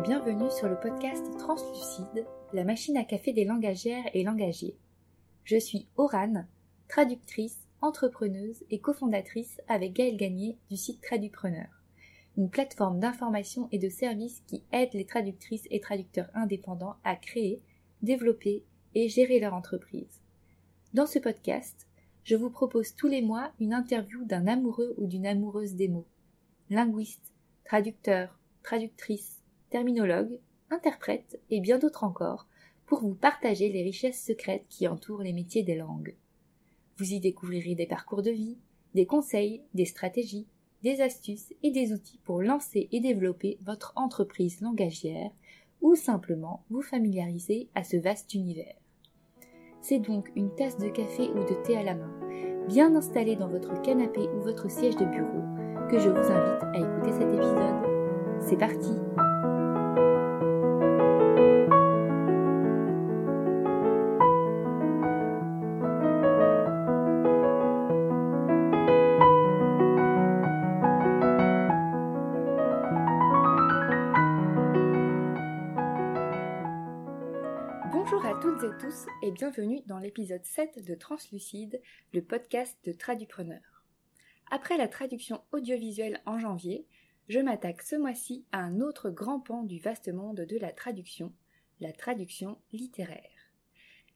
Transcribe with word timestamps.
bienvenue 0.00 0.50
sur 0.50 0.68
le 0.68 0.78
podcast 0.78 1.24
Translucide, 1.38 2.26
la 2.52 2.64
machine 2.64 2.98
à 2.98 3.04
café 3.04 3.32
des 3.32 3.46
langagières 3.46 4.04
et 4.12 4.24
langagiers. 4.24 4.76
Je 5.44 5.56
suis 5.56 5.86
Orane, 5.96 6.46
traductrice, 6.86 7.66
entrepreneuse 7.80 8.62
et 8.68 8.78
cofondatrice 8.78 9.58
avec 9.68 9.94
Gaëlle 9.94 10.18
Gagné 10.18 10.58
du 10.68 10.76
site 10.76 11.00
Tradupreneur, 11.00 11.68
une 12.36 12.50
plateforme 12.50 13.00
d'information 13.00 13.68
et 13.72 13.78
de 13.78 13.88
services 13.88 14.42
qui 14.46 14.64
aide 14.70 14.92
les 14.92 15.06
traductrices 15.06 15.66
et 15.70 15.80
traducteurs 15.80 16.28
indépendants 16.34 16.96
à 17.02 17.16
créer, 17.16 17.62
développer 18.02 18.64
et 18.94 19.08
gérer 19.08 19.40
leur 19.40 19.54
entreprise. 19.54 20.20
Dans 20.92 21.06
ce 21.06 21.18
podcast, 21.18 21.86
je 22.24 22.36
vous 22.36 22.50
propose 22.50 22.94
tous 22.96 23.08
les 23.08 23.22
mois 23.22 23.50
une 23.60 23.72
interview 23.72 24.24
d'un 24.26 24.46
amoureux 24.46 24.94
ou 24.98 25.06
d'une 25.06 25.26
amoureuse 25.26 25.74
des 25.74 25.88
mots, 25.88 26.08
linguiste, 26.68 27.32
traducteur, 27.64 28.38
traductrice, 28.62 29.42
terminologue, 29.70 30.38
interprète 30.70 31.40
et 31.50 31.60
bien 31.60 31.78
d'autres 31.78 32.04
encore, 32.04 32.46
pour 32.86 33.00
vous 33.00 33.14
partager 33.14 33.68
les 33.68 33.82
richesses 33.82 34.22
secrètes 34.22 34.66
qui 34.68 34.86
entourent 34.88 35.22
les 35.22 35.32
métiers 35.32 35.62
des 35.62 35.74
langues. 35.74 36.14
Vous 36.98 37.12
y 37.12 37.20
découvrirez 37.20 37.74
des 37.74 37.86
parcours 37.86 38.22
de 38.22 38.30
vie, 38.30 38.56
des 38.94 39.06
conseils, 39.06 39.62
des 39.74 39.84
stratégies, 39.84 40.46
des 40.82 41.00
astuces 41.00 41.52
et 41.62 41.70
des 41.70 41.92
outils 41.92 42.20
pour 42.24 42.42
lancer 42.42 42.88
et 42.92 43.00
développer 43.00 43.58
votre 43.62 43.92
entreprise 43.96 44.60
langagière 44.60 45.30
ou 45.82 45.94
simplement 45.94 46.64
vous 46.70 46.82
familiariser 46.82 47.68
à 47.74 47.84
ce 47.84 47.96
vaste 47.96 48.34
univers. 48.34 48.76
C'est 49.80 49.98
donc 49.98 50.30
une 50.36 50.54
tasse 50.54 50.78
de 50.78 50.88
café 50.88 51.28
ou 51.30 51.44
de 51.44 51.62
thé 51.64 51.76
à 51.76 51.82
la 51.82 51.94
main, 51.94 52.12
bien 52.68 52.94
installée 52.94 53.36
dans 53.36 53.48
votre 53.48 53.80
canapé 53.82 54.20
ou 54.36 54.40
votre 54.40 54.70
siège 54.70 54.96
de 54.96 55.04
bureau, 55.04 55.42
que 55.90 55.98
je 55.98 56.08
vous 56.08 56.32
invite 56.32 56.62
à 56.62 56.78
écouter 56.78 57.12
cet 57.12 57.32
épisode. 57.32 58.40
C'est 58.48 58.56
parti 58.56 58.90
bienvenue 79.36 79.82
dans 79.84 79.98
l'épisode 79.98 80.46
7 80.46 80.82
de 80.82 80.94
Translucide, 80.94 81.82
le 82.14 82.22
podcast 82.22 82.74
de 82.84 82.92
Tradupreneur. 82.92 83.84
Après 84.50 84.78
la 84.78 84.88
traduction 84.88 85.42
audiovisuelle 85.52 86.22
en 86.24 86.38
janvier, 86.38 86.86
je 87.28 87.40
m'attaque 87.40 87.82
ce 87.82 87.96
mois-ci 87.96 88.46
à 88.50 88.60
un 88.60 88.80
autre 88.80 89.10
grand 89.10 89.40
pan 89.40 89.62
du 89.62 89.78
vaste 89.78 90.10
monde 90.10 90.40
de 90.40 90.56
la 90.56 90.72
traduction, 90.72 91.34
la 91.80 91.92
traduction 91.92 92.56
littéraire. 92.72 93.52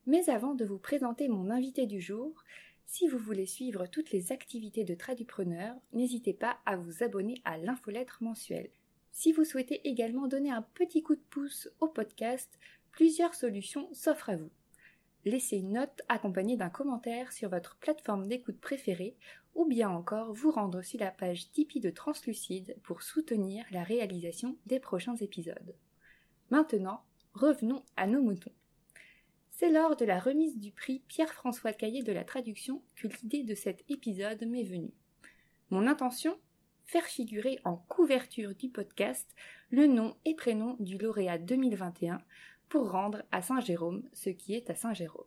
Mais 0.06 0.30
avant 0.30 0.54
de 0.54 0.64
vous 0.64 0.78
présenter 0.78 1.28
mon 1.28 1.50
invité 1.50 1.84
du 1.84 2.00
jour, 2.00 2.42
si 2.86 3.06
vous 3.06 3.18
voulez 3.18 3.44
suivre 3.44 3.84
toutes 3.88 4.12
les 4.12 4.32
activités 4.32 4.84
de 4.84 4.94
Tradupreneur, 4.94 5.76
n'hésitez 5.92 6.32
pas 6.32 6.60
à 6.64 6.76
vous 6.78 7.02
abonner 7.02 7.42
à 7.44 7.58
l'infolettre 7.58 8.22
mensuelle. 8.22 8.70
Si 9.12 9.32
vous 9.32 9.44
souhaitez 9.44 9.86
également 9.86 10.28
donner 10.28 10.50
un 10.50 10.62
petit 10.62 11.02
coup 11.02 11.14
de 11.14 11.20
pouce 11.28 11.68
au 11.80 11.88
podcast, 11.88 12.58
plusieurs 12.90 13.34
solutions 13.34 13.92
s'offrent 13.92 14.30
à 14.30 14.36
vous. 14.36 14.50
Laissez 15.24 15.58
une 15.58 15.72
note 15.72 16.00
accompagnée 16.08 16.56
d'un 16.56 16.70
commentaire 16.70 17.32
sur 17.32 17.50
votre 17.50 17.76
plateforme 17.76 18.26
d'écoute 18.26 18.58
préférée 18.58 19.16
ou 19.54 19.66
bien 19.66 19.90
encore 19.90 20.32
vous 20.32 20.50
rendre 20.50 20.82
sur 20.82 20.98
la 20.98 21.10
page 21.10 21.50
Tipeee 21.50 21.80
de 21.80 21.90
Translucide 21.90 22.76
pour 22.82 23.02
soutenir 23.02 23.64
la 23.70 23.82
réalisation 23.82 24.56
des 24.66 24.80
prochains 24.80 25.16
épisodes. 25.16 25.74
Maintenant, 26.50 27.02
revenons 27.34 27.84
à 27.96 28.06
nos 28.06 28.22
moutons. 28.22 28.52
C'est 29.50 29.70
lors 29.70 29.94
de 29.94 30.06
la 30.06 30.18
remise 30.18 30.58
du 30.58 30.72
prix 30.72 31.02
Pierre-François 31.06 31.74
Caillé 31.74 32.02
de 32.02 32.12
la 32.12 32.24
traduction 32.24 32.82
que 32.96 33.08
l'idée 33.08 33.42
de 33.42 33.54
cet 33.54 33.84
épisode 33.90 34.42
m'est 34.46 34.64
venue. 34.64 34.94
Mon 35.68 35.86
intention? 35.86 36.38
Faire 36.86 37.04
figurer 37.04 37.60
en 37.64 37.76
couverture 37.76 38.54
du 38.54 38.70
podcast 38.70 39.30
le 39.70 39.86
nom 39.86 40.16
et 40.24 40.34
prénom 40.34 40.76
du 40.80 40.98
lauréat 40.98 41.38
2021 41.38 42.20
pour 42.70 42.90
rendre 42.92 43.22
à 43.32 43.42
Saint-Jérôme 43.42 44.08
ce 44.14 44.30
qui 44.30 44.54
est 44.54 44.70
à 44.70 44.74
Saint-Jérôme. 44.74 45.26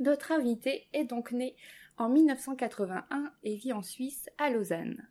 Notre 0.00 0.32
invité 0.32 0.88
est 0.92 1.04
donc 1.04 1.32
né 1.32 1.56
en 1.96 2.08
1981 2.08 3.32
et 3.44 3.56
vit 3.56 3.72
en 3.72 3.82
Suisse 3.82 4.28
à 4.36 4.50
Lausanne. 4.50 5.08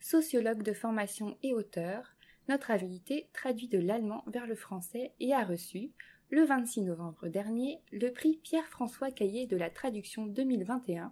Sociologue 0.00 0.62
de 0.62 0.72
formation 0.72 1.36
et 1.42 1.52
auteur, 1.52 2.14
notre 2.48 2.70
invité 2.70 3.28
traduit 3.32 3.68
de 3.68 3.78
l'allemand 3.78 4.22
vers 4.28 4.46
le 4.46 4.54
français 4.54 5.12
et 5.18 5.34
a 5.34 5.44
reçu, 5.44 5.90
le 6.30 6.44
26 6.44 6.82
novembre 6.82 7.28
dernier, 7.28 7.80
le 7.90 8.12
prix 8.12 8.38
Pierre-François 8.42 9.10
Caillé 9.10 9.46
de 9.46 9.56
la 9.56 9.70
traduction 9.70 10.26
2021 10.26 11.10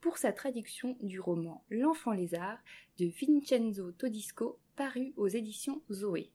pour 0.00 0.16
sa 0.18 0.32
traduction 0.32 0.96
du 1.02 1.20
roman 1.20 1.64
L'enfant 1.68 2.12
lézard 2.12 2.58
de 2.98 3.06
Vincenzo 3.06 3.92
Todisco 3.92 4.58
paru 4.74 5.12
aux 5.16 5.28
éditions 5.28 5.82
Zoé 5.90 6.32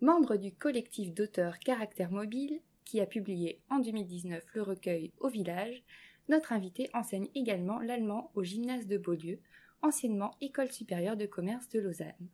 membre 0.00 0.36
du 0.36 0.52
collectif 0.52 1.12
d'auteurs 1.12 1.58
Caractère 1.58 2.10
Mobile, 2.10 2.60
qui 2.84 3.00
a 3.00 3.06
publié 3.06 3.60
en 3.70 3.78
2019 3.78 4.42
le 4.54 4.62
recueil 4.62 5.12
Au 5.20 5.28
village, 5.28 5.82
notre 6.28 6.52
invité 6.52 6.88
enseigne 6.94 7.28
également 7.34 7.80
l'allemand 7.80 8.30
au 8.34 8.42
gymnase 8.42 8.86
de 8.86 8.98
Beaulieu, 8.98 9.40
anciennement 9.82 10.36
École 10.40 10.70
supérieure 10.70 11.16
de 11.16 11.26
commerce 11.26 11.68
de 11.68 11.80
Lausanne. 11.80 12.28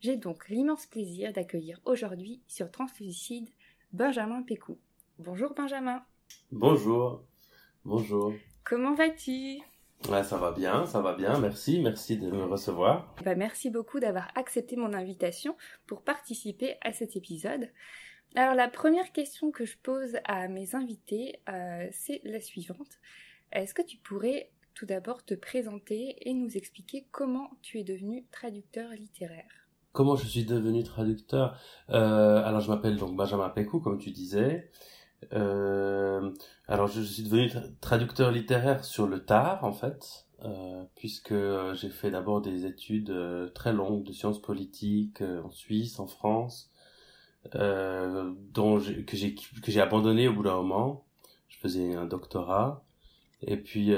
J'ai 0.00 0.16
donc 0.16 0.48
l'immense 0.48 0.86
plaisir 0.86 1.32
d'accueillir 1.32 1.80
aujourd'hui 1.84 2.42
sur 2.46 2.70
Translucide 2.70 3.48
Benjamin 3.92 4.42
Pécou. 4.42 4.78
Bonjour 5.18 5.54
Benjamin. 5.54 6.04
Bonjour. 6.50 7.22
Bonjour. 7.84 8.32
Comment 8.64 8.94
vas-tu? 8.94 9.60
Ça 10.04 10.36
va 10.36 10.52
bien, 10.52 10.86
ça 10.86 11.00
va 11.00 11.14
bien, 11.14 11.38
merci, 11.38 11.80
merci 11.80 12.16
de 12.16 12.30
me 12.30 12.44
recevoir. 12.44 13.14
Bah, 13.24 13.34
merci 13.34 13.70
beaucoup 13.70 14.00
d'avoir 14.00 14.28
accepté 14.34 14.76
mon 14.76 14.92
invitation 14.92 15.56
pour 15.86 16.02
participer 16.02 16.76
à 16.82 16.92
cet 16.92 17.16
épisode. 17.16 17.68
Alors 18.34 18.54
la 18.54 18.68
première 18.68 19.12
question 19.12 19.50
que 19.50 19.64
je 19.64 19.76
pose 19.82 20.16
à 20.24 20.48
mes 20.48 20.74
invités, 20.74 21.40
euh, 21.48 21.86
c'est 21.92 22.20
la 22.24 22.40
suivante. 22.40 22.98
Est-ce 23.52 23.74
que 23.74 23.82
tu 23.82 23.98
pourrais 23.98 24.50
tout 24.74 24.86
d'abord 24.86 25.24
te 25.24 25.34
présenter 25.34 26.16
et 26.28 26.32
nous 26.32 26.56
expliquer 26.56 27.06
comment 27.10 27.50
tu 27.60 27.78
es 27.78 27.84
devenu 27.84 28.24
traducteur 28.30 28.90
littéraire? 28.90 29.68
Comment 29.92 30.16
je 30.16 30.26
suis 30.26 30.44
devenu 30.44 30.82
traducteur? 30.82 31.58
Euh, 31.90 32.42
Alors 32.42 32.60
je 32.60 32.70
m'appelle 32.70 32.96
donc 32.96 33.14
Benjamin 33.14 33.50
Pécou, 33.50 33.80
comme 33.80 33.98
tu 33.98 34.10
disais. 34.10 34.70
Euh, 35.32 36.30
alors 36.68 36.88
je 36.88 37.00
suis 37.02 37.22
devenu 37.22 37.50
traducteur 37.80 38.30
littéraire 38.30 38.84
sur 38.84 39.06
le 39.06 39.24
tard 39.24 39.64
en 39.64 39.72
fait, 39.72 40.26
euh, 40.44 40.84
puisque 40.96 41.34
j'ai 41.74 41.90
fait 41.90 42.10
d'abord 42.10 42.40
des 42.42 42.66
études 42.66 43.10
euh, 43.10 43.48
très 43.50 43.72
longues 43.72 44.04
de 44.04 44.12
sciences 44.12 44.40
politiques 44.40 45.22
euh, 45.22 45.42
en 45.42 45.50
Suisse, 45.50 45.98
en 46.00 46.06
France, 46.06 46.70
euh, 47.54 48.32
dont 48.52 48.78
que 48.78 49.16
j'ai 49.16 49.34
que 49.34 49.70
j'ai 49.70 49.80
abandonné 49.80 50.28
au 50.28 50.34
bout 50.34 50.42
d'un 50.42 50.56
moment. 50.56 51.04
Je 51.48 51.58
faisais 51.58 51.94
un 51.94 52.06
doctorat. 52.06 52.84
Et 53.44 53.56
puis 53.56 53.92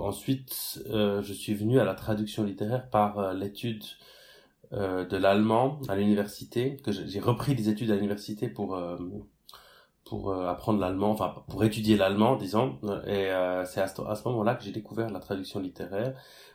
ensuite, 0.00 0.82
je 0.86 1.32
suis 1.32 1.54
venu 1.54 1.80
à 1.80 1.84
la 1.84 1.94
traduction 1.94 2.44
littéraire 2.44 2.90
par 2.90 3.32
l'étude 3.32 3.84
de 4.72 5.16
l'allemand 5.16 5.80
à 5.88 5.96
l'université, 5.96 6.76
que 6.76 6.92
j'ai 6.92 7.20
repris 7.20 7.54
des 7.54 7.70
études 7.70 7.90
à 7.90 7.94
l'université 7.94 8.48
pour 8.48 8.78
pour 10.10 10.32
euh, 10.32 10.48
apprendre 10.48 10.80
l'allemand, 10.80 11.12
enfin 11.12 11.32
pour 11.48 11.62
étudier 11.64 11.96
l'allemand, 11.96 12.34
disons. 12.34 12.78
Et 13.06 13.30
euh, 13.30 13.64
c'est 13.64 13.80
à 13.80 13.86
ce, 13.86 14.28
moment-là 14.28 14.56
que 14.56 14.64
j'ai 14.64 14.72
découvert 14.72 15.08
la 15.08 15.20
traduction 15.20 15.60
littéraire. 15.60 16.14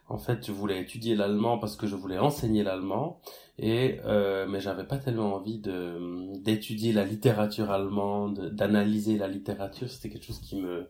En 0.10 0.18
fait, 0.18 0.46
je 0.46 0.52
voulais 0.52 0.82
étudier 0.82 1.16
l'allemand 1.16 1.58
parce 1.58 1.78
que 1.78 1.88
je 1.88 1.96
voulais 1.96 2.20
enseigner 2.20 2.64
l'allemand, 2.64 3.22
et 3.58 4.00
euh, 4.06 4.46
mais 4.48 4.60
j'avais 4.60 4.84
pas 4.84 4.98
tellement 4.98 5.34
envie 5.36 5.60
de 5.60 6.38
d'étudier 6.44 6.92
la 6.92 7.06
littérature 7.06 7.72
allemande, 7.72 8.50
d'analyser 8.54 9.18
la 9.18 9.30
littérature. 9.30 9.90
C'était 9.90 10.10
quelque 10.10 10.26
chose 10.26 10.42
qui 10.42 10.62
me 10.62 10.90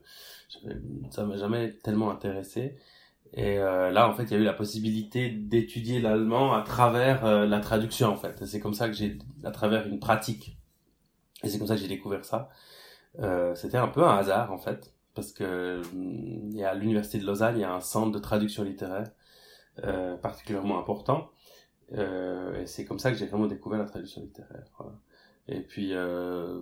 ça 1.11 1.23
m'a 1.23 1.37
jamais 1.37 1.71
tellement 1.83 2.09
intéressé. 2.09 2.75
Et 3.33 3.59
euh, 3.59 3.91
là, 3.91 4.09
en 4.09 4.13
fait, 4.13 4.23
il 4.23 4.31
y 4.31 4.35
a 4.35 4.37
eu 4.37 4.43
la 4.43 4.53
possibilité 4.53 5.29
d'étudier 5.29 5.99
l'allemand 5.99 6.53
à 6.53 6.61
travers 6.61 7.25
euh, 7.25 7.45
la 7.45 7.59
traduction, 7.59 8.07
en 8.09 8.15
fait. 8.15 8.45
C'est 8.45 8.59
comme 8.59 8.73
ça 8.73 8.87
que 8.87 8.93
j'ai, 8.93 9.17
à 9.43 9.51
travers 9.51 9.87
une 9.87 9.99
pratique 9.99 10.57
et 11.45 11.49
c'est 11.49 11.57
comme 11.57 11.67
ça 11.67 11.75
que 11.75 11.81
j'ai 11.81 11.87
découvert 11.87 12.25
ça. 12.25 12.49
Euh, 13.19 13.55
c'était 13.55 13.77
un 13.77 13.87
peu 13.87 14.03
un 14.03 14.17
hasard 14.17 14.51
en 14.51 14.57
fait, 14.57 14.93
parce 15.13 15.31
que 15.31 15.81
il 15.93 16.55
y 16.55 16.63
a 16.63 16.71
à 16.71 16.75
l'université 16.75 17.19
de 17.19 17.25
Lausanne, 17.25 17.57
il 17.57 17.61
y 17.61 17.63
a 17.63 17.73
un 17.73 17.81
centre 17.81 18.11
de 18.11 18.19
traduction 18.19 18.63
littéraire 18.63 19.11
euh, 19.83 20.17
particulièrement 20.17 20.79
important. 20.79 21.29
Euh, 21.93 22.61
et 22.61 22.65
c'est 22.65 22.85
comme 22.85 22.99
ça 22.99 23.11
que 23.11 23.17
j'ai 23.17 23.27
vraiment 23.27 23.47
découvert 23.47 23.79
la 23.79 23.85
traduction 23.85 24.21
littéraire. 24.21 24.65
Voilà. 24.77 24.93
Et 25.47 25.61
puis 25.61 25.89
euh, 25.93 26.61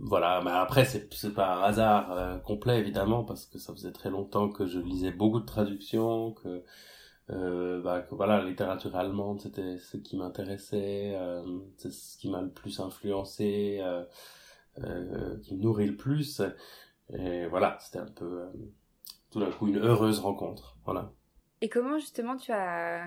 voilà, 0.00 0.40
mais 0.42 0.50
après 0.50 0.86
c'est 0.86 1.12
c'est 1.12 1.34
pas 1.34 1.56
un 1.56 1.62
hasard 1.64 2.12
euh, 2.12 2.38
complet 2.38 2.78
évidemment 2.78 3.24
parce 3.24 3.44
que 3.44 3.58
ça 3.58 3.74
faisait 3.74 3.92
très 3.92 4.08
longtemps 4.08 4.48
que 4.48 4.64
je 4.64 4.78
lisais 4.78 5.10
beaucoup 5.10 5.40
de 5.40 5.44
traductions, 5.44 6.32
que 6.32 6.62
bah, 7.28 8.02
que, 8.02 8.14
voilà, 8.14 8.38
la 8.38 8.44
littérature 8.44 8.96
allemande, 8.96 9.40
c'était 9.40 9.78
ce 9.78 9.96
qui 9.96 10.16
m'intéressait, 10.16 11.16
c'est 11.76 11.92
ce 11.92 12.16
qui 12.18 12.30
m'a 12.30 12.42
le 12.42 12.50
plus 12.50 12.80
influencé, 12.80 13.80
qui 14.76 15.54
me 15.54 15.62
nourrit 15.62 15.86
le 15.86 15.96
plus. 15.96 16.42
Et 17.12 17.46
voilà, 17.46 17.76
c'était 17.80 17.98
un 17.98 18.06
peu 18.06 18.46
tout 19.30 19.40
d'un 19.40 19.50
coup 19.50 19.68
une 19.68 19.78
heureuse 19.78 20.20
rencontre. 20.20 20.76
Voilà. 20.84 21.12
Et 21.60 21.68
comment 21.68 21.98
justement 21.98 22.36
tu 22.36 22.52
as 22.52 23.04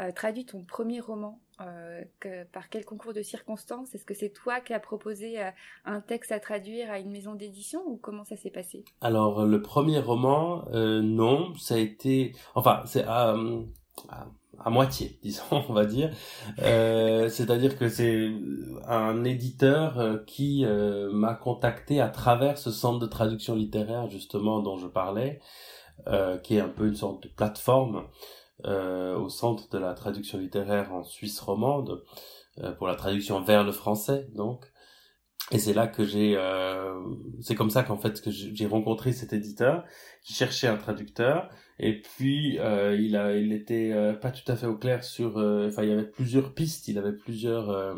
euh, 0.00 0.10
traduit 0.10 0.44
ton 0.44 0.64
premier 0.64 0.98
roman 0.98 1.40
euh, 1.60 2.02
Par 2.52 2.68
quel 2.68 2.84
concours 2.84 3.12
de 3.12 3.22
circonstances? 3.22 3.94
Est-ce 3.94 4.04
que 4.04 4.14
c'est 4.14 4.30
toi 4.30 4.60
qui 4.60 4.72
as 4.72 4.80
proposé 4.80 5.40
euh, 5.40 5.50
un 5.84 6.00
texte 6.00 6.32
à 6.32 6.40
traduire 6.40 6.90
à 6.90 6.98
une 6.98 7.12
maison 7.12 7.34
d'édition 7.34 7.80
ou 7.86 7.96
comment 7.96 8.24
ça 8.24 8.36
s'est 8.36 8.50
passé? 8.50 8.84
Alors 9.00 9.46
le 9.46 9.62
premier 9.62 10.00
roman, 10.00 10.64
non, 10.72 11.54
ça 11.56 11.76
a 11.76 11.78
été, 11.78 12.34
enfin 12.56 12.82
c'est 12.86 13.04
à, 13.04 13.36
à, 14.58 14.70
moitié, 14.70 15.16
disons, 15.22 15.44
on 15.68 15.72
va 15.72 15.84
dire. 15.84 16.10
C'est-à-dire 16.58 17.78
que 17.78 17.88
c'est 17.88 18.32
un 18.88 19.22
éditeur 19.22 20.24
qui 20.26 20.64
m'a 20.66 21.34
contacté 21.34 22.00
à 22.00 22.08
travers 22.08 22.58
ce 22.58 22.72
centre 22.72 22.98
de 22.98 23.06
traduction 23.06 23.54
littéraire 23.54 24.08
justement 24.10 24.60
dont 24.60 24.76
je 24.76 24.88
parlais, 24.88 25.38
qui 26.42 26.56
est 26.56 26.60
un 26.60 26.68
peu 26.68 26.88
une 26.88 26.96
sorte 26.96 27.22
de 27.22 27.28
plateforme 27.28 28.08
euh, 28.64 29.16
au 29.16 29.28
centre 29.28 29.68
de 29.70 29.78
la 29.78 29.94
traduction 29.94 30.38
littéraire 30.38 30.92
en 30.92 31.02
Suisse 31.02 31.40
romande 31.40 32.02
euh, 32.58 32.72
pour 32.72 32.86
la 32.86 32.94
traduction 32.94 33.40
vers 33.42 33.64
le 33.64 33.72
français 33.72 34.28
donc. 34.34 34.64
Et 35.50 35.58
c'est 35.58 35.74
là 35.74 35.86
que 35.86 36.04
j'ai 36.04 36.36
euh, 36.38 36.94
c'est 37.42 37.54
comme 37.54 37.68
ça 37.68 37.82
qu'en 37.82 37.98
fait 37.98 38.20
que 38.22 38.30
j'ai 38.30 38.66
rencontré 38.66 39.12
cet 39.12 39.34
éditeur 39.34 39.84
qui 40.22 40.32
cherchait 40.32 40.68
un 40.68 40.76
traducteur. 40.76 41.50
Et 41.78 42.00
puis 42.00 42.58
euh, 42.60 42.96
il 42.98 43.14
a 43.16 43.36
il 43.36 43.52
était 43.52 43.92
euh, 43.92 44.14
pas 44.14 44.30
tout 44.30 44.50
à 44.50 44.56
fait 44.56 44.66
au 44.66 44.76
clair 44.76 45.04
sur 45.04 45.36
enfin 45.36 45.82
il 45.82 45.90
y 45.90 45.92
avait 45.92 46.08
plusieurs 46.08 46.54
pistes 46.54 46.88
il 46.88 46.98
avait 46.98 47.12
plusieurs 47.12 47.94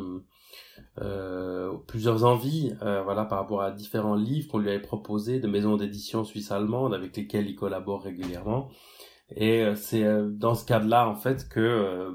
plusieurs 1.86 2.24
envies 2.24 2.74
voilà 2.80 3.24
par 3.26 3.38
rapport 3.38 3.62
à 3.62 3.70
différents 3.70 4.16
livres 4.16 4.48
qu'on 4.50 4.58
lui 4.58 4.70
avait 4.70 4.80
proposés 4.80 5.38
de 5.38 5.46
maisons 5.46 5.76
d'édition 5.76 6.24
suisse 6.24 6.50
allemande 6.50 6.94
avec 6.94 7.16
lesquelles 7.16 7.48
il 7.48 7.54
collabore 7.54 8.02
régulièrement 8.02 8.70
et 9.34 9.62
euh, 9.62 9.74
c'est 9.74 10.04
euh, 10.04 10.28
dans 10.30 10.54
ce 10.54 10.64
cadre-là 10.64 11.08
en 11.08 11.16
fait 11.16 11.48
que 11.48 11.60
euh, 11.60 12.10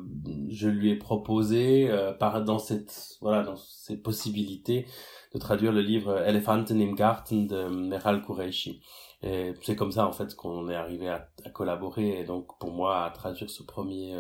je 0.50 0.70
lui 0.70 0.92
ai 0.92 0.96
proposé 0.96 1.90
par 2.20 2.44
dans 2.44 2.60
cette 2.60 3.18
voilà 3.22 3.44
dans 3.44 3.58
ces 3.58 3.98
possibilités 3.98 4.86
de 5.34 5.40
traduire 5.40 5.72
le 5.72 5.82
livre 5.82 6.18
Elefanten 6.20 6.82
im 6.82 6.94
Garten 6.94 7.48
de 7.48 7.68
Meral 7.68 8.22
Kureishi. 8.22 8.82
Et 9.24 9.54
c'est 9.62 9.76
comme 9.76 9.92
ça 9.92 10.08
en 10.08 10.12
fait 10.12 10.36
qu'on 10.36 10.68
est 10.68 10.76
arrivé 10.76 11.08
à, 11.08 11.30
à, 11.46 11.50
collaborer 11.52 12.20
et 12.20 12.24
donc 12.24 12.58
pour 12.60 12.72
moi 12.72 13.06
à 13.06 13.12
traduire 13.12 13.50
ce 13.50 13.64
premier 13.64 14.18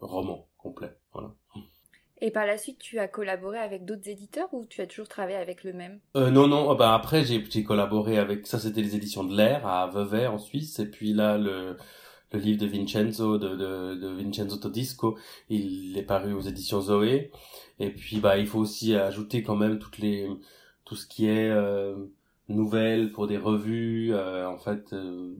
roman 0.00 0.48
complet. 0.56 0.96
Voilà. 1.12 1.34
Et 2.22 2.30
par 2.30 2.46
la 2.46 2.56
suite, 2.56 2.78
tu 2.78 2.98
as 2.98 3.08
collaboré 3.08 3.58
avec 3.58 3.84
d'autres 3.84 4.08
éditeurs 4.08 4.48
ou 4.52 4.64
tu 4.64 4.80
as 4.80 4.86
toujours 4.86 5.08
travaillé 5.08 5.36
avec 5.36 5.64
le 5.64 5.74
même? 5.74 6.00
Euh, 6.16 6.30
Non, 6.30 6.48
non. 6.48 6.74
Bah 6.74 6.94
après, 6.94 7.24
j'ai 7.24 7.64
collaboré 7.64 8.18
avec 8.18 8.46
ça. 8.46 8.58
C'était 8.58 8.80
les 8.80 8.96
éditions 8.96 9.24
de 9.24 9.36
l'Air 9.36 9.66
à 9.66 9.86
Vevey 9.88 10.26
en 10.26 10.38
Suisse, 10.38 10.78
et 10.78 10.90
puis 10.90 11.12
là 11.12 11.36
le 11.36 11.76
le 12.32 12.40
livre 12.40 12.60
de 12.60 12.66
Vincenzo, 12.66 13.38
de, 13.38 13.50
de, 13.50 13.94
de 13.94 14.08
Vincenzo 14.08 14.56
Todisco, 14.56 15.16
il 15.48 15.96
est 15.96 16.02
paru 16.02 16.32
aux 16.32 16.40
éditions 16.40 16.80
Zoé. 16.80 17.30
Et 17.78 17.90
puis, 17.90 18.18
bah, 18.20 18.38
il 18.38 18.46
faut 18.46 18.58
aussi 18.58 18.94
ajouter 18.94 19.42
quand 19.42 19.56
même 19.56 19.78
toutes 19.78 19.98
les, 19.98 20.26
tout 20.84 20.96
ce 20.96 21.06
qui 21.06 21.26
est 21.26 21.50
euh, 21.50 21.94
nouvelles 22.48 23.12
pour 23.12 23.26
des 23.26 23.38
revues. 23.38 24.14
Euh, 24.14 24.48
en 24.48 24.58
fait, 24.58 24.92
euh, 24.92 25.34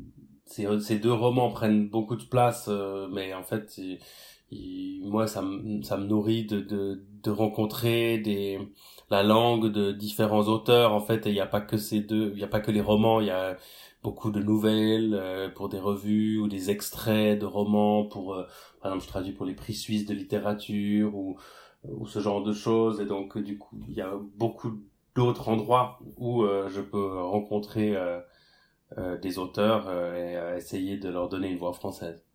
ces, 0.45 0.67
ces 0.81 0.99
deux 0.99 1.13
romans 1.13 1.51
prennent 1.51 1.89
beaucoup 1.89 2.17
de 2.17 2.25
place, 2.25 2.67
euh, 2.69 3.09
mais 3.11 3.35
en 3.35 3.43
fait, 3.43 3.81
moi, 5.03 5.27
ça 5.27 5.43
me, 5.43 5.83
ça 5.83 5.97
me 5.97 6.07
nourrit 6.07 6.45
de, 6.47 6.61
de, 6.61 7.03
de 7.23 7.31
rencontrer 7.31 8.19
des, 8.19 8.61
la 9.11 9.23
langue 9.23 9.71
de 9.73 9.93
différents 9.93 10.49
auteurs. 10.49 10.93
En 10.93 11.01
fait, 11.01 11.23
il 11.27 11.33
n'y 11.33 11.41
a 11.41 11.47
pas 11.47 11.61
que 11.61 11.77
ces 11.77 12.01
deux, 12.01 12.31
il 12.33 12.39
n'y 12.39 12.45
a 12.45 12.49
pas 12.49 12.61
que 12.61 12.71
les 12.71 12.81
romans, 12.81 13.21
il 13.21 13.27
y 13.29 13.31
a 13.31 13.57
beaucoup 14.07 14.31
de 14.31 14.41
nouvelles 14.41 15.15
euh, 15.15 15.49
pour 15.49 15.69
des 15.69 15.81
revues 15.81 16.39
ou 16.39 16.47
des 16.47 16.71
extraits 16.71 17.41
de 17.41 17.47
romans 17.47 18.05
pour 18.05 18.35
euh, 18.35 18.45
par 18.81 18.93
exemple 18.93 19.05
je 19.05 19.09
traduis 19.09 19.33
pour 19.33 19.47
les 19.47 19.55
prix 19.55 19.75
suisses 19.75 20.07
de 20.07 20.15
littérature 20.15 21.15
ou 21.17 21.37
ou 21.85 22.07
ce 22.07 22.21
genre 22.21 22.43
de 22.45 22.53
choses 22.53 23.01
et 23.01 23.07
donc 23.07 23.37
du 23.39 23.59
coup 23.59 23.81
il 23.89 23.95
y 23.95 24.01
a 24.01 24.13
beaucoup 24.37 24.81
d'autres 25.17 25.49
endroits 25.49 25.99
où 26.19 26.45
euh, 26.45 26.69
je 26.69 26.81
peux 26.81 27.21
rencontrer 27.21 27.97
des 29.23 29.39
auteurs 29.39 29.91
et 30.15 30.57
essayer 30.57 30.97
de 30.97 31.09
leur 31.09 31.29
donner 31.29 31.49
une 31.51 31.59
voix 31.59 31.73
française. 31.73 32.26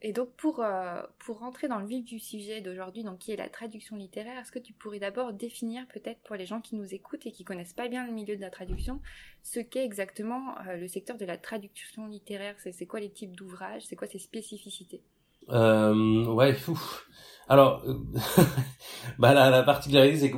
Et 0.00 0.12
donc 0.12 0.30
pour, 0.36 0.60
euh, 0.60 1.02
pour 1.18 1.40
rentrer 1.40 1.66
dans 1.66 1.80
le 1.80 1.86
vif 1.86 2.04
du 2.04 2.20
sujet 2.20 2.60
d'aujourd'hui, 2.60 3.02
donc 3.02 3.18
qui 3.18 3.32
est 3.32 3.36
la 3.36 3.48
traduction 3.48 3.96
littéraire, 3.96 4.38
est-ce 4.38 4.52
que 4.52 4.60
tu 4.60 4.72
pourrais 4.72 5.00
d'abord 5.00 5.32
définir 5.32 5.86
peut-être 5.88 6.20
pour 6.20 6.36
les 6.36 6.46
gens 6.46 6.60
qui 6.60 6.76
nous 6.76 6.94
écoutent 6.94 7.26
et 7.26 7.32
qui 7.32 7.44
connaissent 7.44 7.72
pas 7.72 7.88
bien 7.88 8.06
le 8.06 8.12
milieu 8.12 8.36
de 8.36 8.40
la 8.40 8.50
traduction, 8.50 9.00
ce 9.42 9.58
qu'est 9.58 9.84
exactement 9.84 10.56
euh, 10.68 10.76
le 10.76 10.86
secteur 10.86 11.16
de 11.16 11.24
la 11.24 11.36
traduction 11.36 12.06
littéraire? 12.06 12.54
C'est 12.58 12.86
quoi 12.86 13.00
les 13.00 13.10
types 13.10 13.34
d'ouvrages? 13.34 13.82
C'est 13.86 13.96
quoi 13.96 14.06
ses 14.06 14.20
spécificités? 14.20 15.02
Euh, 15.50 16.26
Ouais, 16.26 16.54
fou. 16.54 16.78
Alors, 17.48 17.82
euh, 17.86 17.94
bah 19.18 19.34
la, 19.34 19.50
la 19.50 19.62
particularité 19.64 20.18
c'est 20.18 20.30
que 20.30 20.36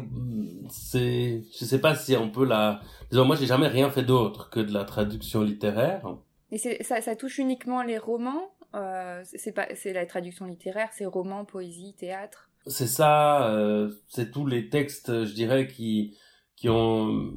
c'est, 0.70 1.42
je 1.52 1.64
sais 1.64 1.80
pas 1.80 1.94
si 1.94 2.16
on 2.16 2.30
peut 2.30 2.46
la. 2.46 2.80
Disons, 3.10 3.24
moi 3.24 3.36
j'ai 3.36 3.46
jamais 3.46 3.66
rien 3.66 3.90
fait 3.90 4.04
d'autre 4.04 4.48
que 4.48 4.60
de 4.60 4.72
la 4.72 4.84
traduction 4.84 5.42
littéraire. 5.42 6.06
Et 6.52 6.58
ça, 6.58 7.00
ça 7.00 7.16
touche 7.16 7.38
uniquement 7.38 7.82
les 7.82 7.98
romans? 7.98 8.52
Euh, 8.74 9.22
c'est 9.24 9.52
pas, 9.52 9.66
c'est 9.74 9.92
la 9.92 10.06
traduction 10.06 10.46
littéraire, 10.46 10.88
c'est 10.92 11.06
roman, 11.06 11.44
poésie, 11.44 11.94
théâtre. 11.98 12.50
C'est 12.66 12.86
ça, 12.86 13.50
euh, 13.50 13.90
c'est 14.08 14.30
tous 14.30 14.46
les 14.46 14.68
textes, 14.68 15.24
je 15.24 15.32
dirais, 15.32 15.66
qui 15.66 16.16
qui 16.56 16.68
ont 16.68 17.32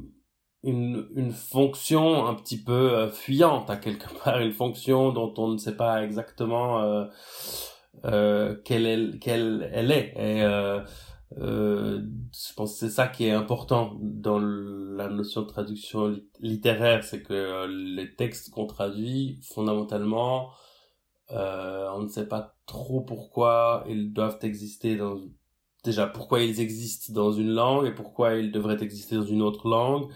une, 0.62 1.08
une 1.14 1.32
fonction 1.32 2.26
un 2.26 2.34
petit 2.34 2.62
peu 2.62 2.94
euh, 2.94 3.10
fuyante 3.10 3.70
à 3.70 3.76
quelque 3.76 4.12
part, 4.24 4.40
une 4.40 4.52
fonction 4.52 5.12
dont 5.12 5.32
on 5.38 5.48
ne 5.48 5.58
sait 5.58 5.76
pas 5.76 6.02
exactement 6.04 6.82
euh, 6.82 7.04
euh, 8.04 8.56
quelle, 8.64 8.86
elle, 8.86 9.18
quelle 9.18 9.70
elle 9.72 9.90
est. 9.90 10.12
Et 10.16 10.42
euh, 10.42 10.80
je 11.38 12.54
pense 12.54 12.74
que 12.74 12.78
c'est 12.86 12.90
ça 12.90 13.08
qui 13.08 13.26
est 13.26 13.32
important 13.32 13.96
dans 14.00 14.38
la 14.38 15.08
notion 15.08 15.42
de 15.42 15.46
traduction 15.46 16.16
littéraire, 16.40 17.02
c'est 17.02 17.22
que 17.22 17.66
les 17.66 18.14
textes 18.14 18.50
qu'on 18.50 18.66
traduit, 18.66 19.40
fondamentalement, 19.42 20.50
euh, 21.30 21.88
on 21.94 22.02
ne 22.02 22.08
sait 22.08 22.28
pas 22.28 22.56
trop 22.66 23.00
pourquoi 23.00 23.84
ils 23.88 24.12
doivent 24.12 24.38
exister 24.42 24.96
dans 24.96 25.18
déjà 25.84 26.06
pourquoi 26.06 26.42
ils 26.42 26.60
existent 26.60 27.12
dans 27.12 27.32
une 27.32 27.50
langue 27.50 27.86
et 27.86 27.92
pourquoi 27.92 28.34
ils 28.34 28.50
devraient 28.50 28.82
exister 28.82 29.16
dans 29.16 29.24
une 29.24 29.42
autre 29.42 29.68
langue. 29.68 30.10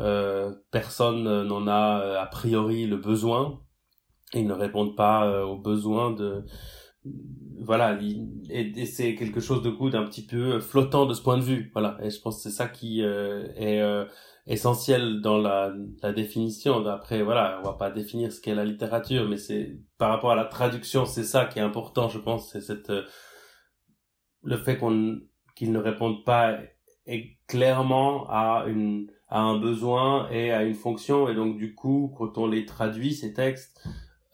Euh, 0.00 0.52
personne 0.70 1.42
n'en 1.44 1.66
a 1.68 2.00
euh, 2.00 2.20
a 2.20 2.26
priori 2.26 2.86
le 2.86 2.96
besoin. 2.96 3.60
Ils 4.32 4.46
ne 4.46 4.54
répondent 4.54 4.96
pas 4.96 5.26
euh, 5.26 5.44
aux 5.44 5.58
besoins 5.58 6.10
de 6.10 6.44
voilà 7.60 7.98
et, 8.48 8.86
c'est 8.86 9.14
quelque 9.14 9.38
chose 9.40 9.62
de 9.62 9.68
coup 9.68 9.90
d'un 9.90 10.04
petit 10.04 10.24
peu 10.24 10.58
flottant 10.58 11.04
de 11.04 11.12
ce 11.12 11.20
point 11.20 11.36
de 11.36 11.42
vue 11.42 11.70
voilà 11.74 11.98
et 12.02 12.08
je 12.08 12.18
pense 12.18 12.36
que 12.36 12.42
c'est 12.44 12.56
ça 12.56 12.66
qui 12.66 13.02
est 13.02 14.06
essentiel 14.46 15.20
dans 15.20 15.38
la, 15.38 15.72
la 16.02 16.12
définition. 16.12 16.84
Après, 16.86 17.22
voilà, 17.22 17.60
on 17.60 17.66
va 17.66 17.74
pas 17.74 17.90
définir 17.90 18.32
ce 18.32 18.40
qu'est 18.40 18.54
la 18.54 18.64
littérature, 18.64 19.28
mais 19.28 19.38
c'est 19.38 19.78
par 19.98 20.10
rapport 20.10 20.32
à 20.32 20.36
la 20.36 20.44
traduction, 20.44 21.06
c'est 21.06 21.24
ça 21.24 21.46
qui 21.46 21.58
est 21.58 21.62
important, 21.62 22.08
je 22.08 22.18
pense, 22.18 22.50
c'est 22.52 22.60
cette 22.60 22.90
euh, 22.90 23.04
le 24.42 24.56
fait 24.58 24.76
qu'on 24.76 25.20
qu'ils 25.54 25.72
ne 25.72 25.78
répondent 25.78 26.24
pas 26.24 26.58
clairement 27.46 28.26
à 28.28 28.64
une 28.66 29.10
à 29.28 29.40
un 29.40 29.58
besoin 29.58 30.28
et 30.30 30.52
à 30.52 30.62
une 30.62 30.74
fonction 30.74 31.28
et 31.28 31.34
donc 31.34 31.56
du 31.58 31.74
coup 31.74 32.14
quand 32.16 32.38
on 32.38 32.46
les 32.46 32.66
traduit 32.66 33.14
ces 33.14 33.32
textes 33.32 33.86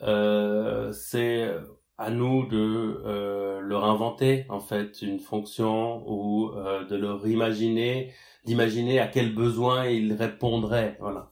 euh, 0.02 0.92
c'est 0.92 1.52
à 2.00 2.10
nous 2.10 2.46
de 2.46 3.02
euh, 3.04 3.60
leur 3.60 3.84
inventer 3.84 4.46
en 4.48 4.58
fait 4.58 5.02
une 5.02 5.20
fonction 5.20 6.02
ou 6.10 6.48
euh, 6.48 6.86
de 6.86 6.96
leur 6.96 7.28
imaginer 7.28 8.14
d'imaginer 8.46 8.98
à 9.00 9.06
quel 9.06 9.34
besoin 9.34 9.86
ils 9.86 10.14
répondraient. 10.14 10.96
Voilà, 10.98 11.30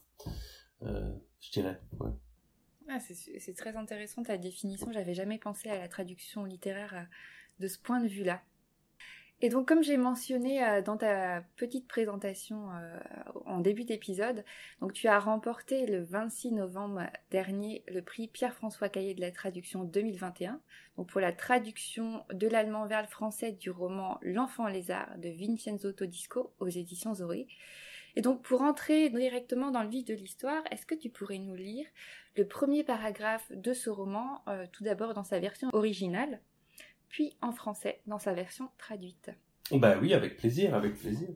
euh, 0.83 1.11
je 1.39 1.51
dirais. 1.51 1.81
Ouais. 1.99 2.11
Ah, 2.87 2.99
c'est 2.99 3.55
très 3.55 3.75
intéressant 3.77 4.21
ta 4.21 4.37
définition. 4.37 4.91
J'avais 4.91 5.15
jamais 5.15 5.39
pensé 5.39 5.69
à 5.69 5.79
la 5.79 5.87
traduction 5.87 6.45
littéraire 6.45 7.07
de 7.59 7.67
ce 7.67 7.79
point 7.79 7.99
de 7.99 8.07
vue-là. 8.07 8.39
Et 9.41 9.47
donc, 9.47 9.67
comme 9.67 9.83
j'ai 9.83 9.95
mentionné 9.95 10.63
euh, 10.63 10.81
dans 10.81 10.97
ta 10.97 11.41
petite 11.55 11.87
présentation 11.87 12.71
euh, 12.73 12.99
en 13.45 13.59
début 13.59 13.85
d'épisode, 13.85 14.43
donc 14.81 14.91
tu 14.91 15.07
as 15.07 15.17
remporté 15.17 15.85
le 15.85 16.03
26 16.03 16.51
novembre 16.51 17.03
dernier 17.31 17.83
le 17.87 18.01
prix 18.01 18.27
Pierre-François 18.27 18.89
Caillé 18.89 19.13
de 19.13 19.21
la 19.21 19.31
traduction 19.31 19.85
2021, 19.85 20.59
donc 20.97 21.07
pour 21.07 21.21
la 21.21 21.31
traduction 21.31 22.25
de 22.33 22.47
l'allemand 22.47 22.85
vers 22.85 23.01
le 23.01 23.07
français 23.07 23.53
du 23.53 23.69
roman 23.69 24.19
L'enfant 24.21 24.67
lézard 24.67 25.17
de 25.17 25.29
Vincenzo 25.29 25.93
Todisco 25.93 26.53
aux 26.59 26.67
éditions 26.67 27.13
Zoé. 27.13 27.47
Et 28.17 28.21
donc 28.21 28.41
pour 28.41 28.61
entrer 28.61 29.09
directement 29.09 29.71
dans 29.71 29.83
le 29.83 29.89
vif 29.89 30.03
de 30.03 30.13
l'histoire, 30.13 30.63
est-ce 30.71 30.85
que 30.85 30.95
tu 30.95 31.09
pourrais 31.09 31.37
nous 31.37 31.55
lire 31.55 31.85
le 32.35 32.45
premier 32.45 32.83
paragraphe 32.83 33.49
de 33.51 33.73
ce 33.73 33.89
roman, 33.89 34.41
euh, 34.47 34.65
tout 34.71 34.83
d'abord 34.83 35.13
dans 35.13 35.23
sa 35.23 35.39
version 35.39 35.69
originale, 35.73 36.41
puis 37.09 37.35
en 37.41 37.51
français 37.51 38.01
dans 38.07 38.19
sa 38.19 38.33
version 38.33 38.69
traduite 38.77 39.31
Bah 39.71 39.97
oui, 40.01 40.13
avec 40.13 40.37
plaisir, 40.37 40.73
avec 40.73 40.95
plaisir. 40.95 41.29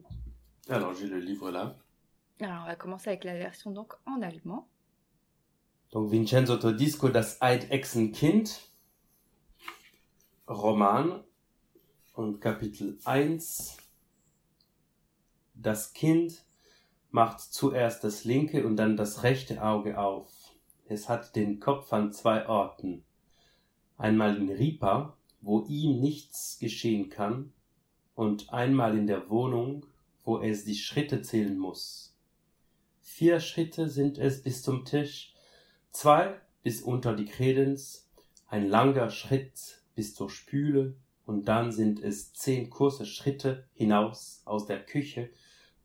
Alors 0.70 0.94
j'ai 0.94 1.08
le 1.08 1.20
livre 1.20 1.51
là. 1.51 1.75
Alors 2.39 2.63
on 2.63 2.68
va 2.68 2.75
commencer 2.75 3.10
avec 3.10 3.24
la 3.24 3.34
version 3.36 3.72
donc 3.72 3.94
en 4.06 4.22
allemand. 4.22 4.68
Donc 5.92 6.12
Vincenzo 6.12 6.58
Todisco, 6.58 7.10
das 7.10 7.39
Eidechsenkind, 7.42 8.72
Roman 10.48 11.24
und 12.15 12.39
Kapitel 12.39 12.98
1. 13.06 13.77
Das 15.53 15.94
Kind 15.94 16.46
macht 17.12 17.39
zuerst 17.39 18.03
das 18.03 18.24
linke 18.24 18.65
und 18.65 18.75
dann 18.75 18.98
das 18.98 19.22
rechte 19.24 19.63
Auge 19.63 20.00
auf. 20.00 20.32
Es 20.86 21.10
hat 21.10 21.36
den 21.36 21.60
Kopf 21.60 21.94
an 21.94 22.12
zwei 22.12 22.48
Orten. 22.48 23.06
Einmal 23.98 24.36
in 24.38 24.50
Ripa, 24.50 25.15
wo 25.44 25.66
ihm 25.68 26.00
nichts 26.00 26.58
geschehen 26.60 27.10
kann, 27.10 27.54
und 28.16 28.54
einmal 28.54 28.98
in 28.98 29.08
der 29.08 29.30
Wohnung, 29.30 29.86
wo 30.24 30.40
es 30.40 30.66
die 30.66 30.76
Schritte 30.76 31.22
zählen 31.22 31.58
muss. 31.58 32.16
Vier 33.02 33.40
Schritte 33.40 33.90
sind 33.90 34.18
es 34.18 34.42
bis 34.42 34.64
zum 34.64 34.86
Tisch, 34.86 35.34
zwei 35.92 36.40
bis 36.64 36.82
unter 36.82 37.16
die 37.16 37.26
Kredenz, 37.26 38.10
ein 38.48 38.68
langer 38.68 39.10
Schritt 39.10 39.82
bis 39.96 40.16
zur 40.16 40.30
Spüle, 40.30 40.96
und 41.26 41.48
dann 41.48 41.72
sind 41.72 42.02
es 42.02 42.34
zehn 42.34 42.70
kurze 42.70 43.06
Schritte 43.06 43.68
hinaus 43.74 44.42
aus 44.46 44.66
der 44.66 44.84
Küche 44.86 45.30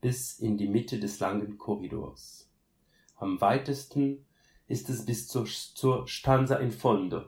bis 0.00 0.38
in 0.38 0.56
die 0.56 0.68
Mitte 0.68 0.98
des 0.98 1.20
langen 1.20 1.58
Korridors. 1.58 2.48
Am 3.16 3.40
weitesten 3.40 4.24
ist 4.66 4.88
es 4.90 5.04
bis 5.04 5.26
zur, 5.28 5.46
zur 5.46 6.06
Stanza 6.06 6.56
in 6.56 6.70
Fondo, 6.70 7.24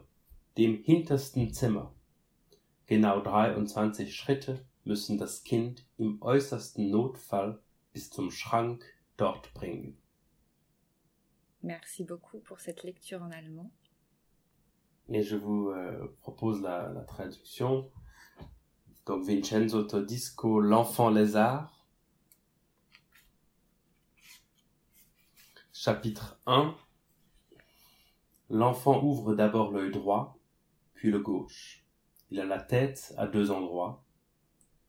dem 0.57 0.83
hintersten 0.83 1.53
Zimmer. 1.53 1.93
Genau 2.91 3.21
23 3.21 4.13
Schritte 4.13 4.65
müssen 4.83 5.17
das 5.17 5.45
Kind 5.45 5.87
im 5.97 6.21
äußersten 6.21 6.89
Notfall 6.89 7.63
bis 7.93 8.09
zum 8.09 8.31
Schrank 8.31 8.83
dort 9.15 9.53
bringen. 9.53 9.97
Merci 11.61 12.03
beaucoup 12.03 12.41
pour 12.41 12.59
cette 12.59 12.83
lecture 12.83 13.21
en 13.21 13.31
allemand. 13.31 13.71
Et 15.07 15.23
je 15.23 15.37
vous 15.37 15.69
euh, 15.69 16.13
propose 16.19 16.61
la, 16.61 16.89
la 16.89 17.05
traduction. 17.05 17.89
Donc 19.05 19.23
Vincenzo 19.23 19.83
Todisco, 19.83 20.59
l'enfant 20.59 21.11
lézard, 21.11 21.87
Chapitre 25.71 26.41
1 26.45 26.75
L'enfant 28.49 29.01
ouvre 29.01 29.33
d'abord 29.33 29.71
l'œil 29.71 29.91
droit, 29.91 30.37
puis 30.93 31.09
le 31.09 31.19
gauche. 31.21 31.80
Il 32.31 32.39
a 32.39 32.45
la 32.45 32.61
tête 32.61 33.13
à 33.17 33.27
deux 33.27 33.51
endroits. 33.51 34.05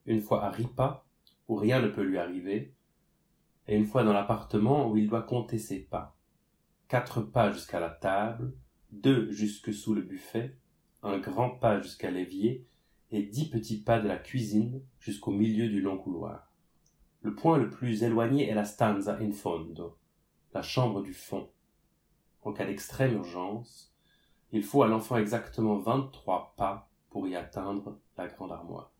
Une 0.05 0.21
fois 0.21 0.45
à 0.45 0.49
Ripa, 0.49 1.05
où 1.49 1.55
rien 1.55 1.81
ne 1.81 1.89
peut 1.89 2.03
lui 2.03 2.17
arriver, 2.17 2.73
et 3.67 3.75
une 3.75 3.85
fois 3.85 4.05
dans 4.05 4.13
l'appartement 4.13 4.89
où 4.89 4.95
il 4.95 5.09
doit 5.09 5.23
compter 5.23 5.59
ses 5.59 5.81
pas. 5.81 6.15
Quatre 6.87 7.21
pas 7.21 7.51
jusqu'à 7.51 7.81
la 7.81 7.89
table, 7.89 8.53
deux 8.91 9.29
jusque 9.29 9.73
sous 9.73 9.93
le 9.93 10.01
buffet, 10.01 10.57
un 11.01 11.17
grand 11.17 11.49
pas 11.49 11.81
jusqu'à 11.81 12.11
l'évier, 12.11 12.65
et 13.11 13.23
dix 13.23 13.49
petits 13.49 13.81
pas 13.81 13.99
de 13.99 14.07
la 14.07 14.17
cuisine 14.17 14.81
jusqu'au 14.99 15.31
milieu 15.31 15.67
du 15.67 15.81
long 15.81 15.97
couloir. 15.97 16.49
Le 17.23 17.35
point 17.35 17.57
le 17.57 17.69
plus 17.69 18.03
éloigné 18.03 18.47
est 18.47 18.55
la 18.55 18.65
stanza 18.65 19.17
in 19.19 19.33
fondo, 19.33 19.97
la 20.53 20.61
chambre 20.61 21.01
du 21.01 21.13
fond. 21.13 21.49
En 22.43 22.53
cas 22.53 22.65
d'extrême 22.65 23.15
urgence, 23.15 23.93
il 24.53 24.63
faut 24.63 24.83
à 24.83 24.87
l'enfant 24.87 25.17
exactement 25.17 25.77
23 25.77 26.53
pas 26.55 26.89
pour 27.13 27.27
y 27.27 27.37
atteindre 27.37 27.97
la 28.17 28.27
grande 28.27 28.51
armoire. 28.51 28.91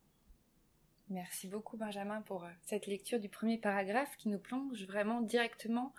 Merci 1.10 1.48
beaucoup 1.48 1.76
Benjamin 1.76 2.22
pour 2.22 2.44
euh, 2.44 2.50
cette 2.62 2.86
lecture 2.86 3.20
du 3.20 3.28
premier 3.28 3.58
paragraphe 3.58 4.16
qui 4.16 4.30
nous 4.30 4.38
plonge 4.38 4.86
vraiment 4.86 5.20
directement 5.20 5.92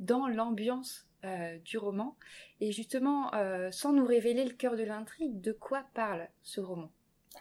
dans 0.00 0.26
l'ambiance 0.26 1.06
euh, 1.24 1.58
du 1.66 1.76
roman. 1.76 2.16
Et 2.60 2.72
justement, 2.72 3.32
euh, 3.34 3.70
sans 3.70 3.92
nous 3.92 4.06
révéler 4.06 4.44
le 4.44 4.54
cœur 4.54 4.74
de 4.74 4.82
l'intrigue, 4.82 5.42
de 5.42 5.52
quoi 5.52 5.84
parle 5.94 6.26
ce 6.42 6.62
roman? 6.62 6.90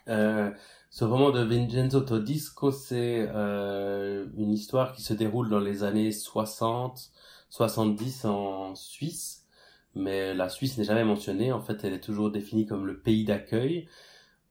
Euh, 0.10 0.52
ce 0.90 1.06
roman 1.06 1.32
de 1.32 1.42
Vincenzo 1.42 2.02
Todisco, 2.02 2.72
c'est 2.72 3.22
une 3.30 4.52
histoire 4.52 4.92
qui 4.92 5.02
se 5.02 5.14
déroule 5.14 5.50
dans 5.50 5.60
les 5.60 5.84
années 5.84 6.12
60, 6.12 7.12
70 7.50 8.26
en 8.26 8.76
Suisse, 8.76 9.46
mais 9.96 10.34
la 10.34 10.50
Suisse 10.50 10.78
n'est 10.78 10.84
jamais 10.84 11.04
mentionnée. 11.04 11.52
En 11.52 11.62
fait, 11.62 11.84
elle 11.84 11.94
est 11.94 12.00
toujours 12.04 12.32
définie 12.32 12.66
comme 12.66 12.86
le 12.86 13.00
pays 13.00 13.26
d'accueil, 13.26 13.88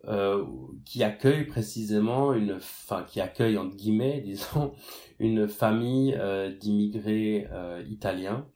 euh, 0.05 0.45
qui 0.85 1.03
accueille 1.03 1.45
précisément 1.45 2.33
une, 2.33 2.55
enfin, 2.55 3.05
qui 3.05 3.21
accueille 3.21 3.59
entre 3.59 3.77
guillemets, 3.77 4.21
disons, 4.25 4.73
une 5.19 5.49
famille 5.49 6.15
euh, 6.19 6.55
d'immigrés 6.55 7.49
euh, 7.53 7.83
italiens, 7.89 8.47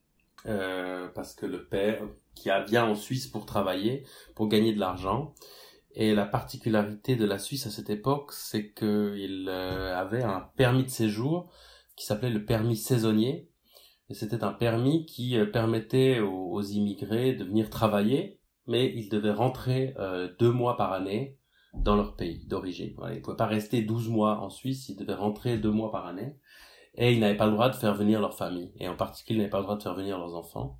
euh, 0.46 1.08
parce 1.14 1.34
que 1.34 1.46
le 1.46 1.64
père 1.64 2.02
qui 2.34 2.50
vient 2.68 2.86
en 2.86 2.94
Suisse 2.94 3.26
pour 3.26 3.46
travailler, 3.46 4.04
pour 4.34 4.48
gagner 4.48 4.72
de 4.72 4.80
l'argent. 4.80 5.34
Et 5.94 6.14
la 6.14 6.24
particularité 6.24 7.16
de 7.16 7.26
la 7.26 7.38
Suisse 7.38 7.66
à 7.66 7.70
cette 7.70 7.90
époque, 7.90 8.32
c'est 8.32 8.72
qu'il 8.72 9.46
euh, 9.48 9.94
avait 9.94 10.22
un 10.22 10.48
permis 10.56 10.84
de 10.84 10.88
séjour 10.88 11.50
qui 11.96 12.06
s'appelait 12.06 12.30
le 12.30 12.44
permis 12.44 12.76
saisonnier, 12.76 13.50
c'était 14.12 14.44
un 14.44 14.52
permis 14.52 15.06
qui 15.06 15.36
euh, 15.36 15.46
permettait 15.46 16.20
aux, 16.20 16.62
immigrés 16.62 17.34
de 17.34 17.44
venir 17.44 17.70
travailler, 17.70 18.40
mais 18.66 18.92
ils 18.94 19.08
devaient 19.08 19.32
rentrer 19.32 19.94
euh, 19.98 20.28
deux 20.38 20.52
mois 20.52 20.76
par 20.76 20.92
année 20.92 21.38
dans 21.74 21.96
leur 21.96 22.16
pays 22.16 22.46
d'origine. 22.46 22.94
ils 23.08 23.16
ne 23.16 23.20
pouvaient 23.20 23.36
pas 23.36 23.46
rester 23.46 23.82
12 23.82 24.08
mois 24.08 24.40
en 24.40 24.50
Suisse, 24.50 24.88
ils 24.88 24.96
devaient 24.96 25.14
rentrer 25.14 25.58
deux 25.58 25.70
mois 25.70 25.90
par 25.90 26.06
année. 26.06 26.36
Et 26.94 27.12
ils 27.12 27.20
n'avaient 27.20 27.38
pas 27.38 27.46
le 27.46 27.52
droit 27.52 27.70
de 27.70 27.74
faire 27.74 27.94
venir 27.94 28.20
leur 28.20 28.36
famille. 28.36 28.72
Et 28.78 28.86
en 28.86 28.96
particulier, 28.96 29.36
ils 29.36 29.38
n'avaient 29.38 29.50
pas 29.50 29.58
le 29.58 29.64
droit 29.64 29.76
de 29.76 29.82
faire 29.82 29.94
venir 29.94 30.18
leurs 30.18 30.34
enfants. 30.34 30.78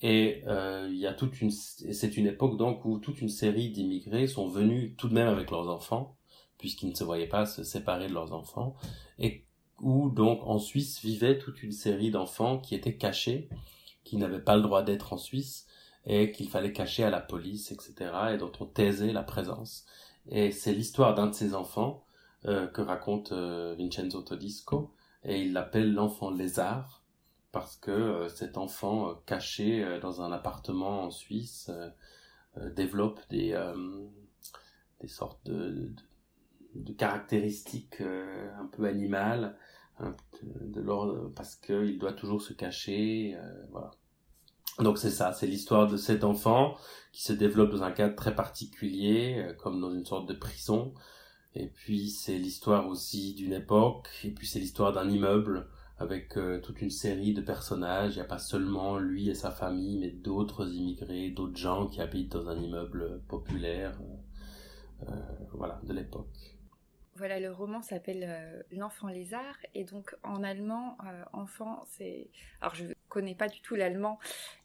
Et 0.00 0.42
euh, 0.48 0.88
y 0.92 1.06
a 1.06 1.12
toute 1.12 1.40
une, 1.40 1.50
c'est 1.50 2.16
une 2.16 2.26
époque 2.26 2.56
donc 2.56 2.84
où 2.84 2.98
toute 2.98 3.20
une 3.20 3.28
série 3.28 3.70
d'immigrés 3.70 4.26
sont 4.26 4.48
venus 4.48 4.96
tout 4.96 5.08
de 5.08 5.14
même 5.14 5.28
avec 5.28 5.50
leurs 5.50 5.68
enfants, 5.68 6.16
puisqu'ils 6.58 6.88
ne 6.88 6.94
se 6.94 7.04
voyaient 7.04 7.28
pas 7.28 7.46
se 7.46 7.62
séparer 7.62 8.08
de 8.08 8.14
leurs 8.14 8.32
enfants, 8.32 8.74
et 9.18 9.46
où 9.82 10.08
donc 10.08 10.40
en 10.44 10.58
Suisse 10.58 11.00
vivait 11.00 11.38
toute 11.38 11.62
une 11.62 11.72
série 11.72 12.10
d'enfants 12.10 12.58
qui 12.58 12.74
étaient 12.74 12.96
cachés, 12.96 13.48
qui 14.04 14.16
n'avaient 14.16 14.40
pas 14.40 14.56
le 14.56 14.62
droit 14.62 14.82
d'être 14.82 15.12
en 15.12 15.18
Suisse 15.18 15.66
et 16.06 16.32
qu'il 16.32 16.48
fallait 16.48 16.72
cacher 16.72 17.04
à 17.04 17.10
la 17.10 17.20
police, 17.20 17.70
etc. 17.72 18.10
et 18.32 18.38
dont 18.38 18.52
on 18.60 18.66
taisait 18.66 19.12
la 19.12 19.22
présence. 19.22 19.84
Et 20.28 20.52
c'est 20.52 20.72
l'histoire 20.72 21.14
d'un 21.14 21.26
de 21.26 21.34
ces 21.34 21.54
enfants 21.54 22.04
euh, 22.46 22.66
que 22.66 22.80
raconte 22.80 23.32
euh, 23.32 23.74
Vincenzo 23.78 24.22
Todisco 24.22 24.94
et 25.24 25.42
il 25.42 25.52
l'appelle 25.52 25.92
l'enfant 25.92 26.30
lézard 26.30 27.04
parce 27.52 27.76
que 27.76 27.90
euh, 27.90 28.28
cet 28.28 28.56
enfant 28.56 29.14
caché 29.26 29.98
dans 30.00 30.22
un 30.22 30.32
appartement 30.32 31.04
en 31.04 31.10
Suisse 31.10 31.70
développe 32.74 33.20
des 33.30 33.54
sortes 35.06 35.48
de 35.48 36.92
caractéristiques 36.96 38.00
un 38.00 38.66
peu 38.66 38.86
animales 38.86 39.56
de 40.00 40.80
l'ordre 40.80 41.30
parce 41.34 41.56
qu'il 41.56 41.98
doit 41.98 42.12
toujours 42.12 42.42
se 42.42 42.52
cacher, 42.52 43.34
euh, 43.36 43.66
voilà. 43.70 43.90
Donc 44.78 44.98
c'est 44.98 45.10
ça, 45.10 45.32
c'est 45.32 45.46
l'histoire 45.46 45.86
de 45.86 45.96
cet 45.96 46.24
enfant 46.24 46.76
qui 47.12 47.22
se 47.22 47.32
développe 47.32 47.70
dans 47.72 47.82
un 47.82 47.92
cadre 47.92 48.16
très 48.16 48.34
particulier, 48.34 49.36
euh, 49.38 49.52
comme 49.54 49.80
dans 49.80 49.92
une 49.92 50.04
sorte 50.04 50.28
de 50.28 50.34
prison. 50.34 50.94
Et 51.54 51.66
puis 51.66 52.08
c'est 52.08 52.38
l'histoire 52.38 52.88
aussi 52.88 53.34
d'une 53.34 53.52
époque, 53.52 54.08
et 54.24 54.30
puis 54.30 54.46
c'est 54.46 54.58
l'histoire 54.58 54.92
d'un 54.92 55.08
immeuble 55.08 55.68
avec 55.98 56.36
euh, 56.36 56.60
toute 56.60 56.80
une 56.80 56.90
série 56.90 57.34
de 57.34 57.42
personnages. 57.42 58.14
Il 58.14 58.16
n'y 58.16 58.22
a 58.22 58.26
pas 58.26 58.38
seulement 58.38 58.98
lui 58.98 59.28
et 59.28 59.34
sa 59.34 59.50
famille, 59.50 59.98
mais 59.98 60.10
d'autres 60.10 60.74
immigrés, 60.74 61.30
d'autres 61.30 61.58
gens 61.58 61.86
qui 61.86 62.00
habitent 62.00 62.32
dans 62.32 62.48
un 62.48 62.58
immeuble 62.58 63.20
populaire, 63.28 63.98
voilà, 65.52 65.80
de 65.82 65.92
l'époque. 65.92 66.51
Voilà, 67.16 67.38
le 67.40 67.52
roman 67.52 67.82
s'appelle 67.82 68.24
euh, 68.26 68.62
L'enfant 68.70 69.08
lézard 69.08 69.58
et 69.74 69.84
donc 69.84 70.16
en 70.22 70.42
allemand, 70.42 70.96
euh, 71.04 71.24
enfant, 71.34 71.84
c'est. 71.86 72.30
Alors 72.62 72.74
je 72.74 72.86
connais 73.10 73.34
pas 73.34 73.48
du 73.48 73.60
tout 73.60 73.74
l'allemand, 73.74 74.18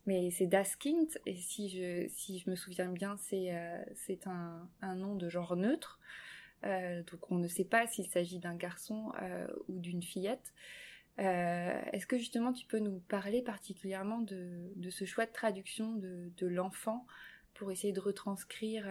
mais 0.05 0.31
c'est 0.31 0.47
Das 0.47 0.77
Kind 0.77 1.09
et 1.25 1.35
si 1.35 1.69
je, 1.69 2.49
me 2.49 2.55
souviens 2.55 2.89
bien, 2.89 3.17
c'est 3.17 3.53
euh, 3.53 3.83
un, 4.81 4.95
nom 4.95 5.15
de 5.15 5.27
genre 5.27 5.57
neutre. 5.57 5.99
donc 6.63 7.29
on 7.29 7.37
ne 7.37 7.49
sait 7.49 7.65
pas 7.65 7.85
s'il 7.87 8.07
s'agit 8.07 8.39
d'un 8.39 8.55
garçon 8.55 9.11
ou 9.67 9.79
d'une 9.79 10.01
fillette. 10.01 10.53
Est-ce 11.17 12.07
que 12.07 12.17
justement 12.17 12.53
tu 12.53 12.65
peux 12.65 12.79
nous 12.79 12.99
parler 12.99 13.41
particulièrement 13.41 14.19
de, 14.19 14.89
ce 14.89 15.03
choix 15.03 15.25
de 15.25 15.33
traduction 15.33 15.95
de, 15.95 16.47
l'enfant 16.47 17.05
pour 17.55 17.71
essayer 17.71 17.91
de 17.91 17.99
retranscrire 17.99 18.87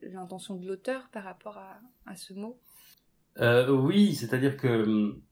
l'intention 0.00 0.56
de 0.56 0.66
l'auteur 0.66 1.10
par 1.10 1.24
rapport 1.24 1.58
à 1.58 2.16
ce 2.16 2.32
mot? 2.32 2.58
Euh, 3.40 3.70
oui, 3.70 4.14
c'est-à-dire 4.14 4.56
que 4.56 4.84
hum, 4.84 5.22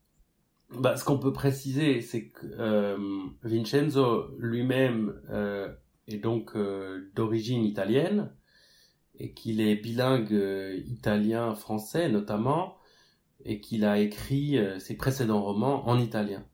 bah, 0.71 0.97
ce 0.97 1.05
qu'on 1.05 1.19
peut 1.19 1.33
préciser, 1.33 2.01
c'est 2.01 2.29
que 2.29 2.47
euh, 2.59 2.99
Vincenzo 3.43 4.35
lui-même 4.39 5.21
euh, 5.31 5.73
est 6.09 6.19
donc 6.19 6.57
d'origine 7.15 7.65
italienne 7.65 8.35
et 9.19 9.33
qu'il 9.33 9.61
est 9.61 9.77
bilingue 9.77 10.33
italien-français 10.87 12.09
notamment 12.09 12.77
et 13.45 13.61
qu'il 13.61 13.85
a 13.85 13.99
écrit 13.99 14.59
ses 14.81 14.97
précédents 14.97 15.43
romans 15.43 15.87
en 15.89 15.99
italien. 15.99 16.45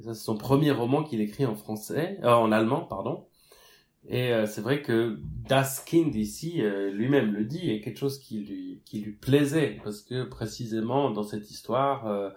Ça, 0.00 0.14
c'est 0.14 0.24
son 0.24 0.36
premier 0.36 0.70
roman 0.70 1.02
qu'il 1.02 1.20
écrit 1.20 1.46
en 1.46 1.56
français, 1.56 2.20
en 2.22 2.52
allemand, 2.52 2.82
pardon. 2.82 3.26
Et 4.08 4.32
c'est 4.46 4.60
vrai 4.60 4.82
que 4.82 5.18
Das 5.48 5.82
Kind 5.84 6.14
ici 6.14 6.62
lui-même 6.92 7.32
le 7.32 7.44
dit 7.44 7.70
est 7.70 7.80
quelque 7.80 7.98
chose 7.98 8.20
qui 8.20 8.38
lui 8.38 8.82
qui 8.84 9.00
lui 9.00 9.12
plaisait 9.12 9.78
parce 9.82 10.00
que 10.02 10.22
précisément 10.22 11.10
dans 11.10 11.24
cette 11.24 11.50
histoire 11.50 12.32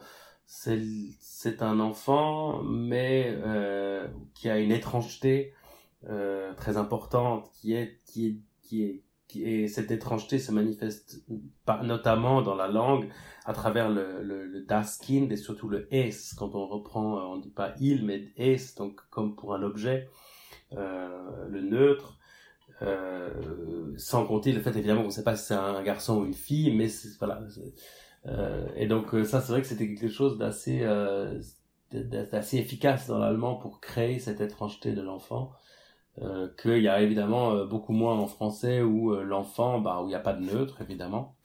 c'est 0.50 1.62
un 1.62 1.80
enfant, 1.80 2.64
mais 2.64 3.32
euh, 3.46 4.08
qui 4.34 4.50
a 4.50 4.58
une 4.58 4.72
étrangeté 4.72 5.54
euh, 6.10 6.54
très 6.56 6.78
importante, 6.78 7.52
qui 7.54 7.74
est, 7.76 8.00
qui 8.06 8.28
est, 8.28 8.38
qui 8.64 8.84
est, 8.84 9.04
est, 9.44 9.68
cette 9.68 9.92
étrangeté 9.92 10.40
se 10.40 10.52
manifeste 10.52 11.24
pas, 11.66 11.84
notamment 11.84 12.42
dans 12.42 12.56
la 12.56 12.68
langue 12.68 13.10
à 13.46 13.54
travers 13.54 13.90
le, 13.90 14.24
le, 14.24 14.46
le 14.48 14.66
et 15.32 15.38
surtout 15.38 15.70
le 15.70 15.88
es 15.94 16.10
quand 16.36 16.56
on 16.56 16.68
reprend, 16.68 17.32
on 17.32 17.38
dit 17.38 17.52
pas 17.52 17.76
il 17.80 18.06
mais 18.06 18.32
es 18.38 18.58
donc 18.76 19.00
comme 19.12 19.36
pour 19.36 19.54
un 19.54 19.62
objet, 19.62 20.08
euh, 20.08 20.29
le 20.72 21.62
neutre. 21.62 22.20
Euh, 22.82 23.30
sans 23.98 24.26
compter 24.26 24.54
le 24.54 24.62
fait 24.62 24.76
évidemment 24.78 25.02
qu'on 25.02 25.08
ne 25.08 25.14
sait 25.14 25.24
pas 25.24 25.36
si 25.36 25.48
c'est 25.48 25.54
un 25.54 25.82
garçon 25.84 26.20
ou 26.22 26.26
une 26.26 26.34
fille, 26.34 26.74
mais 26.74 26.88
voilà, 27.20 27.42
euh, 28.28 28.68
et 28.76 28.88
donc 28.88 29.14
euh, 29.14 29.24
ça, 29.26 29.42
c'est 29.42 29.52
vrai 29.52 29.62
que 29.62 29.68
c'était 29.68 29.88
quelque 29.88 30.10
chose 30.10 30.38
d'assez 30.38 30.82
euh, 30.84 31.42
efficace 32.54 33.08
dans 33.08 33.18
l'allemand 33.18 33.56
pour 33.56 33.82
créer 33.82 34.20
cette 34.20 34.42
étrangeté 34.42 34.94
de 34.94 35.02
l'enfant. 35.02 35.52
Euh, 36.22 36.50
qu'il 36.62 36.82
y 36.82 36.90
a 36.90 37.02
évidemment 37.02 37.66
beaucoup 37.66 37.94
moins 37.94 38.18
en 38.18 38.28
français 38.28 38.82
où 38.82 39.14
l'enfant, 39.16 39.80
bah, 39.80 40.02
où 40.02 40.06
il 40.06 40.10
n'y 40.10 40.16
a 40.16 40.20
pas 40.20 40.34
de 40.34 40.44
neutre 40.44 40.82
évidemment, 40.82 41.38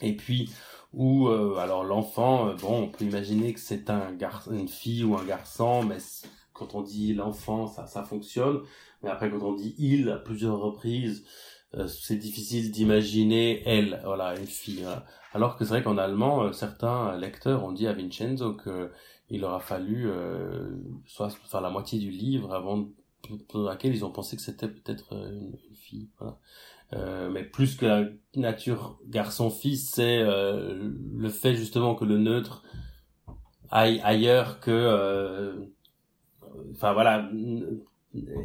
et 0.00 0.16
puis 0.16 0.50
où 0.92 1.28
alors 1.28 1.84
l'enfant, 1.84 2.54
bon, 2.54 2.84
on 2.84 2.88
peut 2.88 3.04
imaginer 3.04 3.54
que 3.54 3.60
c'est 3.60 3.88
un 3.90 4.16
une 4.50 4.68
fille 4.68 5.04
ou 5.04 5.16
un 5.16 5.24
garçon, 5.24 5.84
mais 5.84 5.98
quand 6.60 6.74
on 6.74 6.82
dit 6.82 7.14
l'enfant, 7.14 7.66
ça, 7.66 7.86
ça 7.86 8.04
fonctionne, 8.04 8.60
mais 9.02 9.10
après 9.10 9.30
quand 9.30 9.42
on 9.42 9.54
dit 9.54 9.74
il 9.78 10.08
à 10.10 10.16
plusieurs 10.16 10.60
reprises, 10.60 11.24
c'est 11.86 12.16
difficile 12.16 12.72
d'imaginer 12.72 13.62
elle, 13.64 14.00
voilà, 14.04 14.36
une 14.38 14.46
fille. 14.46 14.82
Voilà. 14.82 15.04
Alors 15.32 15.56
que 15.56 15.64
c'est 15.64 15.70
vrai 15.70 15.82
qu'en 15.82 15.98
allemand, 15.98 16.42
euh, 16.42 16.52
certains 16.52 17.16
lecteurs 17.16 17.64
ont 17.64 17.72
dit 17.72 17.86
à 17.86 17.92
Vincenzo 17.92 18.54
que 18.54 18.90
il 19.28 19.44
aura 19.44 19.60
fallu 19.60 20.10
euh, 20.10 20.70
soit 21.06 21.30
faire 21.30 21.60
la 21.60 21.70
moitié 21.70 22.00
du 22.00 22.10
livre 22.10 22.52
avant 22.52 22.88
pour 23.48 23.60
laquelle 23.60 23.94
ils 23.94 24.04
ont 24.04 24.10
pensé 24.10 24.36
que 24.36 24.42
c'était 24.42 24.68
peut-être 24.68 25.14
euh, 25.14 25.30
une, 25.30 25.76
fille. 25.76 26.08
Euh, 26.92 27.30
mais 27.30 27.44
plus 27.44 27.76
que 27.76 27.86
la 27.86 28.04
nature 28.34 28.98
garçon-fils, 29.06 29.92
c'est 29.94 30.18
euh, 30.18 30.92
le 31.16 31.28
fait 31.28 31.54
justement 31.54 31.94
que 31.94 32.04
le 32.04 32.18
neutre 32.18 32.64
aille 33.70 34.00
ailleurs 34.02 34.58
que, 34.58 35.70
enfin 36.72 36.92
voilà, 36.92 37.30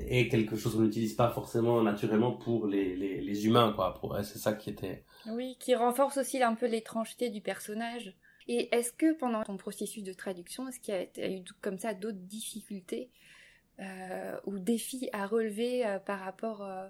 est 0.08 0.28
quelque 0.28 0.56
chose 0.56 0.76
qu'on 0.76 0.82
n'utilise 0.82 1.14
pas 1.14 1.30
forcément 1.30 1.82
naturellement 1.82 2.32
pour 2.32 2.68
les, 2.68 2.96
les, 2.96 3.22
les 3.22 3.46
humains, 3.48 3.74
quoi. 3.76 4.24
C'est 4.24 4.40
ça 4.40 4.54
qui 4.54 4.70
était 4.70 5.04
oui, 5.28 5.58
qui 5.60 5.76
renforce 5.76 6.18
aussi 6.18 6.42
un 6.42 6.56
peu 6.56 6.68
l'étrangeté 6.68 7.30
du 7.30 7.42
personnage. 7.42 8.14
Et 8.48 8.70
est-ce 8.76 8.94
que 8.94 9.14
pendant 9.14 9.44
ton 9.44 9.58
processus 9.58 10.04
de 10.04 10.14
traduction, 10.14 10.68
est-ce 10.68 10.80
qu'il 10.80 10.94
y 10.94 11.22
a 11.22 11.32
eu 11.32 11.44
comme 11.62 11.80
ça 11.80 11.94
d'autres 11.94 12.20
difficultés 12.20 13.10
euh, 13.80 14.38
ou 14.46 14.60
défis 14.60 15.10
à 15.14 15.26
relever 15.26 15.86
euh, 15.86 15.98
par 16.00 16.20
rapport 16.20 16.64
euh, 16.64 16.88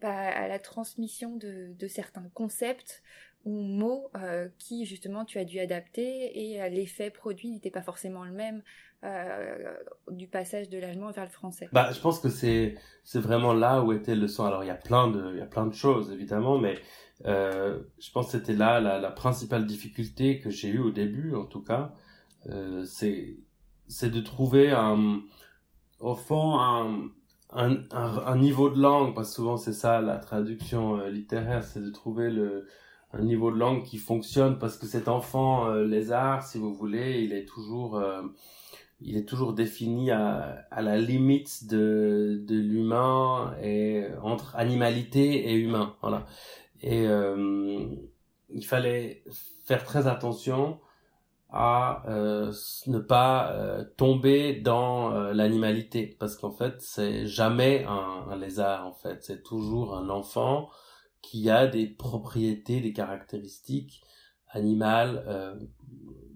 à 0.00 0.48
la 0.48 0.58
transmission 0.58 1.36
de, 1.36 1.86
certains 1.88 2.28
concepts 2.34 3.02
ou 3.44 3.62
mots 3.62 4.10
qui 4.58 4.86
justement 4.86 5.24
tu 5.24 5.38
as 5.38 5.44
dû 5.44 5.60
adapter 5.60 6.54
et 6.54 6.70
l'effet 6.70 7.10
produit 7.10 7.50
n'était 7.50 7.70
pas 7.70 7.82
forcément 7.82 8.24
le 8.24 8.32
même 8.32 8.62
du 10.10 10.26
passage 10.28 10.70
de 10.70 10.78
l'allemand 10.78 11.10
vers 11.10 11.24
le 11.24 11.30
français. 11.30 11.68
Bah, 11.72 11.90
je 11.92 12.00
pense 12.00 12.20
que 12.20 12.28
c'est 12.30 12.74
vraiment 13.14 13.52
là 13.52 13.82
où 13.82 13.92
était 13.92 14.14
le 14.14 14.28
son. 14.28 14.44
Alors 14.44 14.64
il 14.64 14.68
y 14.68 14.70
a 14.70 14.76
plein 14.76 15.08
de 15.08 15.32
il 15.32 15.38
y 15.38 15.42
a 15.42 15.46
plein 15.46 15.66
de 15.66 15.74
choses 15.74 16.10
évidemment, 16.10 16.58
mais 16.58 16.76
euh, 17.26 17.80
je 17.98 18.10
pense 18.10 18.26
que 18.26 18.32
c'était 18.32 18.54
là 18.54 18.80
la, 18.80 19.10
principale 19.10 19.66
difficulté 19.66 20.40
que 20.40 20.50
j'ai 20.50 20.68
eue 20.68 20.80
au 20.80 20.90
début, 20.90 21.34
en 21.34 21.44
tout 21.44 21.62
cas. 21.62 21.92
Euh, 22.46 22.84
c'est 22.84 23.38
c'est 23.88 24.10
de 24.10 24.20
trouver 24.20 24.70
un, 24.70 25.22
au 26.00 26.14
fond 26.14 26.58
un, 26.58 27.08
un, 27.50 27.84
un, 27.92 28.36
niveau 28.36 28.70
de 28.70 28.80
langue, 28.80 29.14
parce 29.14 29.30
que 29.30 29.34
souvent 29.36 29.56
c'est 29.56 29.72
ça 29.72 30.00
la 30.00 30.18
traduction 30.18 30.98
euh, 30.98 31.10
littéraire, 31.10 31.64
c'est 31.64 31.82
de 31.82 31.90
trouver 31.90 32.30
le, 32.30 32.66
un 33.18 33.22
niveau 33.22 33.50
de 33.50 33.58
langue 33.58 33.82
qui 33.82 33.98
fonctionne, 33.98 34.58
parce 34.58 34.76
que 34.76 34.86
cet 34.86 35.08
enfant 35.08 35.68
euh, 35.68 35.84
lézard, 35.84 36.42
si 36.42 36.58
vous 36.58 36.74
voulez, 36.74 37.22
il 37.22 37.32
est 37.32 37.46
toujours 37.46 37.96
euh, 37.96 38.22
il 39.00 39.16
est 39.16 39.28
toujours 39.28 39.52
défini 39.52 40.10
à, 40.10 40.64
à 40.70 40.82
la 40.82 40.98
limite 40.98 41.66
de, 41.68 42.42
de 42.46 42.56
l'humain 42.56 43.54
et 43.62 44.06
entre 44.22 44.56
animalité 44.56 45.50
et 45.50 45.54
humain. 45.54 45.96
Voilà. 46.00 46.26
Et 46.80 47.06
euh, 47.06 47.86
il 48.50 48.64
fallait 48.64 49.24
faire 49.64 49.84
très 49.84 50.06
attention 50.06 50.80
à 51.50 52.02
ne 52.06 52.98
pas 52.98 53.54
tomber 53.96 54.54
dans 54.54 55.10
l'animalité 55.32 56.16
parce 56.18 56.36
qu'en 56.36 56.50
fait 56.50 56.74
c'est 56.80 57.26
jamais 57.26 57.84
un, 57.84 58.26
un, 58.28 58.36
lézard 58.36 58.84
en 58.88 58.92
fait 58.92 59.22
c'est 59.22 59.44
toujours 59.44 59.96
un 59.96 60.08
enfant 60.08 60.68
qui 61.24 61.50
a 61.50 61.66
des 61.66 61.86
propriétés 61.86 62.80
des 62.80 62.92
caractéristiques 62.92 64.02
animales 64.48 65.24
euh, 65.26 65.54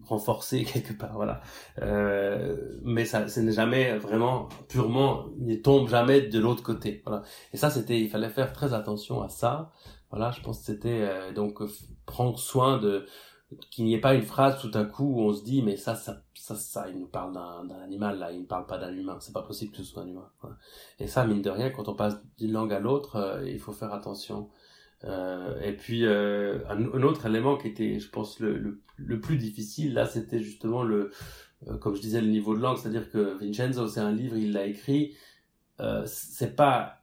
renforcées 0.05 0.65
quelque 0.73 0.93
part 0.93 1.15
voilà. 1.15 1.41
Mais 2.83 3.05
ça 3.05 3.29
ce 3.29 3.41
n'est 3.41 3.53
jamais 3.53 3.97
vraiment 3.99 4.49
purement 4.69 5.27
il 5.47 5.63
tombe 5.63 5.89
jamais 5.89 6.23
de 6.23 6.39
l'autre 6.39 6.63
côté 6.63 7.03
voilà. 7.05 7.23
Et 7.53 7.57
ça 7.57 7.71
c'était 7.71 8.01
il 8.01 8.09
fallait 8.09 8.31
faire 8.31 8.53
très 8.53 8.75
attention 8.75 9.23
à 9.23 9.29
ça 9.29 9.73
voilà, 10.11 10.31
je 10.31 10.41
pense 10.41 10.61
que 10.61 10.65
c'était 10.65 11.03
euh, 11.03 11.33
donc 11.33 11.61
euh, 11.61 11.69
prendre 12.07 12.39
soin 12.39 12.79
de 12.79 13.07
qu'il 13.71 13.87
n'y 13.87 13.95
ait 13.95 14.01
pas 14.01 14.15
une 14.15 14.23
phrase 14.23 14.61
tout 14.61 14.71
à 14.75 14.85
coup 14.85 15.05
où 15.05 15.21
on 15.23 15.33
se 15.33 15.43
dit 15.43 15.63
mais 15.63 15.77
ça 15.77 15.95
ça 15.95 16.23
ça 16.35 16.55
ça 16.55 16.87
il 16.89 16.99
nous 16.99 17.07
parle 17.07 17.33
d'un 17.33 17.81
animal 17.81 18.19
là 18.19 18.31
il 18.31 18.41
ne 18.41 18.47
parle 18.47 18.67
pas 18.67 18.79
d'un 18.79 18.93
humain. 18.93 19.19
C'est 19.21 19.33
pas 19.33 19.43
possible 19.43 19.73
que 19.73 19.79
ce 19.79 19.85
soit 19.85 20.03
un 20.03 20.09
humain 20.09 20.31
et 20.99 21.07
ça 21.07 21.27
mine 21.27 21.43
de 21.43 21.51
rien 21.51 21.71
quand 21.71 21.89
on 21.89 21.95
passe 21.95 22.17
d'une 22.39 22.53
langue 22.53 22.73
à 22.73 22.81
l'autre 22.81 23.17
euh, 23.17 23.49
il 23.49 23.59
faut 23.59 23.73
faire 23.73 23.93
attention 23.93 24.51
euh, 25.05 25.61
et 25.61 25.73
puis 25.77 26.05
euh, 26.05 26.59
un, 26.69 27.03
autre 27.03 27.27
élément 27.27 27.57
qui 27.57 27.69
était 27.69 27.99
je 28.01 28.11
pense 28.11 28.41
le, 28.41 28.81
plus 29.21 29.37
difficile 29.37 29.95
là 29.95 30.07
c'était 30.07 30.41
justement 30.41 30.83
le 30.83 31.13
comme 31.81 31.95
je 31.95 32.01
disais 32.01 32.21
le 32.21 32.29
niveau 32.29 32.57
de 32.57 32.61
langue 32.61 32.79
c'est 32.79 32.89
à 32.89 32.91
dire 32.91 33.11
que 33.11 33.39
Vincenzo 33.39 33.87
c'est 33.87 34.01
un 34.01 34.13
livre 34.13 34.37
il 34.37 34.53
l'a 34.53 34.67
écrit 34.67 35.17
c'est 36.05 36.57
pas 36.57 36.99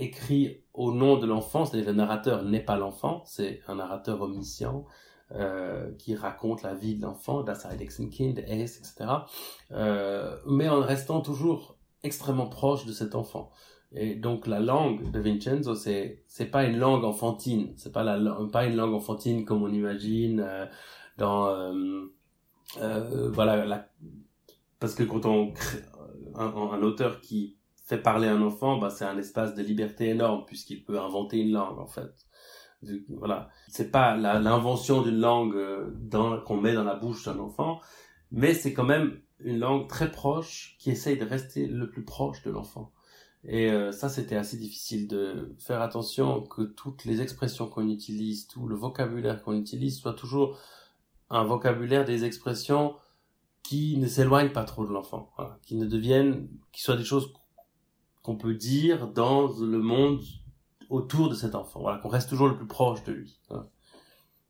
écrit 0.00 0.64
au 0.74 0.92
nom 0.92 1.18
de 1.18 1.26
l'enfant, 1.26 1.64
c'est-à-dire 1.64 1.90
le 1.90 1.96
narrateur 1.96 2.42
n'est 2.44 2.64
pas 2.64 2.76
l'enfant, 2.76 3.22
c'est 3.26 3.60
un 3.68 3.76
narrateur 3.76 4.20
omniscient 4.22 4.86
euh, 5.32 5.92
qui 5.98 6.14
raconte 6.14 6.62
la 6.62 6.74
vie 6.74 6.96
de 6.96 7.02
l'enfant, 7.02 7.42
das 7.42 7.66
Kind, 8.10 8.38
es, 8.38 8.62
etc. 8.62 8.94
Euh, 9.72 10.36
mais 10.46 10.68
en 10.68 10.80
restant 10.80 11.20
toujours 11.20 11.76
extrêmement 12.02 12.48
proche 12.48 12.86
de 12.86 12.92
cet 12.92 13.14
enfant. 13.14 13.50
Et 13.92 14.14
donc 14.14 14.46
la 14.46 14.60
langue 14.60 15.10
de 15.10 15.18
Vincenzo, 15.18 15.74
c'est 15.74 16.22
c'est 16.28 16.46
pas 16.46 16.64
une 16.64 16.78
langue 16.78 17.04
enfantine, 17.04 17.72
c'est 17.76 17.92
pas 17.92 18.04
la 18.04 18.18
pas 18.52 18.64
une 18.66 18.76
langue 18.76 18.94
enfantine 18.94 19.44
comme 19.44 19.62
on 19.62 19.72
imagine 19.72 20.40
euh, 20.40 20.66
dans 21.18 21.48
euh, 21.48 22.04
euh, 22.80 23.30
voilà 23.32 23.64
la, 23.66 23.88
parce 24.78 24.94
que 24.94 25.02
quand 25.02 25.26
on 25.26 25.52
crée 25.52 25.80
un, 26.36 26.82
auteur 26.82 27.20
qui 27.20 27.56
fait 27.84 27.98
parler 27.98 28.28
un 28.28 28.40
enfant, 28.42 28.78
bah, 28.78 28.90
c'est 28.90 29.04
un 29.04 29.18
espace 29.18 29.54
de 29.54 29.62
liberté 29.62 30.08
énorme 30.10 30.44
puisqu'il 30.46 30.84
peut 30.84 30.98
inventer 31.00 31.38
une 31.38 31.52
langue 31.52 31.78
en 31.78 31.86
fait. 31.86 32.26
Voilà, 33.08 33.50
c'est 33.68 33.90
pas 33.90 34.16
l'invention 34.16 35.02
d'une 35.02 35.20
langue 35.20 35.56
euh, 35.56 36.40
qu'on 36.46 36.56
met 36.56 36.72
dans 36.72 36.84
la 36.84 36.94
bouche 36.94 37.26
d'un 37.26 37.38
enfant, 37.38 37.80
mais 38.30 38.54
c'est 38.54 38.72
quand 38.72 38.84
même 38.84 39.20
une 39.40 39.58
langue 39.58 39.86
très 39.88 40.10
proche 40.10 40.76
qui 40.78 40.90
essaye 40.90 41.18
de 41.18 41.24
rester 41.24 41.66
le 41.66 41.90
plus 41.90 42.04
proche 42.04 42.42
de 42.42 42.50
l'enfant. 42.50 42.92
Et 43.44 43.70
euh, 43.70 43.90
ça, 43.90 44.08
c'était 44.08 44.36
assez 44.36 44.58
difficile 44.58 45.08
de 45.08 45.56
faire 45.58 45.80
attention 45.80 46.42
que 46.42 46.62
toutes 46.62 47.04
les 47.04 47.22
expressions 47.22 47.68
qu'on 47.68 47.88
utilise, 47.88 48.46
tout 48.46 48.66
le 48.66 48.76
vocabulaire 48.76 49.42
qu'on 49.42 49.54
utilise 49.54 49.98
soit 49.98 50.12
toujours 50.12 50.58
un 51.30 51.44
vocabulaire 51.44 52.04
des 52.04 52.24
expressions 52.24 52.96
qui 53.62 53.96
ne 53.98 54.06
s'éloignent 54.06 54.52
pas 54.52 54.64
trop 54.64 54.84
de 54.84 54.92
l'enfant, 54.92 55.30
voilà, 55.36 55.58
qui 55.62 55.76
ne 55.76 55.86
deviennent, 55.86 56.48
qui 56.72 56.82
soient 56.82 56.96
des 56.96 57.04
choses 57.04 57.32
qu'on 58.22 58.36
peut 58.36 58.54
dire 58.54 59.08
dans 59.08 59.46
le 59.46 59.78
monde 59.78 60.20
autour 60.90 61.28
de 61.28 61.34
cet 61.34 61.54
enfant. 61.54 61.80
Voilà, 61.80 61.98
qu'on 61.98 62.08
reste 62.08 62.28
toujours 62.28 62.48
le 62.48 62.56
plus 62.56 62.66
proche 62.66 63.04
de 63.04 63.12
lui. 63.12 63.40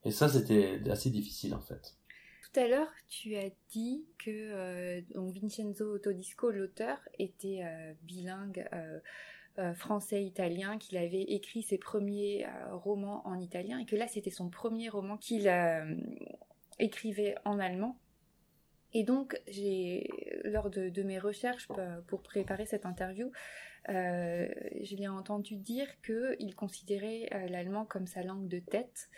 Et 0.04 0.10
ça, 0.10 0.28
c'était 0.28 0.80
assez 0.90 1.10
difficile 1.10 1.54
en 1.54 1.60
fait. 1.60 1.99
Tout 2.52 2.60
à 2.60 2.68
l'heure, 2.68 2.92
tu 3.08 3.36
as 3.36 3.50
dit 3.70 4.04
que 4.18 5.02
Vincenzo 5.14 5.98
Todisco, 5.98 6.50
l'auteur, 6.50 6.98
était 7.18 7.62
bilingue 8.02 8.68
français-italien, 9.74 10.78
qu'il 10.78 10.98
avait 10.98 11.22
écrit 11.22 11.62
ses 11.62 11.78
premiers 11.78 12.46
romans 12.70 13.26
en 13.26 13.38
italien 13.38 13.78
et 13.78 13.84
que 13.84 13.96
là, 13.96 14.08
c'était 14.08 14.30
son 14.30 14.48
premier 14.48 14.88
roman 14.88 15.16
qu'il 15.16 15.48
écrivait 16.78 17.34
en 17.44 17.58
allemand. 17.58 17.98
Et 18.92 19.04
donc, 19.04 19.40
j'ai, 19.46 20.08
lors 20.44 20.70
de, 20.70 21.02
mes 21.02 21.18
recherches 21.18 21.68
pour 22.08 22.22
préparer 22.22 22.66
cette 22.66 22.86
interview, 22.86 23.30
euh, 23.88 24.46
je 24.82 24.96
l'ai 24.96 25.08
entendu 25.08 25.56
dire 25.56 25.88
qu'il 26.02 26.54
considérait 26.54 27.28
euh, 27.32 27.48
l'allemand 27.48 27.86
comme 27.86 28.06
sa 28.06 28.22
langue 28.22 28.46
de 28.46 28.58
tête 28.58 29.08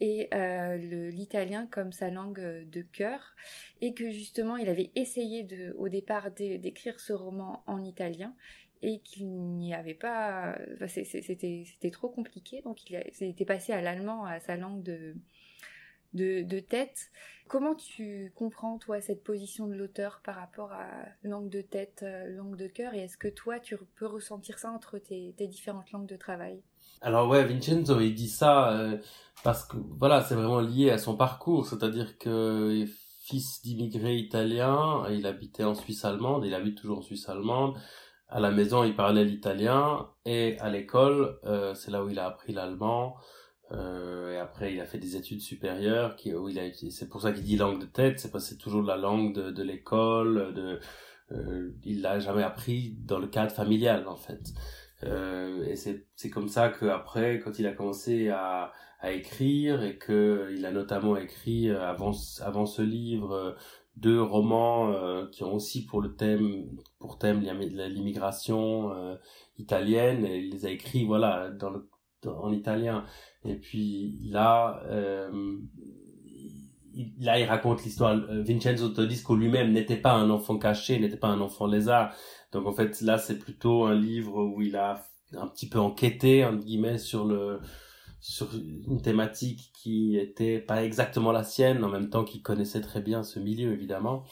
et 0.00 0.28
euh, 0.34 0.76
l'italien 1.10 1.66
comme 1.66 1.92
sa 1.92 2.10
langue 2.10 2.40
de 2.40 2.82
cœur, 2.82 3.34
et 3.80 3.94
que 3.94 4.10
justement 4.10 4.56
il 4.56 4.68
avait 4.68 4.90
essayé 4.94 5.42
de, 5.42 5.74
au 5.78 5.88
départ 5.88 6.30
d'écrire 6.30 7.00
ce 7.00 7.12
roman 7.12 7.62
en 7.66 7.82
italien 7.84 8.34
et 8.80 9.00
qu'il 9.00 9.28
n'y 9.28 9.74
avait 9.74 9.94
pas, 9.94 10.56
c'était 10.86 11.90
trop 11.90 12.08
compliqué, 12.08 12.62
donc 12.62 12.88
il 12.88 12.96
était 13.20 13.44
passé 13.44 13.72
à 13.72 13.80
l'allemand, 13.80 14.24
à 14.24 14.38
sa 14.38 14.56
langue 14.56 14.82
de, 14.82 15.16
de, 16.14 16.60
tête. 16.60 17.10
Comment 17.48 17.74
tu 17.74 18.32
comprends, 18.36 18.78
toi, 18.78 19.00
cette 19.00 19.24
position 19.24 19.66
de 19.66 19.74
l'auteur 19.74 20.20
par 20.24 20.36
rapport 20.36 20.72
à 20.72 20.86
langue 21.22 21.48
de 21.48 21.62
tête, 21.62 22.00
euh, 22.02 22.28
langue 22.36 22.56
de 22.56 22.66
cœur 22.66 22.94
Et 22.94 23.00
est-ce 23.00 23.16
que 23.16 23.28
toi, 23.28 23.58
tu 23.58 23.76
peux 23.96 24.06
ressentir 24.06 24.58
ça 24.58 24.70
entre 24.70 24.98
tes, 24.98 25.32
différentes 25.38 25.90
langues 25.92 26.08
de 26.08 26.16
travail? 26.16 26.62
Alors 27.00 27.28
ouais, 27.28 27.44
Vincenzo, 27.44 28.00
il 28.00 28.14
dit 28.14 28.28
ça 28.28 28.72
euh, 28.72 28.98
parce 29.44 29.64
que, 29.64 29.76
voilà, 29.98 30.22
c'est 30.22 30.34
vraiment 30.34 30.60
lié 30.60 30.90
à 30.90 30.98
son 30.98 31.16
parcours. 31.16 31.66
C'est-à-dire 31.66 32.18
que 32.18 32.84
fils 33.22 33.62
d'immigrés 33.62 34.16
italiens, 34.16 35.04
il 35.10 35.26
habitait 35.26 35.64
en 35.64 35.74
Suisse 35.74 36.04
allemande, 36.04 36.44
il 36.46 36.54
habite 36.54 36.78
toujours 36.78 36.98
en 36.98 37.02
Suisse 37.02 37.28
allemande. 37.28 37.76
À 38.28 38.40
la 38.40 38.50
maison, 38.50 38.84
il 38.84 38.94
parlait 38.94 39.24
l'italien 39.24 40.10
et 40.26 40.58
à 40.60 40.68
l'école, 40.68 41.38
euh, 41.44 41.74
c'est 41.74 41.90
là 41.90 42.04
où 42.04 42.10
il 42.10 42.18
a 42.18 42.26
appris 42.26 42.52
l'allemand. 42.52 43.16
Euh, 43.72 44.34
et 44.34 44.38
après, 44.38 44.72
il 44.72 44.80
a 44.80 44.86
fait 44.86 44.98
des 44.98 45.16
études 45.16 45.40
supérieures, 45.40 46.16
où 46.26 46.48
il 46.48 46.58
a, 46.58 46.62
c'est 46.90 47.08
pour 47.08 47.22
ça 47.22 47.32
qu'il 47.32 47.44
dit 47.44 47.56
langue 47.56 47.80
de 47.80 47.86
tête, 47.86 48.18
c'est 48.18 48.30
parce 48.30 48.44
que 48.44 48.50
c'est 48.50 48.58
toujours 48.58 48.82
la 48.82 48.96
langue 48.96 49.34
de, 49.34 49.62
l'école, 49.62 50.54
de, 50.54 50.80
euh, 51.32 51.70
il 51.84 52.00
l'a 52.00 52.18
jamais 52.18 52.42
appris 52.42 52.96
dans 53.04 53.18
le 53.18 53.26
cadre 53.26 53.52
familial, 53.52 54.08
en 54.08 54.16
fait. 54.16 54.52
Euh, 55.04 55.64
et 55.66 55.76
c'est, 55.76 56.06
c'est 56.16 56.30
comme 56.30 56.48
ça 56.48 56.70
qu'après, 56.70 57.38
quand 57.40 57.58
il 57.58 57.66
a 57.66 57.72
commencé 57.72 58.30
à, 58.30 58.72
à 59.00 59.12
écrire, 59.12 59.82
et 59.82 59.98
que 59.98 60.50
il 60.56 60.64
a 60.64 60.72
notamment 60.72 61.16
écrit, 61.16 61.68
euh, 61.68 61.82
avant, 61.82 62.12
avant 62.40 62.66
ce 62.66 62.82
livre, 62.82 63.56
deux 63.96 64.22
romans 64.22 65.26
qui 65.32 65.42
ont 65.42 65.54
aussi 65.54 65.84
pour 65.84 66.00
le 66.00 66.14
thème, 66.14 66.66
pour 67.00 67.18
thème 67.18 67.40
l'immigration 67.40 69.18
italienne, 69.58 70.24
et 70.24 70.38
il 70.38 70.52
les 70.52 70.66
a 70.66 70.70
écrits, 70.70 71.04
voilà, 71.04 71.50
en 72.26 72.52
italien. 72.52 73.04
Et 73.44 73.54
puis 73.56 74.18
là, 74.22 74.82
euh, 74.86 75.58
là, 77.20 77.38
il 77.38 77.44
raconte 77.44 77.84
l'histoire. 77.84 78.16
Vincenzo 78.16 78.88
Todisco 78.90 79.36
lui-même 79.36 79.72
n'était 79.72 79.96
pas 79.96 80.12
un 80.12 80.30
enfant 80.30 80.58
caché, 80.58 80.98
n'était 80.98 81.16
pas 81.16 81.28
un 81.28 81.40
enfant 81.40 81.66
lézard. 81.66 82.12
Donc 82.52 82.66
en 82.66 82.72
fait, 82.72 83.00
là, 83.00 83.18
c'est 83.18 83.38
plutôt 83.38 83.84
un 83.84 83.94
livre 83.94 84.42
où 84.42 84.62
il 84.62 84.76
a 84.76 85.04
un 85.36 85.46
petit 85.46 85.68
peu 85.68 85.78
enquêté, 85.78 86.44
entre 86.44 86.64
guillemets, 86.64 86.98
sur 86.98 87.24
le 87.24 87.60
sur 88.20 88.48
une 88.54 89.00
thématique 89.00 89.70
qui 89.74 90.16
était 90.16 90.58
pas 90.58 90.82
exactement 90.84 91.30
la 91.30 91.44
sienne, 91.44 91.84
en 91.84 91.88
même 91.88 92.10
temps 92.10 92.24
qu'il 92.24 92.42
connaissait 92.42 92.80
très 92.80 93.00
bien 93.00 93.22
ce 93.22 93.38
milieu, 93.38 93.72
évidemment. 93.72 94.24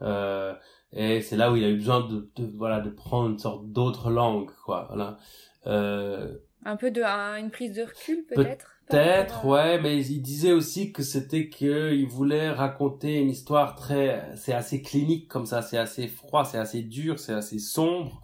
Euh, 0.00 0.54
et 0.92 1.20
c'est 1.20 1.36
là 1.36 1.52
où 1.52 1.56
il 1.56 1.64
a 1.64 1.68
eu 1.68 1.76
besoin 1.76 2.00
de, 2.06 2.30
de 2.36 2.46
voilà 2.56 2.80
de 2.80 2.88
prendre 2.90 3.28
une 3.30 3.38
sorte 3.38 3.70
d'autre 3.70 4.10
langue, 4.10 4.50
quoi. 4.64 4.86
Voilà. 4.88 5.18
Euh, 5.66 6.34
un 6.64 6.76
peu 6.76 6.90
de 6.90 7.02
une 7.02 7.50
prise 7.50 7.74
de 7.74 7.82
recul 7.82 8.24
peut-être. 8.26 8.70
Peut-être, 8.88 9.46
ouais, 9.46 9.80
mais 9.80 10.04
il 10.04 10.20
disait 10.20 10.52
aussi 10.52 10.92
que 10.92 11.02
c'était 11.02 11.48
que 11.48 11.94
il 11.94 12.06
voulait 12.06 12.50
raconter 12.50 13.18
une 13.18 13.30
histoire 13.30 13.76
très, 13.76 14.30
c'est 14.36 14.52
assez 14.52 14.82
clinique 14.82 15.26
comme 15.26 15.46
ça, 15.46 15.62
c'est 15.62 15.78
assez 15.78 16.06
froid, 16.06 16.44
c'est 16.44 16.58
assez 16.58 16.82
dur, 16.82 17.18
c'est 17.18 17.32
assez 17.32 17.58
sombre. 17.58 18.20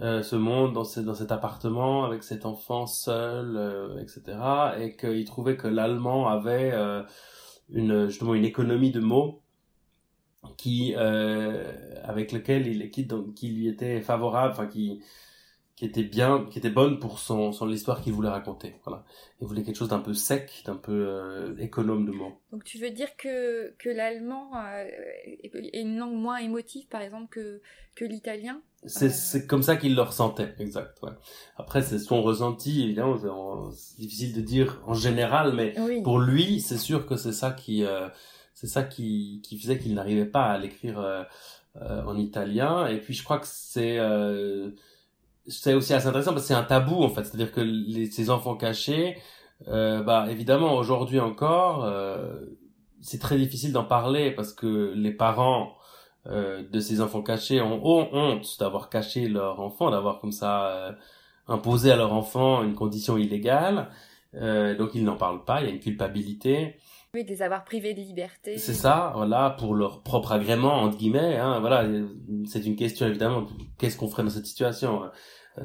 Euh, 0.00 0.22
ce 0.22 0.36
monde 0.36 0.74
dans, 0.74 0.84
ce, 0.84 1.00
dans 1.00 1.14
cet 1.14 1.32
appartement 1.32 2.04
avec 2.04 2.22
cet 2.22 2.46
enfant 2.46 2.86
seul, 2.86 3.56
euh, 3.56 3.98
etc. 4.00 4.38
Et 4.78 4.96
qu'il 4.96 5.24
trouvait 5.24 5.56
que 5.56 5.66
l'allemand 5.66 6.28
avait 6.28 6.70
euh, 6.72 7.02
une 7.68 8.06
justement 8.08 8.34
une 8.34 8.44
économie 8.44 8.92
de 8.92 9.00
mots 9.00 9.42
qui 10.56 10.94
euh, 10.96 11.72
avec 12.04 12.30
lequel 12.30 12.68
il 12.68 12.90
qui, 12.90 13.04
donc, 13.06 13.34
qui 13.34 13.48
lui 13.48 13.66
était 13.66 14.00
favorable, 14.00 14.52
enfin 14.52 14.68
qui 14.68 15.02
qui 15.78 15.84
était 15.84 16.02
bien, 16.02 16.44
qui 16.50 16.58
était 16.58 16.70
bonne 16.70 16.98
pour 16.98 17.20
son, 17.20 17.52
son 17.52 17.64
l'histoire 17.64 18.00
qu'il 18.00 18.12
voulait 18.12 18.28
raconter. 18.28 18.74
Voilà, 18.84 19.04
il 19.40 19.46
voulait 19.46 19.62
quelque 19.62 19.76
chose 19.76 19.90
d'un 19.90 20.00
peu 20.00 20.12
sec, 20.12 20.64
d'un 20.66 20.74
peu 20.74 21.06
euh, 21.06 21.54
économe 21.60 22.04
de 22.04 22.10
mots. 22.10 22.40
Donc 22.50 22.64
tu 22.64 22.78
veux 22.78 22.90
dire 22.90 23.16
que 23.16 23.76
que 23.78 23.88
l'allemand 23.88 24.50
euh, 24.56 24.88
est 25.24 25.80
une 25.80 25.96
langue 25.96 26.16
moins 26.16 26.38
émotive, 26.38 26.88
par 26.88 27.00
exemple, 27.00 27.28
que 27.30 27.62
que 27.94 28.04
l'italien? 28.04 28.60
C'est 28.86 29.06
euh... 29.06 29.10
c'est 29.10 29.46
comme 29.46 29.62
ça 29.62 29.76
qu'il 29.76 29.94
le 29.94 30.02
ressentait, 30.02 30.52
exact. 30.58 30.98
Ouais. 31.00 31.12
Après 31.56 31.80
c'est 31.82 32.00
son 32.00 32.22
ressenti, 32.22 32.82
évidemment, 32.82 33.70
c'est 33.70 34.00
difficile 34.00 34.34
de 34.34 34.40
dire 34.40 34.82
en 34.84 34.94
général, 34.94 35.52
mais 35.54 35.76
pour 36.02 36.18
lui, 36.18 36.60
c'est 36.60 36.76
sûr 36.76 37.06
que 37.06 37.14
c'est 37.14 37.30
ça 37.32 37.52
qui 37.52 37.84
euh, 37.84 38.08
c'est 38.52 38.66
ça 38.66 38.82
qui 38.82 39.42
qui 39.44 39.56
faisait 39.56 39.78
qu'il 39.78 39.94
n'arrivait 39.94 40.26
pas 40.26 40.46
à 40.46 40.58
l'écrire 40.58 40.98
euh, 40.98 41.22
en 41.76 42.16
italien. 42.16 42.88
Et 42.88 42.98
puis 42.98 43.14
je 43.14 43.22
crois 43.22 43.38
que 43.38 43.46
c'est 43.46 44.00
c'est 45.48 45.74
aussi 45.74 45.94
assez 45.94 46.06
intéressant 46.06 46.32
parce 46.32 46.42
que 46.42 46.48
c'est 46.48 46.54
un 46.54 46.64
tabou 46.64 47.02
en 47.02 47.08
fait, 47.08 47.24
c'est-à-dire 47.24 47.52
que 47.52 47.60
les, 47.60 48.10
ces 48.10 48.30
enfants 48.30 48.56
cachés, 48.56 49.16
euh, 49.68 50.02
bah 50.02 50.26
évidemment 50.30 50.74
aujourd'hui 50.74 51.20
encore, 51.20 51.84
euh, 51.84 52.40
c'est 53.00 53.20
très 53.20 53.36
difficile 53.36 53.72
d'en 53.72 53.84
parler 53.84 54.30
parce 54.30 54.52
que 54.52 54.92
les 54.94 55.12
parents 55.12 55.74
euh, 56.26 56.62
de 56.70 56.80
ces 56.80 57.00
enfants 57.00 57.22
cachés 57.22 57.60
ont, 57.60 57.80
honte 57.84 58.56
d'avoir 58.60 58.90
caché 58.90 59.28
leur 59.28 59.60
enfant, 59.60 59.90
d'avoir 59.90 60.20
comme 60.20 60.32
ça 60.32 60.66
euh, 60.66 60.92
imposé 61.46 61.90
à 61.90 61.96
leur 61.96 62.12
enfant 62.12 62.62
une 62.62 62.74
condition 62.74 63.16
illégale, 63.16 63.88
euh, 64.34 64.76
donc 64.76 64.90
ils 64.94 65.04
n'en 65.04 65.16
parlent 65.16 65.44
pas, 65.44 65.62
il 65.62 65.68
y 65.68 65.70
a 65.70 65.72
une 65.72 65.80
culpabilité. 65.80 66.76
Oui, 67.14 67.24
de 67.24 67.30
les 67.30 67.40
avoir 67.40 67.64
privés 67.64 67.94
de 67.94 68.00
liberté. 68.00 68.58
C'est 68.58 68.74
ça, 68.74 69.12
voilà, 69.14 69.56
pour 69.58 69.74
leur 69.74 70.02
propre 70.02 70.32
agrément, 70.32 70.82
entre 70.82 70.98
guillemets, 70.98 71.38
hein, 71.38 71.60
voilà, 71.60 71.86
c'est 72.44 72.66
une 72.66 72.76
question 72.76 73.06
évidemment, 73.06 73.46
qu'est-ce 73.78 73.96
qu'on 73.96 74.08
ferait 74.08 74.24
dans 74.24 74.28
cette 74.28 74.46
situation 74.46 75.04
euh, 75.04 75.08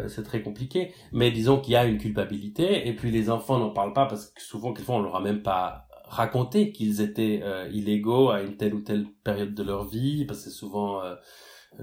c'est 0.07 0.23
très 0.23 0.41
compliqué. 0.41 0.93
Mais 1.11 1.31
disons 1.31 1.59
qu'il 1.59 1.73
y 1.73 1.75
a 1.75 1.85
une 1.85 1.97
culpabilité, 1.97 2.87
et 2.87 2.95
puis 2.95 3.11
les 3.11 3.29
enfants 3.29 3.59
n'en 3.59 3.71
parlent 3.71 3.93
pas 3.93 4.05
parce 4.05 4.27
que 4.27 4.41
souvent, 4.41 4.73
quelquefois, 4.73 4.95
on 4.95 5.01
leur 5.01 5.15
a 5.15 5.21
même 5.21 5.41
pas 5.41 5.87
raconté 6.05 6.71
qu'ils 6.71 7.01
étaient 7.01 7.41
euh, 7.43 7.67
illégaux 7.71 8.29
à 8.29 8.41
une 8.41 8.55
telle 8.55 8.75
ou 8.75 8.81
telle 8.81 9.05
période 9.23 9.53
de 9.53 9.63
leur 9.63 9.85
vie, 9.85 10.25
parce 10.25 10.39
que 10.39 10.45
c'est 10.45 10.55
souvent 10.55 11.03
euh, 11.03 11.15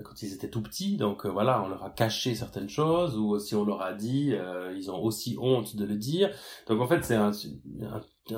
quand 0.05 0.23
ils 0.23 0.33
étaient 0.33 0.51
tout 0.51 0.63
petits, 0.63 0.97
donc 0.97 1.27
voilà, 1.27 1.63
on 1.65 1.69
leur 1.69 1.85
a 1.85 1.91
caché 1.91 2.35
certaines 2.35 2.69
choses, 2.69 3.17
ou 3.17 3.39
si 3.39 3.55
on 3.57 3.65
leur 3.65 3.83
a 3.83 3.93
dit, 3.93 4.33
ils 4.77 4.89
ont 4.89 5.03
aussi 5.03 5.37
honte 5.41 5.75
de 5.75 5.85
le 5.85 5.97
dire. 5.97 6.31
Donc 6.69 6.81
en 6.81 6.87
fait, 6.87 7.03
c'est 7.03 7.17
un, 7.17 7.33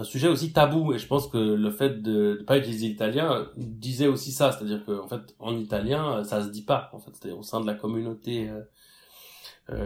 sujet 0.03 0.29
aussi 0.29 0.55
tabou, 0.55 0.95
et 0.95 0.99
je 0.99 1.07
pense 1.07 1.29
que 1.29 1.37
le 1.37 1.71
fait 1.71 2.01
de 2.01 2.39
ne 2.41 2.45
pas 2.45 2.57
utiliser 2.57 2.89
l'italien 2.89 3.49
disait 3.59 4.07
aussi 4.07 4.33
ça, 4.33 4.53
c'est-à-dire 4.53 4.83
qu'en 4.87 5.09
fait, 5.09 5.35
en 5.39 5.55
italien, 5.59 6.25
ça 6.25 6.43
se 6.43 6.49
dit 6.49 6.65
pas, 6.65 6.89
en 6.95 6.99
fait, 6.99 7.13
c'est 7.21 7.33
au 7.33 7.43
sein 7.43 7.61
de 7.61 7.67
la 7.67 7.75
communauté 7.75 8.49
euh, 8.49 8.63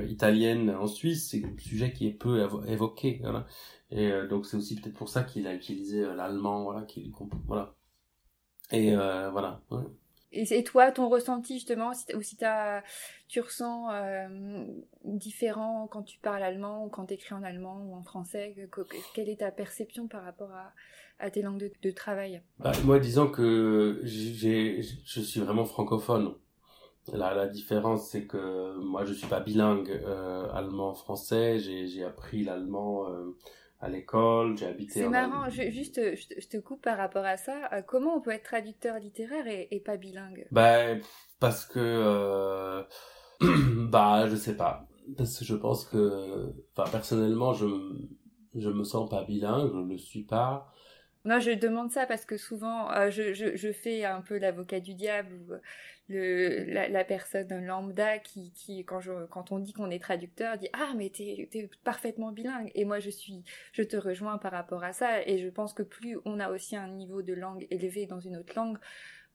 italienne 0.09 0.71
en 0.71 0.87
Suisse, 0.87 1.31
c'est 1.31 1.45
un 1.45 1.57
sujet 1.59 1.93
qui 1.93 2.07
est 2.07 2.13
peu 2.13 2.47
évoqué. 2.67 3.21
Voilà. 3.23 3.47
Et 3.91 4.11
euh, 4.11 4.27
donc 4.27 4.47
c'est 4.47 4.57
aussi 4.57 4.77
peut-être 4.77 4.97
pour 4.97 5.09
ça 5.09 5.23
qu'il 5.23 5.47
a 5.47 5.55
utilisé 5.55 6.03
euh, 6.03 6.15
l'allemand, 6.15 6.65
voilà, 6.65 6.83
qu'il 6.83 7.13
voilà. 7.47 7.75
Et 8.73 8.95
voilà. 8.97 9.63
Et, 10.33 10.65
toi, 10.65 10.91
ton 10.91 11.09
ressenti 11.09 11.55
justement, 11.55 11.93
ou 12.15 12.21
si 12.21 12.45
as, 12.45 12.83
tu 13.29 13.41
ressens 13.41 13.89
différent 15.05 15.87
quand 15.87 16.03
tu 16.03 16.19
parles 16.19 16.43
allemand 16.43 16.85
ou 16.85 16.89
quand 16.89 17.07
tu 17.07 17.15
écris 17.15 17.35
en 17.35 17.45
allemand 17.45 17.81
ou 17.87 17.95
en 17.95 18.03
français, 18.03 18.57
quelle 19.15 19.29
est 19.29 19.39
ta 19.39 19.53
perception 19.53 20.09
par 20.09 20.25
rapport 20.25 20.51
à, 20.51 20.73
à 21.21 21.31
tes 21.31 21.43
langues 21.43 21.61
de, 21.61 21.71
de 21.81 21.91
travail? 21.93 22.43
Bah, 22.59 22.73
Moi, 22.85 22.99
disons 22.99 23.31
que 23.31 24.01
j'ai, 24.03 24.83
je 24.83 25.21
suis 25.21 25.41
vraiment 25.41 25.65
francophone. 25.65 26.35
La, 27.13 27.35
la 27.35 27.47
différence, 27.47 28.09
c'est 28.09 28.27
que 28.27 28.77
moi, 28.79 29.05
je 29.05 29.13
suis 29.13 29.29
pas 29.29 29.41
bilingue 29.41 29.91
euh, 29.91 30.49
allemand-français. 30.53 31.59
J'ai, 31.59 31.87
j'ai 31.87 32.05
appris 32.05 32.43
l'allemand 32.43 33.09
euh, 33.09 33.37
à 33.81 33.89
l'école. 33.89 34.57
J'ai 34.57 34.67
habité. 34.67 35.01
C'est 35.01 35.09
marrant. 35.09 35.49
Je, 35.49 35.71
juste, 35.71 36.01
je 36.01 36.49
te 36.49 36.57
coupe 36.57 36.83
par 36.83 36.99
rapport 36.99 37.25
à 37.25 37.37
ça. 37.37 37.69
Euh, 37.73 37.83
comment 37.83 38.17
on 38.17 38.21
peut 38.21 38.33
être 38.33 38.45
traducteur 38.45 38.99
littéraire 38.99 39.47
et, 39.47 39.69
et 39.71 39.81
pas 39.81 39.97
bilingue? 39.97 40.47
Ben 40.51 41.01
parce 41.39 41.65
que, 41.65 41.79
euh, 41.79 42.83
bah, 43.89 44.27
je 44.29 44.37
sais 44.37 44.57
pas. 44.57 44.89
Parce 45.17 45.39
que 45.39 45.45
je 45.45 45.55
pense 45.55 45.85
que, 45.85 46.53
enfin, 46.77 46.91
personnellement, 46.91 47.53
je 47.53 47.67
je 48.55 48.71
me 48.71 48.85
sens 48.85 49.09
pas 49.09 49.23
bilingue. 49.25 49.71
Je 49.73 49.79
le 49.79 49.99
suis 49.99 50.25
pas. 50.25 50.73
Non, 51.27 51.41
je 51.41 51.51
demande 51.51 51.91
ça 51.91 52.07
parce 52.07 52.25
que 52.25 52.37
souvent, 52.37 52.89
euh, 52.93 53.11
je, 53.11 53.73
fais 53.73 54.05
un 54.05 54.21
peu 54.21 54.39
l'avocat 54.39 54.79
du 54.79 54.95
diable 54.95 55.61
euh, 56.13 56.65
la, 56.69 57.05
personne 57.05 57.67
lambda 57.67 58.21
qui, 58.21 58.85
quand, 58.85 59.51
on 59.51 59.59
dit 59.59 59.73
qu'on 59.73 59.91
est 59.91 59.99
traducteur, 59.99 60.57
dit 60.57 60.69
Ah, 60.73 60.93
mais 60.97 61.11
t'es 61.11 61.49
es 61.53 61.71
parfaitement 61.83 62.31
bilingue. 62.31 62.71
Et 62.77 62.85
moi, 62.85 63.01
je 63.01 63.11
suis, 63.11 63.43
je 63.73 63.83
te 63.83 63.97
rejoins 63.97 64.39
par 64.39 64.53
rapport 64.53 64.85
à 64.85 64.93
ça. 64.93 65.27
Et 65.27 65.39
je 65.39 65.49
pense 65.49 65.73
que 65.73 65.83
plus 65.83 66.17
on 66.25 66.39
a 66.39 66.49
aussi 66.51 66.77
un 66.77 66.87
niveau 66.89 67.23
de 67.23 67.35
langue 67.35 67.67
élevé 67.71 68.07
dans 68.07 68.21
une 68.21 68.37
autre 68.37 68.53
langue, 68.55 68.79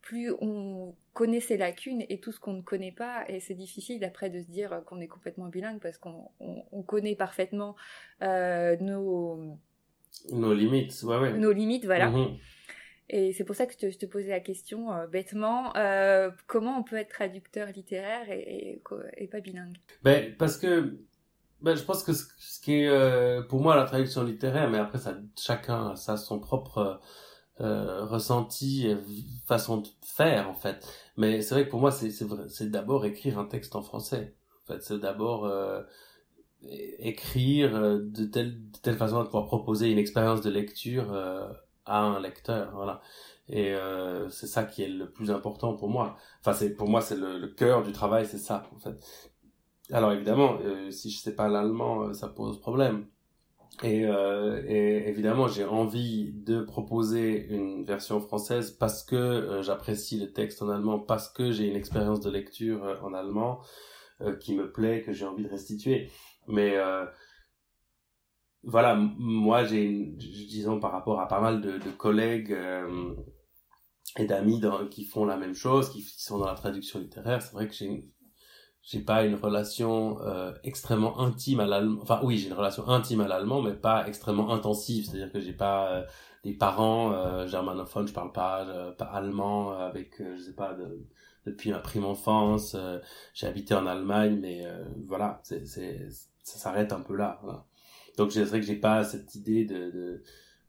plus 0.02 0.32
on 0.40 0.96
connaît 1.14 1.42
ses 1.42 1.58
lacunes 1.58 2.06
et 2.08 2.22
tout 2.22 2.32
ce 2.32 2.40
qu'on 2.40 2.54
ne 2.54 2.62
connaît 2.62 2.94
pas, 2.94 3.26
et 3.28 3.42
c'est 3.42 3.54
difficile 3.54 4.04
après 4.06 4.30
de 4.30 4.42
se 4.42 4.48
dire 4.48 4.82
qu'on 4.86 5.02
est 5.02 5.08
complètement 5.08 5.48
bilingue 5.48 5.80
parce 5.82 5.98
qu'on 5.98 6.32
on, 6.40 6.64
on 6.72 6.84
connaît 6.84 7.16
parfaitement 7.16 7.76
euh, 8.24 8.78
nos 8.78 9.60
nos 10.32 10.54
limites, 10.54 11.04
ouais, 11.04 11.18
ouais. 11.18 11.34
Nos 11.38 11.52
limites, 11.52 11.86
voilà. 11.86 12.10
Mm-hmm. 12.10 12.38
Et 13.10 13.34
c'est 13.34 13.44
pour 13.44 13.56
ça 13.56 13.66
que 13.66 13.74
je 13.74 13.78
te, 13.78 13.90
je 13.92 13.98
te 13.98 14.06
posais 14.06 14.30
la 14.30 14.40
question 14.40 14.94
euh, 14.94 15.08
bêtement, 15.08 15.76
euh, 15.76 16.32
comment 16.48 16.78
on 16.80 16.84
peut 16.84 16.96
être 16.96 17.10
traducteur 17.10 17.68
littéraire 17.68 18.32
et, 18.32 18.80
et, 18.80 18.82
et 19.18 19.28
pas 19.28 19.42
bilingue? 19.42 19.78
Ben, 20.04 20.34
Parce 20.38 20.58
que 20.58 20.98
ben, 21.62 21.76
je 21.76 21.84
pense 21.84 22.04
que 22.04 22.14
ce, 22.14 22.26
ce 22.40 22.62
qui 22.62 22.76
est 22.76 22.88
euh, 22.88 23.42
pour 23.42 23.60
moi 23.62 23.76
la 23.76 23.84
traduction 23.84 24.24
littéraire, 24.24 24.70
mais 24.70 24.78
après 24.78 25.00
ça, 25.00 25.18
chacun 25.38 25.90
a 25.92 25.96
ça, 25.96 26.18
son 26.18 26.40
propre 26.40 27.02
ressenti, 27.60 28.88
et 28.88 28.98
façon 29.46 29.82
de 29.82 29.88
faire 30.02 30.50
en 30.50 30.56
fait. 30.56 30.88
Mais 31.16 31.42
c'est 31.44 31.54
vrai 31.54 31.66
que 31.66 31.70
pour 31.70 31.80
moi 31.80 31.92
c'est 31.92 32.10
c'est 32.10 32.72
d'abord 32.72 33.06
écrire 33.06 33.38
un 33.38 33.46
texte 33.46 33.76
en 33.76 33.84
français. 33.84 34.34
En 34.64 34.74
fait, 34.74 34.82
c'est 34.82 34.98
d'abord 35.00 35.48
écrire 36.64 37.76
euh, 37.76 38.00
de 38.02 38.26
telle, 38.26 38.70
de 38.72 38.78
telle 38.82 38.96
façon 38.98 39.18
à 39.20 39.26
pouvoir 39.26 39.46
proposer 39.46 39.92
une 39.92 39.98
expérience 39.98 40.42
de 40.42 40.50
lecture 40.50 41.14
euh, 41.14 41.48
à 41.86 42.00
un 42.02 42.20
lecteur 42.20 42.72
voilà. 42.76 43.02
Et 43.50 43.74
euh, 43.74 44.30
c'est 44.30 44.48
ça 44.48 44.64
qui 44.64 44.84
est 44.84 44.88
le 44.88 45.10
plus 45.12 45.32
important 45.32 45.76
pour 45.76 45.90
moi. 45.90 46.16
Enfin 46.40 46.54
c'est 46.54 46.76
pour 46.76 46.88
moi 46.88 47.02
c'est 47.02 47.18
le, 47.18 47.40
le 47.40 47.48
cœur 47.48 47.84
du 47.84 47.92
travail 47.92 48.26
c'est 48.26 48.38
ça 48.38 48.70
en 48.76 48.80
fait. 48.80 48.96
Alors 49.92 50.12
évidemment 50.14 50.60
euh, 50.64 50.92
si 50.92 51.10
je 51.10 51.20
sais 51.20 51.36
pas 51.36 51.48
l'allemand 51.48 52.04
euh, 52.04 52.14
ça 52.14 52.28
pose 52.28 52.60
problème. 52.62 53.08
Et, 53.84 54.06
euh, 54.06 54.62
et 54.68 55.08
évidemment 55.10 55.48
j'ai 55.48 55.66
envie 55.66 56.34
de 56.34 56.62
proposer 56.62 57.48
une 57.48 57.84
version 57.84 58.20
française 58.20 58.72
parce 58.72 59.02
que 59.02 59.62
j'apprécie 59.64 60.20
le 60.20 60.32
texte 60.32 60.62
en 60.62 60.70
allemand 60.70 61.00
parce 61.00 61.30
que 61.30 61.52
j'ai 61.52 61.68
une 61.68 61.76
expérience 61.76 62.20
de 62.20 62.30
lecture 62.30 63.00
en 63.02 63.14
allemand 63.14 63.62
qui 64.40 64.54
me 64.56 64.72
plaît 64.72 65.02
que 65.02 65.14
j'ai 65.14 65.26
envie 65.26 65.44
de 65.44 65.50
restituer 65.50 66.12
mais 66.48 66.76
euh, 66.76 67.06
voilà, 68.64 68.96
moi 68.96 69.64
j'ai, 69.64 70.06
disons 70.18 70.80
par 70.80 70.92
rapport 70.92 71.20
à 71.20 71.28
pas 71.28 71.42
mal 71.42 71.62
de, 71.62 71.80
collègues 71.98 72.54
euh, 72.54 73.16
et 74.18 74.26
d'amis 74.26 74.62
qui 74.90 75.06
font 75.06 75.26
la 75.26 75.38
même 75.38 75.56
chose, 75.56 75.90
qui, 75.90 76.02
sont 76.02 76.38
dans 76.40 76.48
la 76.48 76.56
traduction 76.56 77.00
littéraire, 77.00 77.42
c'est 77.42 77.54
vrai 77.54 77.68
que 77.68 77.74
j'ai 77.74 78.06
j'ai 78.84 79.00
pas 79.00 79.26
une 79.26 79.36
relation 79.36 80.20
euh, 80.22 80.54
extrêmement 80.64 81.20
intime 81.20 81.60
à 81.60 81.68
l'allemand. 81.68 82.02
Enfin 82.02 82.20
oui, 82.24 82.40
j'ai 82.40 82.48
une 82.48 82.56
relation 82.56 82.88
intime 82.90 83.22
à 83.22 83.28
l'allemand, 83.28 83.62
mais 83.62 83.74
pas 83.74 84.08
extrêmement 84.08 84.52
intensive. 84.52 85.06
C'est-à-dire 85.06 85.32
que 85.32 85.40
j'ai 85.40 85.54
pas 85.54 86.04
des 86.44 86.54
parents 86.54 87.46
germanophones, 87.46 88.08
je 88.08 88.14
parle 88.14 88.32
pas, 88.32 88.96
allemand 89.12 89.74
avec, 89.74 90.16
je 90.18 90.42
sais 90.42 90.56
pas, 90.56 90.74
de, 90.74 91.06
depuis 91.46 91.70
ma 91.72 91.78
prime 91.80 92.06
enfance. 92.06 92.76
j'ai 93.36 93.48
habité 93.48 93.76
en 93.76 93.86
Allemagne, 93.86 94.40
mais 94.42 94.66
voilà, 95.06 95.42
c'est 95.44 95.64
ça 96.44 96.58
s'arrête 96.58 96.92
un 96.94 97.02
peu 97.02 97.16
là. 97.16 97.40
Voilà. 97.44 97.66
Donc 98.18 98.32
c'est 98.32 98.44
vrai 98.44 98.60
que 98.60 98.66
j'ai 98.66 98.76
pas 98.76 99.04
cette 99.04 99.36
idée 99.36 99.66
de, 99.66 99.92
de, 99.92 100.24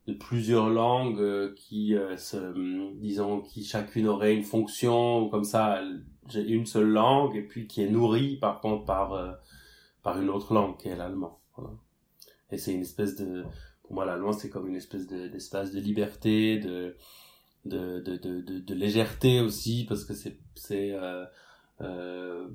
de 0.07 0.13
plusieurs 0.13 0.69
langues 0.69 1.19
euh, 1.19 1.53
qui 1.55 1.95
euh, 1.95 2.17
se, 2.17 2.37
disons, 2.99 3.41
qui 3.41 3.63
chacune 3.63 4.07
aurait 4.07 4.35
une 4.35 4.43
fonction 4.43 5.23
ou 5.23 5.29
comme 5.29 5.43
ça. 5.43 5.81
J'ai 6.29 6.47
une 6.47 6.65
seule 6.65 6.89
langue 6.89 7.35
et 7.35 7.41
puis 7.41 7.67
qui 7.67 7.83
est 7.83 7.89
nourrie 7.89 8.37
par 8.37 8.61
contre 8.61 8.85
par 8.85 9.13
euh, 9.13 9.33
par 10.03 10.21
une 10.21 10.29
autre 10.29 10.53
langue 10.53 10.77
qui 10.77 10.87
est 10.87 10.95
l'allemand. 10.95 11.39
Voilà. 11.57 11.71
Et 12.51 12.57
c'est 12.57 12.73
une 12.73 12.81
espèce 12.81 13.15
de, 13.15 13.43
pour 13.83 13.93
moi 13.93 14.05
l'allemand 14.05 14.31
c'est 14.31 14.49
comme 14.49 14.67
une 14.67 14.75
espèce 14.75 15.07
de, 15.07 15.27
d'espace 15.27 15.71
de 15.71 15.79
liberté, 15.79 16.59
de 16.59 16.95
de, 17.65 17.99
de, 18.01 18.17
de, 18.17 18.59
de, 18.59 18.73
légèreté 18.73 19.39
aussi 19.39 19.85
parce 19.87 20.03
que 20.03 20.13
c'est 20.13 20.37
c'est 20.55 20.91
euh, 21.81 22.47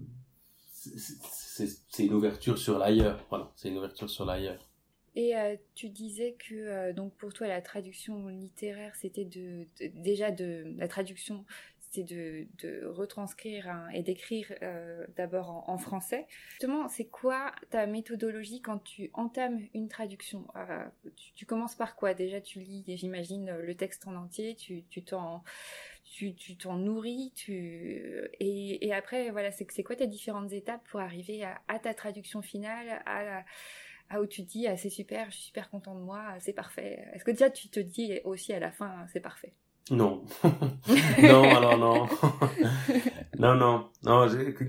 c'est 0.79 2.05
une 2.05 2.15
ouverture 2.15 2.59
sur 2.59 2.79
l'ailleurs. 2.79 3.25
Voilà, 3.29 3.51
c'est 3.57 3.69
une 3.69 3.79
ouverture 3.79 4.09
sur 4.09 4.25
l'ailleurs. 4.25 4.69
Et 5.17 5.37
euh, 5.37 5.57
tu 5.75 5.89
disais 5.89 6.37
que 6.39 6.55
euh, 6.55 6.93
donc 6.93 7.13
pour 7.15 7.33
toi 7.33 7.49
la 7.49 7.61
traduction 7.61 8.29
littéraire 8.29 8.95
c'était 8.95 9.25
de, 9.25 9.67
déjà 9.95 10.31
de 10.31 10.73
la 10.77 10.87
traduction 10.87 11.45
c'était 11.91 12.47
de, 12.63 12.87
retranscrire 12.87 13.89
et 13.95 14.03
d'écrire 14.03 14.55
euh, 14.63 15.07
d'abord 15.17 15.65
en, 15.69 15.79
français. 15.79 16.27
Justement, 16.51 16.87
c'est 16.87 17.07
quoi 17.07 17.53
ta 17.71 17.87
méthodologie 17.87 18.61
quand 18.61 18.79
tu 18.79 19.11
entames 19.15 19.61
une 19.73 19.89
traduction? 19.89 20.47
Tu, 21.35 21.47
commences 21.47 21.75
par 21.75 21.97
quoi? 21.97 22.13
Déjà, 22.13 22.43
tu 22.43 22.61
lis, 22.61 22.85
j'imagine, 22.87 23.57
le 23.57 23.75
texte 23.75 24.07
en 24.07 24.17
entier, 24.17 24.55
tu 24.55 25.03
t'en 25.03 25.43
tu 26.11 26.35
tu 26.35 26.57
t'en 26.57 26.77
nourris, 26.77 27.33
tu 27.35 28.29
et, 28.41 28.87
et 28.87 28.95
après 28.95 29.31
voilà, 29.31 29.51
c'est 29.51 29.67
c'est 29.71 29.83
quoi 29.83 29.97
tes 29.97 30.07
différentes 30.07 30.53
étapes 30.53 30.83
pour 30.91 31.01
arriver 31.01 31.45
à, 31.45 31.61
à 31.69 31.79
ta 31.79 31.95
traduction 31.95 32.43
finale, 32.43 33.03
à 33.07 33.25
la, 33.25 33.45
à 34.11 34.21
où 34.21 34.27
tu 34.27 34.45
te 34.45 34.51
dis 34.51 34.67
ah, 34.67 34.77
c'est 34.77 34.91
super, 34.91 35.31
je 35.31 35.37
suis 35.37 35.45
super 35.47 35.71
content 35.71 35.95
de 35.95 36.01
moi, 36.01 36.23
c'est 36.41 36.53
parfait. 36.53 37.05
Est-ce 37.13 37.25
que 37.25 37.31
déjà 37.31 37.51
tu 37.51 37.69
te 37.69 37.81
dis 37.81 38.21
aussi 38.25 38.53
à 38.53 38.61
la 38.61 38.73
fin 38.73 39.07
c'est 39.13 39.21
parfait? 39.21 39.55
Non, 39.91 40.25
non 41.23 41.55
alors 41.55 41.79
non, 41.79 42.07
non 43.39 43.55
non. 43.55 43.91
Non 44.05 44.29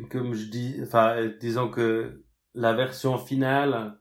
comme 0.09 0.33
je 0.33 0.45
dis, 0.45 0.79
enfin 0.81 1.29
disons 1.39 1.69
que 1.69 2.23
la 2.53 2.73
version 2.73 3.17
finale, 3.17 3.97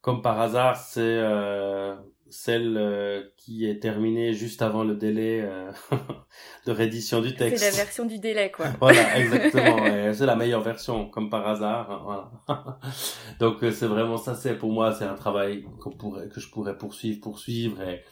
comme 0.00 0.22
par 0.22 0.40
hasard, 0.40 0.76
c'est 0.76 1.00
euh, 1.02 1.94
celle 2.30 2.76
euh, 2.76 3.22
qui 3.36 3.66
est 3.66 3.80
terminée 3.80 4.32
juste 4.32 4.62
avant 4.62 4.84
le 4.84 4.94
délai 4.94 5.40
euh, 5.42 5.70
de 6.66 6.72
réédition 6.72 7.20
du 7.20 7.34
texte. 7.34 7.62
C'est 7.62 7.70
la 7.70 7.76
version 7.76 8.06
du 8.06 8.18
délai, 8.18 8.50
quoi. 8.50 8.66
voilà, 8.80 9.18
exactement. 9.18 10.12
C'est 10.12 10.26
la 10.26 10.36
meilleure 10.36 10.62
version, 10.62 11.08
comme 11.08 11.28
par 11.28 11.46
hasard. 11.46 11.90
Hein, 11.90 12.30
voilà. 12.46 12.78
Donc 13.40 13.62
euh, 13.62 13.72
c'est 13.72 13.86
vraiment 13.86 14.16
ça. 14.16 14.34
C'est 14.34 14.56
pour 14.56 14.72
moi, 14.72 14.92
c'est 14.92 15.04
un 15.04 15.14
travail 15.14 15.64
qu'on 15.80 15.90
pourrait, 15.90 16.28
que 16.28 16.40
je 16.40 16.48
pourrais 16.50 16.78
poursuivre, 16.78 17.20
poursuivre. 17.20 17.82
Et 17.82 18.02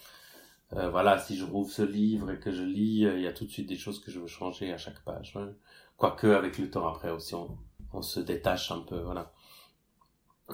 euh, 0.74 0.90
voilà, 0.90 1.18
si 1.18 1.36
je 1.36 1.44
rouvre 1.44 1.70
ce 1.70 1.82
livre 1.82 2.30
et 2.30 2.38
que 2.38 2.52
je 2.52 2.62
lis, 2.62 3.02
il 3.02 3.20
y 3.20 3.26
a 3.26 3.32
tout 3.32 3.44
de 3.44 3.50
suite 3.50 3.68
des 3.68 3.78
choses 3.78 4.00
que 4.00 4.10
je 4.10 4.18
veux 4.20 4.26
changer 4.26 4.72
à 4.72 4.78
chaque 4.78 5.02
page. 5.04 5.34
Ouais. 5.36 5.54
Quoique 5.96 6.26
avec 6.26 6.58
le 6.58 6.70
temps 6.70 6.86
après 6.86 7.10
aussi, 7.10 7.34
on, 7.34 7.56
on 7.92 8.02
se 8.02 8.20
détache 8.20 8.70
un 8.70 8.80
peu. 8.80 8.98
Voilà. 8.98 9.32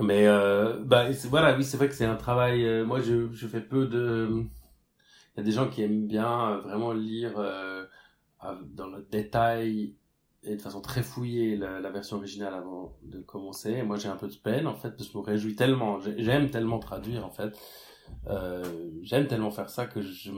Mais 0.00 0.26
euh, 0.26 0.76
bah 0.85 1.07
voilà, 1.28 1.57
oui, 1.57 1.64
c'est 1.64 1.76
vrai 1.76 1.88
que 1.88 1.94
c'est 1.94 2.04
un 2.04 2.16
travail. 2.16 2.64
Euh, 2.66 2.85
moi, 2.85 3.00
je, 3.00 3.30
je 3.33 3.46
fais 3.46 3.61
peu 3.61 3.87
de. 3.87 4.44
Il 5.37 5.38
y 5.38 5.40
a 5.40 5.42
des 5.44 5.52
gens 5.52 5.68
qui 5.68 5.83
aiment 5.83 6.07
bien 6.07 6.50
euh, 6.50 6.61
vraiment 6.61 6.92
lire 6.92 7.33
euh, 7.38 7.85
dans 8.74 8.88
le 8.88 9.07
détail 9.11 9.94
et 10.42 10.57
de 10.57 10.62
façon 10.62 10.80
très 10.80 11.02
fouillée 11.02 11.57
la, 11.57 11.80
la, 11.80 11.90
version 11.90 12.18
originale 12.18 12.54
avant 12.54 12.96
de 13.02 13.20
commencer. 13.20 13.83
moi, 13.83 13.96
j'ai 13.96 14.09
un 14.09 14.16
peu 14.16 14.28
de 14.28 14.35
peine 14.35 14.66
en 14.66 14.74
fait, 14.74 14.90
parce 14.90 15.07
que 15.07 15.12
je 15.12 15.18
me 15.18 15.22
réjouis 15.22 15.54
tellement. 15.54 16.00
J'aime 16.18 16.50
tellement 16.50 16.78
traduire 16.80 17.24
en 17.24 17.30
fait. 17.30 17.57
j'aime 19.02 19.26
tellement 19.28 19.50
faire 19.50 19.70
ça 19.70 19.87
que 19.87 20.02
je, 20.02 20.33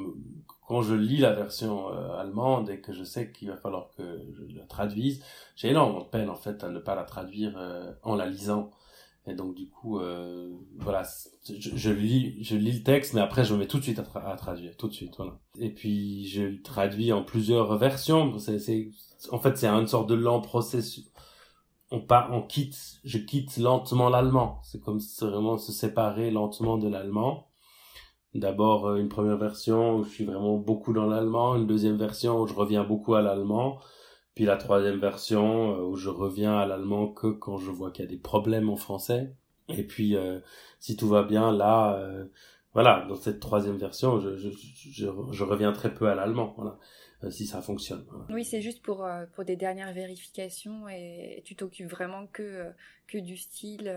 quand 0.67 0.83
je 0.83 0.95
lis 0.95 1.19
la 1.19 1.33
version 1.33 1.89
allemande 1.89 2.71
et 2.71 2.81
que 2.81 2.93
je 2.93 3.05
sais 3.05 3.33
qu'il 3.33 3.49
va 3.49 3.57
falloir 3.57 3.91
que 3.97 4.21
je 4.35 4.57
la 4.57 4.67
traduise, 4.67 5.25
j'ai 5.57 5.71
énormément 5.71 6.05
de 6.05 6.09
peine 6.09 6.31
en 6.31 6.37
fait 6.37 6.63
à 6.63 6.69
ne 6.69 6.79
pas 6.79 6.95
la 6.95 7.05
traduire 7.05 7.59
en 8.03 8.15
la 8.15 8.27
lisant. 8.27 8.71
Et 9.29 9.35
donc 9.35 9.55
du 9.55 9.69
coup, 9.69 9.99
euh, 9.99 10.53
voilà, 10.79 11.03
je, 11.49 11.77
je, 11.77 11.91
lis, 11.91 12.43
je 12.45 12.57
lis 12.57 12.79
le 12.79 12.83
texte, 12.85 13.13
mais 13.13 13.21
après 13.21 13.45
je 13.45 13.55
me 13.55 13.59
mets 13.59 13.67
tout 13.67 13.79
de 13.79 13.83
suite 13.83 13.99
à, 13.99 14.03
tra 14.03 14.21
à, 14.21 14.37
traduire, 14.37 14.77
tout 14.77 14.87
de 14.87 14.93
suite, 14.93 15.15
voilà. 15.17 15.41
Et 15.59 15.71
puis 15.71 16.29
je 16.29 16.43
le 16.43 16.63
traduis 16.63 17.13
en 17.13 17.25
plusieurs 17.25 17.77
versions. 17.77 18.39
C'est, 18.39 18.91
en 19.33 19.39
fait, 19.41 19.57
c'est 19.57 19.67
une 19.67 19.89
sorte 19.89 20.09
de 20.09 20.15
lent 20.15 20.41
processus. 20.41 21.11
On 21.91 22.01
part, 22.01 22.33
on 22.33 22.43
quitte, 22.43 23.01
je 23.05 23.19
quitte 23.19 23.57
lentement 23.57 24.09
l'allemand. 24.11 24.61
C'est 24.63 24.81
comme 24.81 25.01
vraiment 25.21 25.57
se 25.57 25.73
séparer 25.73 26.31
lentement 26.31 26.79
de 26.79 26.89
l'allemand. 26.89 27.49
D'abord 28.35 28.87
euh, 28.87 28.97
une 28.97 29.09
première 29.09 29.39
version 29.39 29.97
où 29.97 30.05
je 30.05 30.11
suis 30.11 30.25
vraiment 30.25 30.57
beaucoup 30.57 30.93
dans 30.93 31.07
l'allemand, 31.07 31.57
une 31.57 31.67
deuxième 31.67 31.97
version 31.97 32.41
où 32.41 32.47
je 32.47 32.55
reviens 32.55 32.85
beaucoup 32.85 33.15
à 33.15 33.23
l'allemand 33.23 33.81
puis 34.37 34.45
la 34.45 34.57
troisième 34.57 35.01
version 35.01 35.73
euh, 35.73 35.83
où 35.83 35.97
je 35.97 36.11
reviens 36.11 36.57
à 36.59 36.67
l'allemand 36.67 37.09
que 37.09 37.27
quand 37.27 37.57
je 37.57 37.71
vois 37.71 37.91
qu'il 37.91 38.05
y 38.05 38.09
a 38.09 38.11
des 38.11 38.19
problèmes 38.19 38.69
en 38.69 38.77
français. 38.77 39.33
Et 39.69 39.83
puis 39.83 40.15
euh, 40.15 40.39
si 40.79 40.97
tout 40.97 41.09
va 41.09 41.25
bien 41.25 41.51
là, 41.51 41.97
euh, 41.97 42.27
voilà, 42.75 43.05
dans 43.09 43.17
cette 43.17 43.41
troisième 43.41 43.79
version, 43.79 44.21
je, 44.21 44.37
je, 44.37 44.51
je, 44.51 45.07
je 45.33 45.45
reviens 45.45 45.73
très 45.73 45.93
peu 45.93 46.09
à 46.09 46.15
l'allemand. 46.15 46.55
Voilà. 46.57 46.79
Si 47.31 47.47
ça 47.47 47.63
fonctionne. 47.63 48.05
Oui, 48.29 48.45
c'est 48.45 48.61
juste 48.61 48.83
pour 48.83 49.09
pour 49.35 49.45
des 49.45 49.57
dernières 49.57 49.95
vérifications 49.95 50.87
et 50.87 51.43
tu 51.47 51.57
t'occupes 51.57 51.91
vraiment 51.91 52.27
que 52.27 52.67
que 53.09 53.17
du 53.17 53.39
style, 53.39 53.91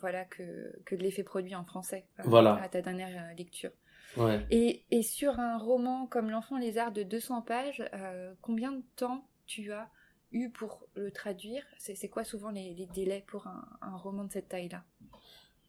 voilà, 0.00 0.24
que 0.24 0.72
que 0.84 0.96
de 0.96 1.02
l'effet 1.02 1.22
produit 1.22 1.54
en 1.54 1.64
français. 1.64 2.04
voilà. 2.24 2.56
À 2.56 2.68
ta 2.68 2.82
dernière 2.82 3.32
lecture. 3.38 3.70
Ouais. 4.16 4.46
Et, 4.50 4.84
et 4.90 5.02
sur 5.02 5.38
un 5.38 5.58
roman 5.58 6.06
comme 6.06 6.30
L'Enfant 6.30 6.58
lézard 6.58 6.92
de 6.92 7.02
200 7.02 7.42
pages, 7.42 7.82
euh, 7.94 8.32
combien 8.42 8.72
de 8.72 8.82
temps 8.96 9.26
tu 9.46 9.72
as 9.72 9.90
eu 10.32 10.50
pour 10.50 10.86
le 10.94 11.10
traduire 11.10 11.64
C'est 11.78 12.08
quoi 12.08 12.24
souvent 12.24 12.50
les, 12.50 12.88
délais 12.94 13.24
pour 13.26 13.46
un, 13.46 13.96
roman 13.96 14.24
de 14.24 14.32
cette 14.32 14.48
taille-là? 14.48 14.82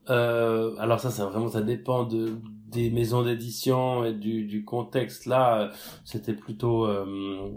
Euh, 0.09 0.75
alors 0.77 0.99
ça, 0.99 1.09
ça 1.09 1.25
vraiment, 1.25 1.47
ça 1.47 1.61
dépend 1.61 2.03
de 2.03 2.37
des 2.67 2.91
maisons 2.91 3.23
d'édition 3.23 4.03
et 4.05 4.13
du, 4.13 4.63
contexte. 4.63 5.25
Là, 5.25 5.71
c'était 6.03 6.33
plutôt 6.35 6.85
euh, 6.85 7.51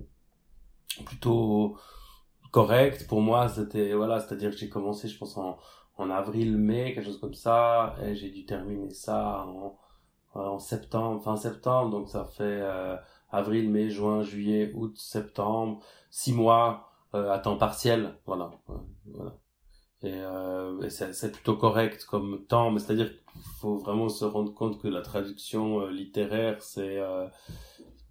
plutôt 1.04 1.76
correct 2.50 3.06
pour 3.06 3.20
moi. 3.20 3.48
C'était 3.48 3.92
voilà, 3.92 4.20
c'est-à-dire 4.20 4.50
que 4.50 4.56
j'ai 4.56 4.68
commencé, 4.68 5.08
je 5.08 5.18
pense 5.18 5.36
en 5.36 5.58
en 5.98 6.10
avril-mai, 6.10 6.94
quelque 6.94 7.06
chose 7.06 7.20
comme 7.20 7.34
ça, 7.34 7.96
et 8.02 8.14
j'ai 8.14 8.30
dû 8.30 8.46
terminer 8.46 8.90
ça 8.90 9.44
en 9.46 9.78
en 10.34 10.58
septembre, 10.58 11.22
fin 11.22 11.36
septembre. 11.36 11.90
Donc 11.90 12.08
ça 12.08 12.24
fait 12.24 12.42
euh, 12.62 12.96
avril, 13.30 13.70
mai, 13.70 13.90
juin, 13.90 14.22
juillet, 14.22 14.72
août, 14.74 14.96
septembre, 14.96 15.80
six 16.10 16.32
mois 16.32 16.90
euh, 17.14 17.30
à 17.30 17.38
temps 17.38 17.56
partiel. 17.56 18.14
Voilà, 18.26 18.50
voilà. 19.06 19.34
Et, 20.02 20.12
euh, 20.12 20.88
c'est 20.90 21.32
plutôt 21.32 21.56
correct 21.56 22.04
comme 22.04 22.44
temps, 22.46 22.70
mais 22.70 22.78
c'est-à-dire 22.78 23.10
qu'il 23.10 23.42
faut 23.60 23.76
vraiment 23.76 24.08
se 24.08 24.24
rendre 24.24 24.54
compte 24.54 24.80
que 24.80 24.88
la 24.88 25.02
traduction 25.02 25.80
euh, 25.80 25.90
littéraire, 25.90 26.62
c'est 26.62 26.98
euh, 26.98 27.26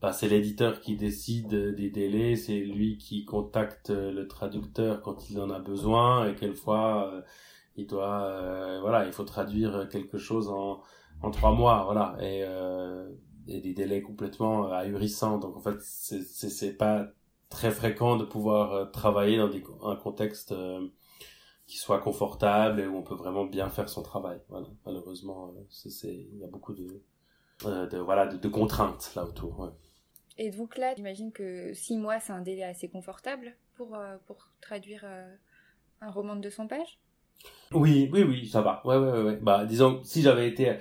bah, 0.02 0.12
c'est 0.12 0.28
l'éditeur 0.28 0.82
qui 0.82 0.96
décide 0.96 1.76
des 1.76 1.90
délais, 1.90 2.36
c'est 2.36 2.60
lui 2.60 2.98
qui 2.98 3.26
contacte 3.26 3.90
euh, 3.90 4.12
le 4.12 4.28
traducteur 4.28 5.02
quand 5.02 5.30
il 5.30 5.40
en 5.40 5.50
a 5.50 5.60
besoin, 5.60 6.28
et 6.28 6.36
quelquefois 6.36 7.10
euh, 7.14 7.22
il 7.78 7.88
doit, 7.88 8.24
euh, 8.24 8.80
voilà, 8.82 9.06
il 9.06 9.14
faut 9.14 9.24
traduire 9.24 9.88
quelque 9.90 10.18
chose 10.18 10.50
en 10.50 10.82
en 11.24 11.32
trois 11.32 11.52
mois, 11.52 11.84
voilà, 11.86 12.16
et 12.20 12.44
euh, 12.44 13.10
des 13.48 13.74
délais 13.74 14.02
complètement 14.02 14.72
ahurissants. 14.72 15.38
Donc 15.38 15.58
en 15.58 15.62
fait, 15.62 15.80
c'est 15.82 16.78
pas 16.78 17.08
très 17.50 17.72
fréquent 17.72 18.18
de 18.18 18.26
pouvoir 18.26 18.74
euh, 18.74 18.86
travailler 18.86 19.38
dans 19.38 19.50
un 19.90 19.96
contexte 19.96 20.52
euh, 20.52 20.88
qui 21.66 21.78
soit 21.78 22.00
confortable 22.00 22.80
et 22.82 22.88
où 22.88 22.98
on 22.98 23.04
peut 23.04 23.16
vraiment 23.16 23.46
bien 23.46 23.70
faire 23.70 23.90
son 23.90 24.04
travail. 24.04 24.40
Voilà. 24.50 24.68
Malheureusement, 24.86 25.54
euh, 25.58 25.88
il 26.04 26.38
y 26.40 26.44
a 26.44 26.48
beaucoup 26.48 26.74
de, 26.74 27.02
euh, 27.66 28.04
voilà, 28.04 28.28
de, 28.28 28.48
contraintes 28.48 29.14
là 29.16 29.26
autour. 29.26 29.60
Ouais. 29.60 29.70
Et 30.38 30.52
donc 30.52 30.78
là, 30.78 30.94
j'imagine 30.96 31.32
que 31.32 31.74
six 31.74 31.98
mois, 31.98 32.20
c'est 32.20 32.34
un 32.34 32.42
délai 32.42 32.64
assez 32.64 32.90
confortable 32.90 33.56
pour, 33.76 33.96
euh, 33.96 34.18
pour 34.28 34.50
traduire 34.62 35.02
euh, 35.04 35.36
un 36.02 36.12
roman 36.12 36.36
de 36.36 36.42
200 36.42 36.68
pages? 36.68 37.00
Oui, 37.73 38.10
oui, 38.13 38.23
oui, 38.23 38.47
ça 38.47 38.62
va. 38.62 38.82
Ouais, 38.86 38.95
ouais, 38.95 39.21
ouais. 39.23 39.39
Bah, 39.41 39.65
disons, 39.65 40.02
si 40.04 40.21
j'avais 40.21 40.47
été, 40.47 40.78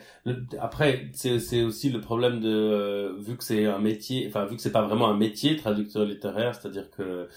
après, 0.61 1.11
c'est, 1.15 1.63
aussi 1.65 1.91
le 1.91 2.01
problème 2.01 2.39
de, 2.41 2.49
euh, 2.49 3.17
vu 3.19 3.37
que 3.37 3.43
c'est 3.43 3.67
un 3.67 3.81
métier, 3.81 4.27
enfin, 4.29 4.45
vu 4.47 4.55
que 4.55 4.63
c'est 4.63 4.71
pas 4.71 4.83
vraiment 4.87 5.09
un 5.09 5.17
métier, 5.17 5.57
traducteur 5.57 6.05
littéraire, 6.05 6.55
c'est-à-dire 6.55 6.89
que 6.93 7.29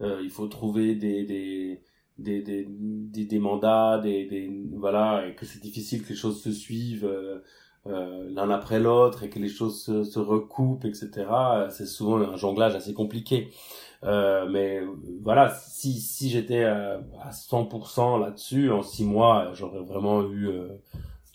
euh, 0.00 0.20
il 0.22 0.30
faut 0.30 0.46
trouver 0.48 0.94
des, 0.94 1.24
des, 1.24 1.82
des, 2.18 2.42
des, 2.42 3.24
des, 3.26 3.38
mandats, 3.38 3.98
des, 3.98 4.24
des, 4.26 4.50
voilà, 4.74 5.26
et 5.28 5.34
que 5.34 5.44
c'est 5.46 5.60
difficile 5.62 6.02
que 6.02 6.10
les 6.10 6.16
choses 6.16 6.42
se 6.42 6.52
suivent 6.52 7.04
euh, 7.06 7.40
euh, 7.86 8.28
l'un 8.30 8.50
après 8.50 8.80
l'autre 8.80 9.22
et 9.24 9.30
que 9.30 9.38
les 9.38 9.48
choses 9.48 9.82
se, 9.84 10.04
se 10.04 10.18
recoupent, 10.18 10.84
etc. 10.86 11.68
C'est 11.70 11.86
souvent 11.86 12.18
un 12.18 12.36
jonglage 12.36 12.74
assez 12.74 12.94
compliqué. 12.94 13.50
Euh, 14.06 14.48
mais 14.48 14.80
voilà, 15.22 15.50
si, 15.50 16.00
si 16.00 16.30
j'étais 16.30 16.62
euh, 16.64 16.98
à 17.22 17.32
100% 17.32 18.18
là-dessus, 18.18 18.70
en 18.70 18.82
six 18.82 19.04
mois, 19.04 19.52
j'aurais 19.54 19.80
vraiment 19.80 20.22
eu 20.30 20.46
euh, 20.48 20.68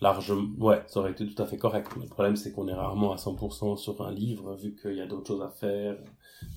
largement... 0.01 0.47
Ouais, 0.59 0.81
ça 0.87 1.01
aurait 1.01 1.11
été 1.11 1.25
tout 1.27 1.41
à 1.41 1.45
fait 1.45 1.57
correct. 1.57 1.91
Le 1.99 2.07
problème, 2.07 2.35
c'est 2.35 2.53
qu'on 2.53 2.67
est 2.67 2.73
rarement 2.73 3.13
à 3.13 3.17
100% 3.17 3.75
sur 3.75 4.01
un 4.05 4.11
livre, 4.11 4.55
vu 4.55 4.75
qu'il 4.75 4.95
y 4.95 5.01
a 5.01 5.05
d'autres 5.07 5.27
choses 5.27 5.41
à 5.41 5.49
faire, 5.49 5.97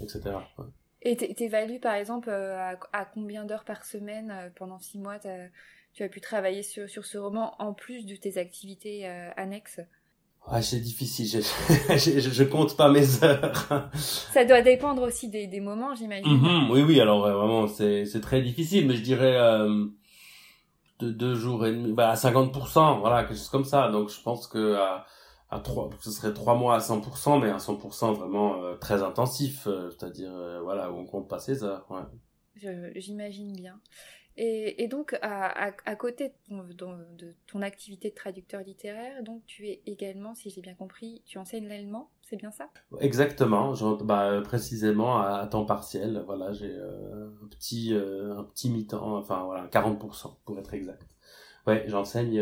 etc. 0.00 0.42
Ouais. 0.58 0.66
Et 1.02 1.16
t'é- 1.16 1.34
t'évalues 1.34 1.80
par 1.80 1.94
exemple 1.94 2.30
à, 2.30 3.04
combien 3.12 3.44
d'heures 3.44 3.64
par 3.64 3.84
semaine 3.84 4.52
pendant 4.56 4.78
six 4.80 4.98
mois 4.98 5.18
tu 5.18 6.02
as 6.02 6.08
pu 6.08 6.20
travailler 6.20 6.62
sur, 6.62 6.88
sur 6.88 7.04
ce 7.04 7.18
roman 7.18 7.54
en 7.60 7.74
plus 7.74 8.06
de 8.06 8.16
tes 8.16 8.38
activités 8.38 9.06
annexes? 9.36 9.80
Ouais, 10.52 10.60
c'est 10.62 10.80
difficile, 10.80 11.26
je, 11.26 11.40
je, 11.96 12.20
je, 12.20 12.30
je 12.30 12.44
compte 12.44 12.76
pas 12.76 12.90
mes 12.90 13.24
heures. 13.24 13.90
Ça 13.96 14.44
doit 14.44 14.60
dépendre 14.60 15.02
aussi 15.02 15.28
des, 15.28 15.46
des 15.46 15.60
moments, 15.60 15.94
j'imagine. 15.94 16.30
Mhm, 16.30 16.70
oui, 16.70 16.82
oui, 16.82 17.00
alors 17.00 17.24
euh, 17.24 17.32
vraiment, 17.34 17.66
c'est 17.66 18.04
c'est 18.04 18.20
très 18.20 18.42
difficile, 18.42 18.86
mais 18.86 18.94
je 18.94 19.02
dirais 19.02 19.36
euh, 19.36 19.86
de 21.00 21.10
deux 21.10 21.34
jours 21.34 21.66
et 21.66 21.72
demi, 21.72 21.92
bah, 21.92 22.10
à 22.10 22.14
50%, 22.14 23.00
voilà, 23.00 23.24
quelque 23.24 23.36
chose 23.38 23.48
comme 23.48 23.64
ça. 23.64 23.88
Donc 23.90 24.10
je 24.10 24.20
pense 24.20 24.46
que 24.46 24.74
à, 24.74 25.06
à 25.50 25.60
trois, 25.60 25.88
ce 26.00 26.10
serait 26.10 26.34
trois 26.34 26.54
mois 26.56 26.76
à 26.76 26.78
100%, 26.80 27.40
mais 27.40 27.48
à 27.50 27.56
100% 27.58 28.12
vraiment 28.14 28.62
euh, 28.62 28.74
très 28.76 29.02
intensif, 29.02 29.66
euh, 29.66 29.90
c'est-à-dire, 29.90 30.30
euh, 30.32 30.60
voilà, 30.62 30.90
où 30.92 30.96
on 30.98 31.06
compte 31.06 31.28
pas 31.28 31.38
ses 31.38 31.64
heures, 31.64 31.86
ouais. 31.90 32.02
Je- 32.56 32.92
J'imagine 33.00 33.52
bien. 33.56 33.80
Et, 34.36 34.88
donc, 34.88 35.16
à, 35.22 35.96
côté 35.96 36.32
de 36.50 37.34
ton, 37.46 37.62
activité 37.62 38.10
de 38.10 38.14
traducteur 38.14 38.62
littéraire, 38.62 39.22
donc 39.22 39.42
tu 39.46 39.68
es 39.68 39.82
également, 39.86 40.34
si 40.34 40.50
j'ai 40.50 40.60
bien 40.60 40.74
compris, 40.74 41.22
tu 41.24 41.38
enseignes 41.38 41.68
l'allemand, 41.68 42.10
c'est 42.22 42.36
bien 42.36 42.50
ça? 42.50 42.68
Exactement, 43.00 43.74
bah, 44.02 44.30
euh, 44.30 44.42
précisément 44.42 45.20
à, 45.20 45.46
temps 45.46 45.64
partiel, 45.64 46.22
voilà, 46.26 46.52
j'ai 46.52 46.72
euh, 46.72 47.28
un 47.44 47.46
petit 47.46 47.94
euh, 47.94 48.42
petit 48.54 48.70
mi-temps, 48.70 49.16
enfin 49.16 49.44
voilà, 49.44 49.68
40% 49.68 50.36
pour 50.44 50.58
être 50.58 50.74
exact. 50.74 51.06
Ouais, 51.66 51.84
j'enseigne 51.86 52.40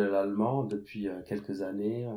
l'allemand 0.00 0.62
depuis 0.62 1.08
quelques 1.26 1.60
années. 1.62 2.08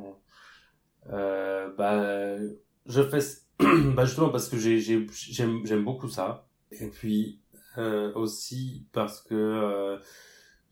bah 1.10 2.38
je 2.86 3.02
fais 3.02 3.20
bah 3.96 4.06
justement 4.06 4.30
parce 4.30 4.50
que 4.50 4.58
j'ai 4.58 4.80
j'ai 4.80 5.08
j'aime 5.10 5.66
j'aime 5.66 5.84
beaucoup 5.84 6.08
ça 6.08 6.48
et 6.72 6.88
puis 6.88 7.40
euh, 7.78 8.14
aussi 8.16 8.86
parce 8.94 9.22
que 9.22 9.36
euh, 9.36 9.98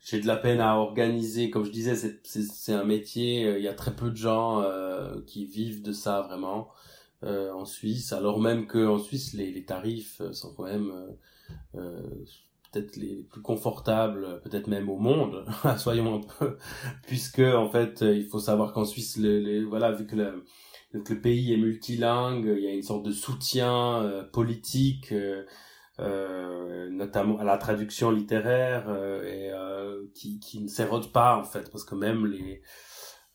j'ai 0.00 0.20
de 0.20 0.26
la 0.26 0.36
peine 0.36 0.60
à 0.60 0.76
organiser. 0.78 1.50
Comme 1.50 1.64
je 1.64 1.70
disais, 1.70 1.96
c'est 1.96 2.20
c'est 2.24 2.72
un 2.74 2.84
métier. 2.84 3.46
euh, 3.46 3.58
Il 3.58 3.64
y 3.64 3.68
a 3.68 3.74
très 3.74 3.94
peu 3.96 4.10
de 4.10 4.16
gens 4.16 4.62
euh, 4.62 5.20
qui 5.26 5.46
vivent 5.46 5.82
de 5.82 5.92
ça 5.92 6.22
vraiment 6.22 6.70
euh, 7.24 7.52
en 7.52 7.64
Suisse. 7.64 8.12
Alors 8.12 8.40
même 8.40 8.66
que 8.66 8.86
en 8.86 8.98
Suisse, 8.98 9.34
les, 9.34 9.52
les 9.52 9.64
tarifs 9.64 10.22
sont 10.32 10.54
quand 10.54 10.64
même 10.64 10.92
peut-être 12.72 12.96
les 12.96 13.22
plus 13.30 13.40
confortables, 13.42 14.40
peut-être 14.42 14.66
même 14.66 14.88
au 14.90 14.96
monde. 14.98 15.44
Soyons 15.78 16.16
un 16.16 16.20
peu, 16.38 16.56
puisque 17.06 17.38
en 17.40 17.68
fait, 17.70 18.00
il 18.02 18.26
faut 18.26 18.40
savoir 18.40 18.72
qu'en 18.72 18.84
Suisse, 18.84 19.16
les, 19.16 19.40
les- 19.40 19.64
voilà, 19.64 19.92
vu 19.92 20.06
que 20.06 20.16
le, 20.16 20.44
vu 20.92 21.02
que 21.02 21.14
le 21.14 21.20
pays 21.20 21.52
est 21.52 21.56
multilingue, 21.56 22.52
il 22.56 22.62
y 22.64 22.66
a 22.66 22.72
une 22.72 22.82
sorte 22.82 23.04
de 23.04 23.12
soutien 23.12 24.02
euh, 24.02 24.24
politique. 24.24 25.12
euh, 25.12 25.44
notamment 25.98 27.38
à 27.38 27.44
la 27.44 27.58
traduction 27.58 28.10
littéraire 28.10 28.84
euh, 28.88 29.22
et 29.24 29.50
euh, 29.52 30.04
qui, 30.14 30.38
qui 30.40 30.60
ne 30.60 30.68
s'érode 30.68 31.12
pas 31.12 31.36
en 31.36 31.44
fait 31.44 31.70
parce 31.70 31.84
que 31.84 31.94
même 31.94 32.26
les 32.26 32.62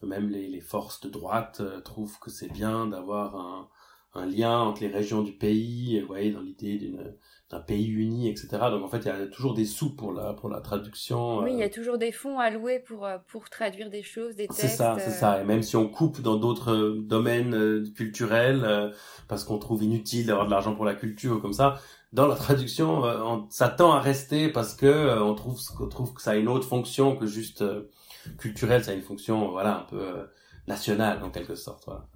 même 0.01 0.29
les, 0.29 0.47
les 0.47 0.61
forces 0.61 1.01
de 1.01 1.09
droite 1.09 1.59
euh, 1.61 1.81
trouvent 1.81 2.19
que 2.19 2.29
c'est 2.29 2.51
bien 2.51 2.87
d'avoir 2.87 3.35
un, 3.35 3.69
un 4.13 4.25
lien 4.25 4.59
entre 4.59 4.81
les 4.81 4.87
régions 4.87 5.21
du 5.21 5.33
pays 5.33 5.99
vous 6.01 6.07
voyez 6.07 6.31
dans 6.31 6.41
l'idée 6.41 6.77
d'une 6.77 7.15
d'un 7.49 7.59
pays 7.59 7.87
uni 7.87 8.29
etc 8.29 8.47
donc 8.69 8.83
en 8.83 8.89
fait 8.89 8.99
il 8.99 9.07
y 9.07 9.09
a 9.09 9.25
toujours 9.27 9.55
des 9.55 9.65
sous 9.65 9.95
pour 9.95 10.13
la 10.13 10.33
pour 10.33 10.49
la 10.49 10.61
traduction 10.61 11.39
Oui, 11.39 11.53
il 11.53 11.59
y 11.59 11.63
euh, 11.63 11.65
a 11.65 11.69
toujours 11.69 11.97
des 11.97 12.11
fonds 12.11 12.39
alloués 12.39 12.79
pour, 12.79 13.05
euh, 13.05 13.17
pour 13.27 13.49
traduire 13.49 13.89
des 13.89 14.03
choses, 14.03 14.35
des 14.35 14.47
textes. 14.47 14.61
c'est 14.61 14.67
ça, 14.67 14.97
c'est 14.99 15.09
euh, 15.09 15.13
ça. 15.13 15.41
Et 15.41 15.45
même 15.45 15.63
si 15.63 15.75
on 15.75 15.87
coupe 15.89 16.21
dans 16.21 16.35
d'autres 16.35 16.71
euh, 16.71 17.01
domaines 17.01 17.55
euh, 17.55 17.83
culturels, 17.95 18.63
euh, 18.63 18.91
parce 19.27 19.43
qu'on 19.43 19.57
trouve 19.57 19.83
inutile 19.83 20.27
d'avoir 20.27 20.45
de 20.45 20.51
l'argent 20.51 20.75
pour 20.75 20.85
la 20.85 20.93
culture 20.93 21.41
comme 21.41 21.53
ça, 21.53 21.79
dans 22.13 22.27
la 22.27 22.35
traduction, 22.35 23.05
euh, 23.05 23.21
on 23.23 23.49
s'attend 23.49 23.91
à 23.93 24.01
rester 24.01 24.49
parce 24.49 24.73
que 24.75 24.85
euh, 24.87 25.23
on 25.23 25.35
trouve 25.35 25.59
qu'on 25.77 25.87
trouve 25.87 26.13
que 26.13 26.21
ça 26.21 26.31
a 26.31 26.35
une 26.35 26.47
autre 26.47 26.67
fonction 26.67 27.15
que 27.15 27.25
juste 27.27 27.61
euh, 27.61 27.89
culturelle. 28.37 28.83
Ça 28.83 28.91
a 28.91 28.93
une 28.95 29.01
fonction, 29.03 29.51
voilà, 29.51 29.79
un 29.79 29.83
peu 29.83 30.27
nationale 30.67 31.23
en 31.23 31.29
quelque 31.31 31.55
sorte. 31.55 31.83
Voilà. 31.85 32.07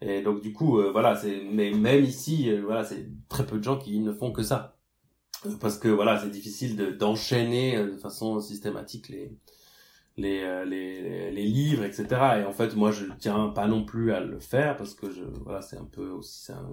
Et 0.00 0.22
donc 0.22 0.40
du 0.42 0.52
coup, 0.52 0.78
euh, 0.80 0.90
voilà, 0.92 1.16
c'est. 1.16 1.42
Mais 1.52 1.70
même 1.72 2.04
ici, 2.04 2.50
euh, 2.50 2.62
voilà, 2.64 2.84
c'est 2.84 3.08
très 3.28 3.46
peu 3.46 3.58
de 3.58 3.64
gens 3.64 3.78
qui 3.78 4.00
ne 4.00 4.12
font 4.12 4.32
que 4.32 4.42
ça. 4.42 4.76
Parce 5.60 5.78
que 5.78 5.88
voilà, 5.88 6.20
c'est 6.20 6.30
difficile 6.30 6.76
de- 6.76 6.90
d'enchaîner 6.90 7.76
euh, 7.76 7.92
de 7.92 7.96
façon 7.98 8.40
systématique 8.40 9.08
les 9.08 9.32
les, 10.16 10.64
les, 10.66 11.30
les 11.30 11.44
livres, 11.44 11.84
etc. 11.84 12.40
Et 12.40 12.44
en 12.44 12.52
fait, 12.52 12.76
moi, 12.76 12.90
je 12.92 13.06
tiens 13.18 13.48
pas 13.48 13.66
non 13.66 13.84
plus 13.84 14.12
à 14.12 14.20
le 14.20 14.38
faire 14.40 14.76
parce 14.76 14.94
que 14.94 15.10
je, 15.10 15.22
voilà, 15.44 15.62
c'est 15.62 15.76
un 15.78 15.84
peu 15.84 16.10
aussi, 16.10 16.44
c'est 16.44 16.52
un 16.52 16.70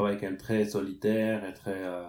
travail 0.00 0.18
quand 0.18 0.26
même 0.26 0.36
très 0.38 0.64
solitaire 0.64 1.44
et 1.44 1.54
très, 1.54 1.84
euh, 1.84 2.08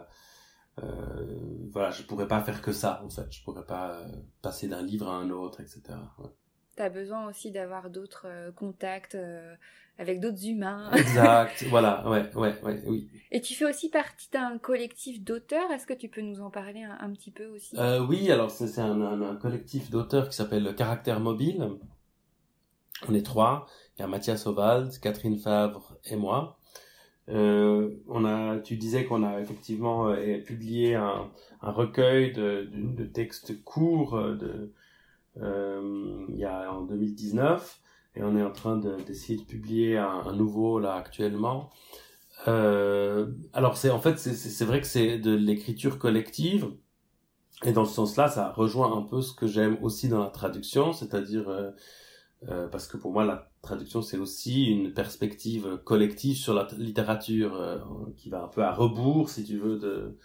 euh, 0.84 1.68
voilà, 1.72 1.92
je 1.92 2.04
pourrais 2.04 2.28
pas 2.28 2.42
faire 2.42 2.62
que 2.62 2.72
ça, 2.72 3.02
en 3.06 3.10
fait. 3.10 3.28
Je 3.32 3.44
pourrais 3.44 3.66
pas 3.66 4.00
euh, 4.00 4.08
passer 4.42 4.68
d'un 4.68 4.82
livre 4.82 5.10
à 5.10 5.16
un 5.16 5.30
autre, 5.30 5.62
etc. 5.62 5.82
Ouais. 6.20 6.30
T'as 6.76 6.90
besoin 6.90 7.28
aussi 7.28 7.52
d'avoir 7.52 7.90
d'autres 7.90 8.26
euh, 8.28 8.52
contacts 8.52 9.16
euh, 9.16 9.54
avec 9.98 10.22
d'autres 10.22 10.46
humains. 10.46 10.90
Exact, 10.96 11.66
voilà, 11.70 12.10
ouais, 12.10 12.34
ouais, 12.36 12.56
ouais, 12.64 12.82
oui. 12.88 13.10
Et 13.32 13.42
tu 13.42 13.54
fais 13.54 13.66
aussi 13.66 13.90
partie 13.90 14.30
d'un 14.32 14.58
collectif 14.58 15.22
d'auteurs? 15.22 15.70
Est-ce 15.72 15.86
que 15.86 15.94
tu 15.94 16.08
peux 16.08 16.22
nous 16.22 16.40
en 16.42 16.50
parler 16.50 16.84
un, 16.84 16.98
un 17.00 17.12
petit 17.12 17.32
peu 17.32 17.46
aussi? 17.48 17.78
Euh, 17.78 18.00
oui, 18.06 18.32
alors 18.32 18.50
c'est 18.50 18.68
c'est 18.68 18.82
un, 18.82 19.02
un, 19.02 19.22
un 19.22 19.36
collectif 19.36 19.92
d'auteurs 19.92 20.30
qui 20.30 20.36
s'appelle 20.36 20.74
Caractère 20.76 21.20
Mobile. 21.20 21.70
On 23.08 23.14
est 23.14 23.26
trois. 23.26 23.66
Il 23.98 24.02
y 24.02 24.04
a 24.04 24.08
Mathias 24.08 24.48
Ovald, 24.48 24.98
Catherine 25.00 25.38
Favre 25.38 25.98
et 26.06 26.16
moi. 26.16 26.58
Euh, 27.32 27.90
on 28.08 28.26
a, 28.26 28.60
tu 28.60 28.76
disais 28.76 29.06
qu'on 29.06 29.24
a 29.24 29.40
effectivement 29.40 30.10
euh, 30.10 30.38
publié 30.40 30.96
un, 30.96 31.30
recueil 31.62 32.34
de, 32.34 33.06
textes 33.06 33.64
courts 33.64 34.18
euh, 34.18 34.36
de, 34.36 34.74
il 36.30 36.38
y 36.38 36.46
a 36.46 36.74
en 36.74 36.82
2019 36.82 37.80
et 38.16 38.24
on 38.24 38.36
est 38.36 38.44
en 38.44 38.52
train 38.52 38.78
d'essayer 38.78 39.40
de, 39.40 39.44
publier 39.44 39.98
un, 39.98 40.34
nouveau 40.34 40.80
là 40.80 40.96
actuellement. 40.96 41.70
Alors 42.48 43.78
c'est 43.78 43.92
en 43.92 44.00
fait 44.00 44.18
c'est 44.18 44.66
vrai 44.66 44.82
que 44.82 44.88
c'est 44.88 45.18
de 45.18 45.34
l'écriture 45.34 46.00
collective 46.00 46.68
et 47.64 47.72
dans 47.72 47.86
ce 47.86 47.94
sens-là 47.94 48.28
ça 48.28 48.52
rejoint 48.52 48.98
un 48.98 49.04
peu 49.04 49.22
ce 49.22 49.34
que 49.34 49.48
j'aime 49.48 49.78
aussi 49.82 50.10
dans 50.10 50.20
la 50.20 50.32
traduction, 50.32 50.92
c'est-à-dire 50.92 51.50
euh, 52.50 52.68
parce 52.68 52.88
que 52.88 52.98
pour 52.98 53.12
moi 53.12 53.24
la 53.24 53.52
traduction 53.62 54.02
c'est 54.02 54.18
aussi 54.18 54.66
une 54.66 54.94
perspective 54.94 55.80
collective 55.84 56.36
sur 56.36 56.56
la 56.56 56.68
littérature 56.76 57.56
euh, 57.56 57.78
qui 58.18 58.32
va 58.32 58.44
un 58.44 58.48
peu 58.48 58.64
à 58.64 58.74
rebours 58.74 59.30
si 59.30 59.44
tu 59.44 59.60
veux 59.60 59.78
de 59.78 60.18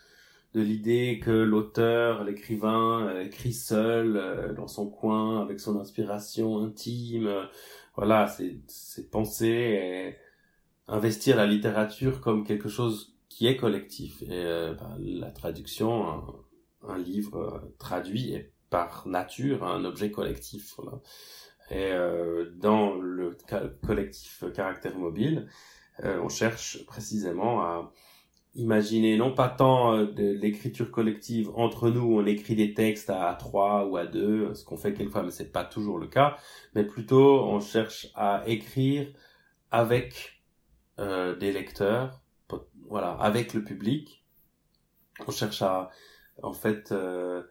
de 0.54 0.62
l'idée 0.62 1.20
que 1.22 1.30
l'auteur, 1.30 2.24
l'écrivain 2.24 3.06
euh, 3.08 3.24
écrit 3.24 3.52
seul 3.52 4.54
dans 4.56 4.68
son 4.68 4.88
coin 4.88 5.42
avec 5.42 5.60
son 5.60 5.78
inspiration 5.78 6.64
intime. 6.64 7.28
voilà, 7.96 8.26
c'est 8.28 9.10
penser 9.10 9.46
et 9.48 10.16
investir 10.88 11.36
la 11.36 11.44
littérature 11.46 12.22
comme 12.22 12.44
quelque 12.44 12.70
chose 12.70 13.14
qui 13.28 13.46
est 13.46 13.58
collectif 13.58 14.22
et 14.22 14.72
bah, 14.78 14.96
la 14.98 15.30
traduction 15.30 16.24
un, 16.88 16.96
livre 16.96 17.70
traduit 17.78 18.32
est 18.32 18.54
par 18.70 19.06
nature 19.06 19.62
un 19.64 19.84
objet 19.84 20.10
collectif. 20.10 20.80
Et 21.70 21.92
euh, 21.92 22.50
dans 22.56 22.94
le 22.94 23.36
collectif 23.84 24.44
Caractère 24.54 24.96
Mobile, 24.96 25.48
euh, 26.04 26.20
on 26.22 26.28
cherche 26.28 26.84
précisément 26.86 27.60
à 27.62 27.92
imaginer 28.56 29.16
non 29.16 29.32
pas 29.32 29.48
tant 29.48 29.94
euh, 29.94 30.06
de 30.06 30.32
l'écriture 30.32 30.90
collective 30.90 31.50
entre 31.54 31.90
nous, 31.90 32.18
on 32.18 32.26
écrit 32.26 32.56
des 32.56 32.74
textes 32.74 33.10
à 33.10 33.34
trois 33.38 33.86
ou 33.86 33.96
à 33.96 34.06
deux, 34.06 34.54
ce 34.54 34.64
qu'on 34.64 34.76
fait 34.76 34.94
quelquefois, 34.94 35.22
mais 35.22 35.30
c'est 35.30 35.52
pas 35.52 35.64
toujours 35.64 35.98
le 35.98 36.06
cas, 36.06 36.36
mais 36.74 36.84
plutôt 36.84 37.44
on 37.44 37.60
cherche 37.60 38.08
à 38.14 38.42
écrire 38.46 39.08
avec 39.70 40.42
euh, 40.98 41.36
des 41.36 41.52
lecteurs, 41.52 42.22
voilà, 42.88 43.10
avec 43.12 43.52
le 43.52 43.62
public. 43.62 44.24
On 45.26 45.30
cherche 45.30 45.62
à 45.62 45.90
en 46.42 46.52
fait 46.52 46.92
euh, 46.92 47.42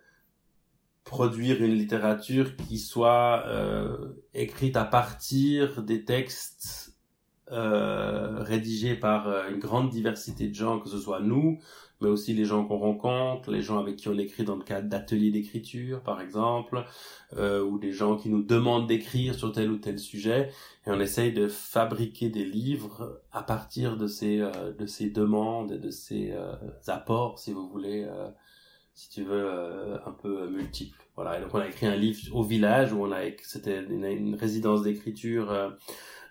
produire 1.06 1.64
une 1.64 1.76
littérature 1.76 2.58
qui 2.58 2.80
soit 2.80 3.44
euh, 3.46 3.96
écrite 4.34 4.76
à 4.76 4.84
partir 4.84 5.84
des 5.84 6.04
textes 6.04 6.96
euh, 7.52 8.40
rédigés 8.40 8.96
par 8.96 9.28
euh, 9.28 9.50
une 9.52 9.60
grande 9.60 9.92
diversité 9.92 10.48
de 10.48 10.56
gens, 10.56 10.80
que 10.80 10.90
ce 10.90 10.98
soit 10.98 11.20
nous, 11.20 11.60
mais 12.02 12.08
aussi 12.08 12.34
les 12.34 12.44
gens 12.44 12.66
qu'on 12.66 12.80
rencontre, 12.80 13.52
les 13.52 13.62
gens 13.62 13.78
avec 13.78 13.98
qui 13.98 14.10
on 14.10 14.18
écrit 14.18 14.44
dans 14.44 14.56
le 14.56 14.64
cadre 14.64 14.90
d'ateliers 14.90 15.30
d'écriture, 15.30 16.02
par 16.02 16.22
exemple, 16.22 16.84
euh, 17.38 17.64
ou 17.64 17.78
des 17.78 17.92
gens 17.92 18.18
qui 18.18 18.30
nous 18.30 18.42
demandent 18.42 18.88
d'écrire 18.88 19.36
sur 19.36 19.52
tel 19.52 19.70
ou 19.70 19.78
tel 19.78 20.00
sujet, 20.00 20.50
et 20.88 20.90
on 20.90 21.00
essaye 21.00 21.34
de 21.34 21.48
fabriquer 21.48 22.30
des 22.30 22.46
livres 22.46 23.22
à 23.32 23.44
partir 23.44 23.96
de 23.96 24.08
ces 24.08 24.42
euh, 24.42 24.74
de 24.74 24.88
ces 24.88 25.12
demandes, 25.12 25.72
et 25.72 25.78
de 25.78 25.92
ces 25.92 26.34
apports, 26.88 27.38
si 27.38 27.54
vous 27.54 27.70
voulez 27.70 28.08
si 28.96 29.10
tu 29.10 29.24
veux, 29.24 29.46
euh, 29.46 29.98
un 30.06 30.12
peu 30.12 30.48
multiple. 30.50 30.98
Voilà. 31.16 31.38
Et 31.38 31.42
donc 31.42 31.54
on 31.54 31.60
a 31.60 31.68
écrit 31.68 31.86
un 31.86 31.96
livre 31.96 32.18
au 32.34 32.44
village 32.44 32.94
où 32.94 33.04
on 33.04 33.12
a, 33.12 33.20
c'était 33.44 33.84
une, 33.84 34.36
résidence 34.36 34.82
d'écriture 34.84 35.52
euh, 35.52 35.70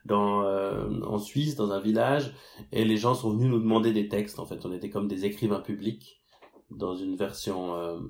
dans 0.06 0.42
euh, 0.42 1.00
en 1.02 1.18
Suisse, 1.18 1.56
dans 1.56 1.72
un 1.72 1.80
village, 1.80 2.34
et 2.72 2.84
les 2.84 2.96
gens 2.96 3.14
sont 3.14 3.30
venus 3.32 3.50
nous 3.50 3.60
demander 3.60 3.92
des 3.92 4.08
textes. 4.08 4.38
En 4.38 4.46
fait, 4.46 4.64
on 4.64 4.72
était 4.72 4.90
comme 4.90 5.08
des 5.08 5.26
écrivains 5.26 5.60
publics 5.60 6.22
dans 6.70 6.96
une 6.96 7.16
version 7.16 8.00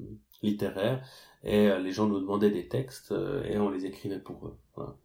littéraire, 0.43 1.05
et 1.43 1.69
les 1.81 1.91
gens 1.91 2.07
nous 2.07 2.21
demandaient 2.21 2.51
des 2.51 2.69
textes 2.69 3.13
et 3.45 3.59
on 3.59 3.69
les 3.69 3.85
écrivait 3.85 4.21
pour 4.21 4.47
eux. 4.47 4.57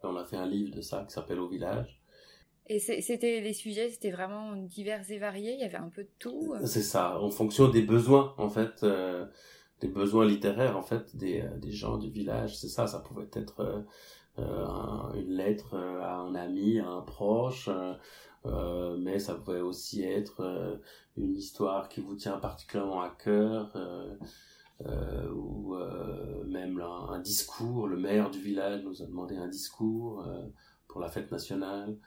On 0.03 0.15
a 0.15 0.23
fait 0.23 0.37
un 0.37 0.47
livre 0.47 0.73
de 0.73 0.81
ça 0.81 1.03
qui 1.05 1.13
s'appelle 1.13 1.39
Au 1.39 1.49
village. 1.49 1.98
Et 2.71 2.77
c'était 2.77 3.41
les 3.41 3.53
sujets, 3.53 3.89
c'était 3.89 4.11
vraiment 4.11 4.55
divers 4.55 5.09
et 5.09 5.17
variés. 5.17 5.53
Il 5.53 5.59
y 5.59 5.63
avait 5.63 5.77
un 5.77 5.89
peu 5.89 6.03
de 6.03 6.11
tout. 6.19 6.53
Euh. 6.53 6.65
C'est 6.67 6.83
ça, 6.83 7.19
en 7.19 7.31
fonction 7.31 7.67
des 7.67 7.81
besoins 7.81 8.35
en 8.37 8.47
fait, 8.47 8.83
euh, 8.83 9.25
des 9.79 9.87
besoins 9.87 10.27
littéraires 10.27 10.77
en 10.77 10.83
fait 10.83 11.15
des, 11.15 11.41
euh, 11.41 11.71
gens 11.71 11.97
du 11.97 12.11
village. 12.11 12.55
C'est 12.59 12.67
ça, 12.67 12.85
ça 12.85 12.99
pouvait 12.99 13.29
être 13.33 13.83
euh, 14.37 15.13
une 15.15 15.31
lettre 15.31 15.75
à 15.75 16.17
un 16.17 16.35
ami, 16.35 16.79
à 16.79 16.87
un 16.87 17.01
proche, 17.01 17.69
mais 18.45 19.17
ça 19.17 19.33
pouvait 19.33 19.61
aussi 19.61 20.03
être 20.03 20.79
une 21.17 21.35
histoire 21.35 21.89
qui 21.89 22.01
vous 22.01 22.15
tient 22.15 22.37
particulièrement 22.37 23.01
à 23.01 23.09
cœur. 23.09 23.75
ou 25.35 25.75
même 26.45 26.79
un, 26.79 27.13
un, 27.13 27.19
discours, 27.19 27.87
le 27.87 27.97
maire 27.97 28.29
du 28.29 28.39
village 28.39 28.83
nous 28.83 29.01
a 29.01 29.05
demandé 29.07 29.35
un 29.35 29.49
discours 29.49 30.23
pour 30.87 31.01
la 31.01 31.09
fête 31.09 31.31
nationale. 31.31 31.97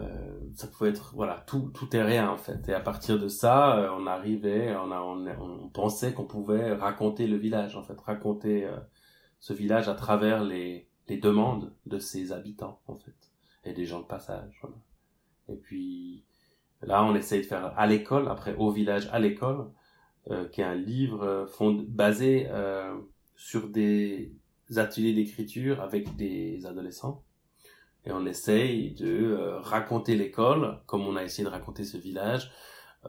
Euh, 0.00 0.40
ça 0.54 0.66
pouvait 0.66 0.90
être 0.90 1.12
voilà 1.14 1.44
tout 1.46 1.70
tout 1.74 1.94
est 1.94 2.02
rien 2.02 2.30
en 2.30 2.38
fait. 2.38 2.68
Et 2.68 2.74
à 2.74 2.80
partir 2.80 3.18
de 3.18 3.28
ça 3.28 3.76
euh, 3.76 3.90
on 3.98 4.06
arrivait 4.06 4.74
on 4.76 4.90
on, 4.92 5.68
pensait 5.68 6.12
qu'on 6.12 6.24
pouvait 6.24 6.72
raconter 6.72 7.26
le 7.26 7.36
village 7.36 7.76
en 7.76 7.82
fait. 7.82 7.98
Raconter 8.00 8.64
euh, 8.64 8.76
ce 9.40 9.52
village 9.52 9.88
à 9.88 9.94
travers 9.94 10.42
les 10.44 10.88
les 11.08 11.18
demandes 11.18 11.72
de 11.86 11.98
ses 11.98 12.32
habitants 12.32 12.80
en 12.86 12.96
fait. 12.96 13.14
Et 13.64 13.72
des 13.72 13.84
gens 13.84 14.00
de 14.00 14.06
passage 14.06 14.62
et 15.48 15.56
puis 15.56 16.24
là 16.82 17.04
on 17.04 17.14
essaye 17.14 17.42
de 17.42 17.46
faire 17.46 17.78
à 17.78 17.86
l'école 17.86 18.28
après 18.28 18.54
au 18.56 18.70
village 18.70 19.08
à 19.12 19.18
l'école 19.18 19.70
qui 20.52 20.60
est 20.60 20.64
un 20.64 20.74
livre 20.74 21.48
basé 21.88 22.48
sur 23.34 23.68
des 23.68 24.32
ateliers 24.76 25.12
d'écriture 25.12 25.80
avec 25.80 26.16
des 26.16 26.64
adolescents 26.66 27.24
et 28.04 28.12
on 28.12 28.24
essaye 28.26 28.92
de 28.92 29.06
euh, 29.06 29.60
raconter 29.60 30.16
l'école 30.16 30.80
comme 30.86 31.06
on 31.06 31.16
a 31.16 31.24
essayé 31.24 31.44
de 31.44 31.50
raconter 31.50 31.84
ce 31.84 31.96
village 31.96 32.50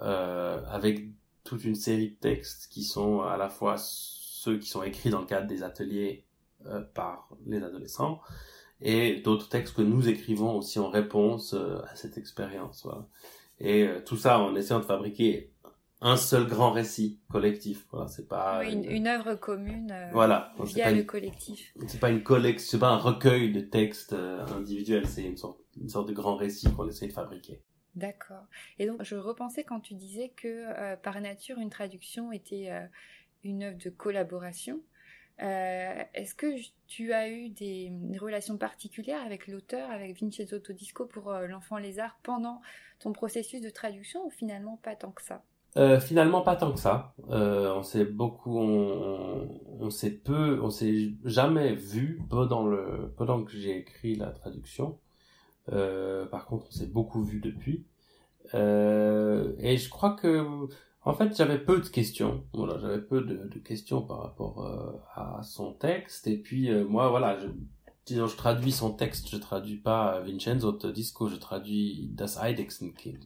euh, 0.01 0.61
avec 0.67 1.07
toute 1.43 1.63
une 1.63 1.75
série 1.75 2.11
de 2.11 2.15
textes 2.15 2.67
qui 2.71 2.83
sont 2.83 3.21
à 3.21 3.37
la 3.37 3.49
fois 3.49 3.75
ceux 3.77 4.57
qui 4.57 4.67
sont 4.67 4.83
écrits 4.83 5.09
dans 5.09 5.21
le 5.21 5.25
cadre 5.25 5.47
des 5.47 5.63
ateliers 5.63 6.25
euh, 6.65 6.81
par 6.93 7.29
les 7.45 7.63
adolescents 7.63 8.21
et 8.81 9.21
d'autres 9.21 9.49
textes 9.49 9.75
que 9.75 9.81
nous 9.81 10.09
écrivons 10.09 10.57
aussi 10.57 10.79
en 10.79 10.89
réponse 10.89 11.53
euh, 11.53 11.81
à 11.91 11.95
cette 11.95 12.17
expérience. 12.17 12.81
Voilà. 12.83 13.07
Et 13.59 13.83
euh, 13.83 14.01
tout 14.03 14.17
ça 14.17 14.39
en 14.39 14.55
essayant 14.55 14.79
de 14.79 14.85
fabriquer 14.85 15.50
un 16.01 16.17
seul 16.17 16.47
grand 16.47 16.71
récit 16.71 17.19
collectif. 17.29 17.85
Voilà, 17.91 18.07
c'est 18.07 18.27
pas 18.27 18.65
une, 18.65 18.83
une, 18.85 19.07
œuvre 19.07 19.35
commune. 19.35 19.91
Euh, 19.91 20.09
voilà, 20.11 20.51
via 20.59 20.91
le 20.91 21.03
collectif. 21.03 21.73
C'est 21.87 21.99
pas 21.99 22.09
une 22.09 22.23
collection, 22.23 22.67
c'est 22.71 22.79
pas 22.79 22.89
un 22.89 22.97
recueil 22.97 23.51
de 23.51 23.61
textes 23.61 24.13
euh, 24.13 24.45
individuels. 24.47 25.07
C'est 25.07 25.23
une 25.23 25.37
sorte, 25.37 25.59
une 25.79 25.89
sorte 25.89 26.09
de 26.09 26.13
grand 26.13 26.35
récit 26.35 26.73
qu'on 26.73 26.89
essaie 26.89 27.07
de 27.07 27.13
fabriquer. 27.13 27.61
D'accord. 27.93 28.45
Et 28.79 28.87
donc, 28.87 29.03
je 29.03 29.15
repensais 29.15 29.63
quand 29.63 29.79
tu 29.79 29.93
disais 29.93 30.29
que 30.29 30.47
euh, 30.47 30.95
par 30.95 31.21
nature, 31.21 31.59
une 31.59 31.69
traduction 31.69 32.31
était 32.31 32.71
une 33.43 33.63
œuvre 33.63 33.77
de 33.77 33.89
collaboration. 33.89 34.81
Est-ce 35.37 36.35
que 36.35 36.55
tu 36.87 37.13
as 37.13 37.27
eu 37.29 37.49
des 37.49 37.91
relations 38.19 38.57
particulières 38.57 39.23
avec 39.25 39.47
l'auteur, 39.47 39.89
avec 39.89 40.19
Vincenzo 40.21 40.59
Todisco 40.59 41.05
pour 41.05 41.31
L'Enfant 41.31 41.77
Lézard 41.77 42.19
pendant 42.21 42.61
ton 42.99 43.11
processus 43.11 43.59
de 43.59 43.71
traduction 43.71 44.23
ou 44.25 44.29
finalement 44.29 44.77
pas 44.83 44.95
tant 44.95 45.11
que 45.11 45.23
ça? 45.23 45.43
Euh, 45.77 45.99
finalement 45.99 46.41
pas 46.41 46.55
tant 46.55 46.73
que 46.73 46.79
ça. 46.79 47.13
Euh, 47.29 47.73
on 47.75 47.83
s'est 47.83 48.05
beaucoup, 48.05 48.57
on, 48.59 49.47
on, 49.79 49.89
s'est 49.89 50.11
peu, 50.11 50.59
on 50.61 50.69
s'est 50.69 51.13
jamais 51.23 51.73
vu 51.75 52.21
pendant 52.29 52.67
le 52.67 53.13
pendant 53.15 53.43
que 53.43 53.51
j'ai 53.51 53.77
écrit 53.77 54.15
la 54.15 54.27
traduction. 54.27 54.97
Euh, 55.71 56.25
par 56.25 56.45
contre, 56.45 56.65
on 56.69 56.71
s'est 56.71 56.87
beaucoup 56.87 57.23
vu 57.23 57.39
depuis. 57.39 57.85
Euh, 58.53 59.53
et 59.59 59.77
je 59.77 59.89
crois 59.89 60.11
que, 60.15 60.67
en 61.03 61.13
fait, 61.13 61.35
j'avais 61.37 61.59
peu 61.59 61.79
de 61.79 61.87
questions. 61.87 62.43
Voilà, 62.53 62.77
j'avais 62.79 63.01
peu 63.01 63.21
de, 63.21 63.47
de, 63.47 63.59
questions 63.59 64.01
par 64.01 64.21
rapport 64.21 64.65
euh, 64.65 64.91
à 65.15 65.41
son 65.43 65.73
texte. 65.73 66.27
Et 66.27 66.37
puis 66.37 66.69
moi, 66.85 67.09
voilà, 67.09 67.39
je, 67.39 67.47
disons, 68.05 68.27
je 68.27 68.35
traduis 68.35 68.73
son 68.73 68.91
texte. 68.91 69.29
Je 69.29 69.37
traduis 69.37 69.77
pas 69.77 70.19
Vincenzo 70.21 70.73
Disco. 70.91 71.29
Je 71.29 71.37
traduis 71.37 72.09
Das 72.13 72.37
Eidechsenkind. 72.43 73.23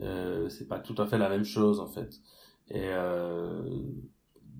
Euh, 0.00 0.48
c'est 0.48 0.68
pas 0.68 0.78
tout 0.78 0.94
à 0.98 1.06
fait 1.06 1.18
la 1.18 1.28
même 1.28 1.44
chose 1.44 1.80
en 1.80 1.86
fait. 1.86 2.20
Et 2.68 2.88
euh, 2.88 3.62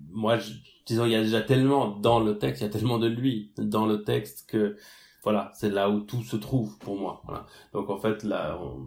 moi, 0.09 0.37
je, 0.37 0.53
disons, 0.85 1.05
il 1.05 1.11
y 1.11 1.15
a 1.15 1.21
déjà 1.21 1.41
tellement 1.41 1.97
dans 1.97 2.19
le 2.19 2.37
texte, 2.37 2.61
il 2.61 2.65
y 2.65 2.67
a 2.67 2.71
tellement 2.71 2.99
de 2.99 3.07
lui 3.07 3.51
dans 3.57 3.85
le 3.85 4.03
texte 4.03 4.49
que 4.49 4.77
voilà, 5.23 5.51
c'est 5.55 5.69
là 5.69 5.89
où 5.89 6.01
tout 6.01 6.21
se 6.21 6.35
trouve 6.35 6.77
pour 6.79 6.97
moi. 6.97 7.23
Donc 7.71 7.89
en 7.89 7.97
fait, 7.97 8.23
là, 8.23 8.59
on, 8.61 8.85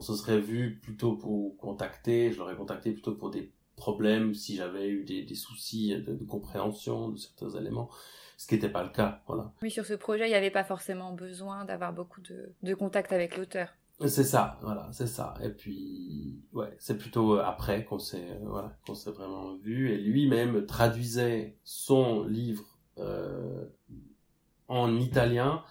se 0.00 0.14
serait 0.14 0.40
vu 0.40 0.78
plutôt 0.80 1.16
pour 1.16 1.56
contacter, 1.56 2.32
je 2.32 2.38
l'aurais 2.38 2.54
contacté 2.54 2.92
plutôt 2.92 3.14
pour 3.14 3.30
des 3.30 3.52
problèmes, 3.76 4.34
si 4.34 4.56
j'avais 4.56 4.88
eu 4.88 5.04
des, 5.04 5.34
soucis 5.34 5.90
de, 5.90 6.14
de, 6.14 6.24
compréhension 6.24 7.08
de 7.08 7.16
certains 7.16 7.50
éléments, 7.58 7.90
ce 8.36 8.46
qui 8.46 8.54
n'était 8.54 8.68
pas 8.68 8.84
le 8.84 8.90
cas. 8.90 9.22
Voilà. 9.26 9.52
Oui, 9.62 9.70
sur 9.70 9.86
ce 9.86 9.94
projet, 9.94 10.26
il 10.26 10.30
n'y 10.30 10.36
avait 10.36 10.50
pas 10.50 10.64
forcément 10.64 11.12
besoin 11.12 11.64
d'avoir 11.64 11.92
beaucoup 11.92 12.20
de, 12.20 12.52
de 12.62 12.74
contact 12.74 13.12
avec 13.12 13.36
l'auteur. 13.36 13.68
C'est 14.06 14.22
ça, 14.24 14.58
voilà, 14.62 14.88
c'est 14.92 15.08
ça. 15.08 15.34
Et 15.42 15.48
puis, 15.48 16.40
ouais, 16.52 16.72
c'est 16.78 16.96
plutôt 16.96 17.36
euh, 17.36 17.42
après 17.44 17.84
qu'on 17.84 17.98
s'est, 17.98 18.30
euh, 18.30 18.46
voilà, 18.46 18.76
qu'on 18.86 18.94
s'est 18.94 19.10
vraiment 19.10 19.56
vu. 19.56 19.90
Et 19.90 19.98
lui-même 19.98 20.66
traduisait 20.66 21.56
son 21.64 22.22
livre 22.22 22.78
euh, 22.98 23.64
en 24.68 24.96
italien 24.96 25.64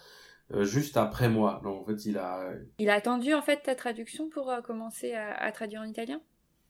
euh, 0.54 0.66
juste 0.66 0.98
après 0.98 1.30
moi. 1.30 1.62
Donc 1.64 1.84
en 1.84 1.86
fait, 1.86 2.06
il 2.06 2.18
a. 2.18 2.52
Il 2.80 2.90
a 2.90 2.96
attendu 2.96 3.34
en 3.34 3.42
fait 3.42 3.62
ta 3.64 3.76
traduction 3.76 4.28
pour 4.28 4.54
commencer 4.62 5.14
à, 5.14 5.34
à, 5.34 5.52
traduire 5.54 5.80
en 5.80 5.86
italien? 5.86 6.20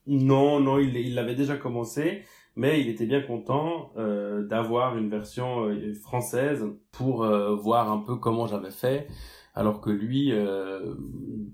Non, 0.06 0.60
non, 0.60 0.78
il, 0.78 0.96
il 0.96 1.16
l'avait 1.16 1.36
déjà 1.36 1.58
commencé, 1.58 2.24
mais 2.56 2.80
il 2.82 2.88
était 2.88 3.08
bien 3.08 3.22
content 3.22 3.92
d'avoir 3.96 4.96
une 4.98 5.10
version 5.10 5.70
française 6.02 6.64
pour 6.94 7.26
voir 7.26 7.92
un 7.92 7.98
peu 7.98 8.16
comment 8.16 8.48
j'avais 8.48 8.72
fait 8.72 9.08
alors 9.58 9.82
que 9.82 9.90
lui 9.90 10.32
euh, 10.34 10.94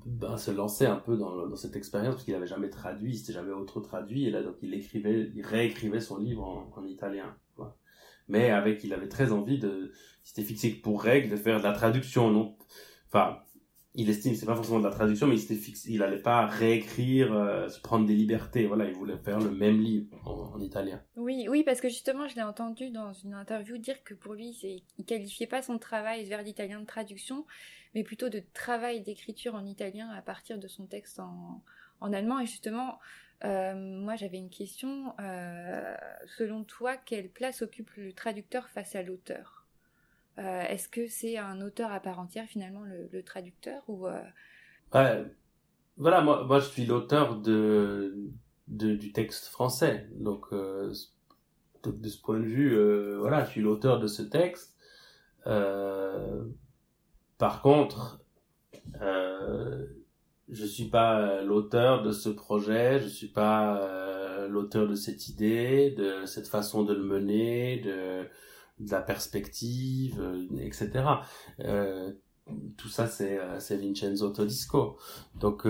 ben, 0.06 0.36
se 0.36 0.51
lançait 0.51 0.86
un 0.86 0.97
peu 0.97 1.16
dans, 1.16 1.47
dans 1.47 1.56
cette 1.56 1.78
expérience 1.78 2.16
parce 2.16 2.26
qu'il 2.26 2.36
avait 2.36 2.47
jamais 2.47 2.70
traduit, 2.70 3.12
il 3.12 3.18
s'était 3.18 3.32
jamais 3.32 3.54
autre 3.54 3.80
traduit 3.80 4.28
et 4.28 4.30
là 4.30 4.43
donc 4.43 4.56
il 4.62 4.74
écrivait, 4.74 5.32
il 5.34 5.41
réécrivait 5.41 6.01
son 6.01 6.18
livre 6.18 6.43
en, 6.43 6.70
en 6.76 6.86
italien. 6.86 7.34
Quoi. 7.56 7.78
Mais 8.28 8.49
avec, 8.49 8.84
il 8.84 8.93
avait 8.93 9.08
très 9.08 9.32
envie 9.32 9.58
de, 9.58 9.93
il 10.26 10.28
s'était 10.28 10.43
fixé 10.43 10.72
pour 10.72 11.01
règle 11.01 11.30
de 11.30 11.38
faire 11.38 11.60
de 11.60 11.64
la 11.64 11.72
traduction, 11.72 12.30
non, 12.30 12.58
enfin 13.08 13.38
il 13.96 14.10
estime 14.10 14.34
c'est 14.34 14.46
pas 14.46 14.56
forcément 14.56 14.80
de 14.80 14.86
la 14.86 14.91
traduction 14.91 15.28
mais 15.28 15.36
il 15.36 15.39
s'était 15.39 15.56
fixé 15.56 15.91
il 15.91 16.02
allait 16.02 16.22
pas 16.22 16.48
réécrire 16.48 17.32
euh, 17.34 17.70
se 17.70 17.80
prendre 17.80 18.06
des 18.06 18.16
libertés. 18.16 18.66
Voilà 18.66 18.86
il 18.86 18.94
voulait 18.94 19.18
faire 19.18 19.39
le 19.39 19.52
même 19.52 19.80
livre 19.80 20.08
en, 20.26 20.56
en 20.56 20.60
italien. 20.60 21.02
Oui 21.16 21.48
oui 21.50 21.64
parce 21.64 21.80
que 21.80 21.89
justement 21.89 22.28
je 22.28 22.36
l'ai 22.36 22.41
entendu 22.41 22.89
dans 22.89 23.14
une 23.14 23.34
interview 23.34 23.78
dire 23.78 24.04
que 24.04 24.14
pour 24.14 24.34
lui 24.34 24.54
c'est 24.54 24.82
il 24.98 25.06
qualifiait 25.06 25.48
pas 25.48 25.62
son 25.62 25.78
travail 25.78 26.26
vers 26.26 26.41
l'italien 26.41 26.80
de 26.80 26.86
traduction 26.86 27.46
mais 27.94 28.04
plutôt 28.04 28.30
de 28.30 28.41
travail 28.54 29.02
d'écriture 29.02 29.54
en 29.54 29.66
italien 29.66 30.10
à 30.10 30.22
partir 30.22 30.58
de 30.58 30.68
son 30.68 30.88
texte 30.88 31.20
en, 31.20 31.62
en 32.02 32.14
allemand. 32.14 32.39
Et 32.39 32.48
justement 32.48 33.00
euh, 33.46 33.76
moi 33.76 34.16
j'avais 34.16 34.38
une 34.38 34.50
question 34.50 35.14
euh, 35.20 35.96
selon 36.38 36.64
toi 36.64 36.98
quelle 36.98 37.30
place 37.30 37.62
occupe 37.62 37.91
le 37.98 38.14
traducteur 38.14 38.70
face 38.70 38.96
à 38.96 39.04
l'auteur? 39.04 39.62
Euh, 40.39 40.61
Est-ce 40.63 40.88
que 40.88 41.07
c'est 41.07 41.38
un 41.38 41.61
auteur 41.61 41.91
à 41.91 41.99
part 41.99 42.19
entière 42.19 42.45
finalement 42.45 42.84
le, 42.84 43.23
traducteur 43.23 43.81
ou 43.88 44.07
euh... 44.07 44.21
Voilà, 45.97 46.21
moi, 46.21 46.59
je 46.59 46.65
suis 46.65 46.86
l'auteur 46.86 47.36
de, 47.36 48.31
du 48.67 49.11
texte 49.11 49.45
français, 49.45 50.09
donc 50.15 50.47
euh, 50.51 50.91
de 51.86 52.09
ce 52.09 52.19
point 52.19 52.39
de 52.39 52.45
vue, 52.45 52.75
voilà, 53.19 53.45
je 53.45 53.51
suis 53.51 53.61
l'auteur 53.61 53.99
de 53.99 54.07
ce 54.07 54.23
texte. 54.23 54.75
Par 57.38 57.61
contre, 57.61 58.21
je 60.49 60.65
suis 60.65 60.89
pas 60.89 61.43
l'auteur 61.43 62.01
de 62.01 62.11
ce 62.11 62.29
projet, 62.29 62.99
je 62.99 63.07
suis 63.07 63.27
pas 63.27 64.47
l'auteur 64.47 64.88
de 64.88 64.95
cette 64.95 65.27
idée, 65.27 65.91
de 65.91 66.25
cette 66.25 66.47
façon 66.47 66.84
de 66.84 66.93
le 66.93 67.03
mener, 67.03 67.77
de 67.81 68.27
de 68.86 68.91
la 68.91 69.01
perspective, 69.01 70.19
euh, 70.19 70.47
etc. 70.59 71.05
Euh, 71.59 72.11
tout 72.77 72.89
ça, 72.89 73.07
c'est 73.07 73.39
euh, 73.39 73.59
c'est 73.59 73.77
Vincenzo 73.77 74.29
Todisco. 74.29 74.97
Donc 75.36 75.67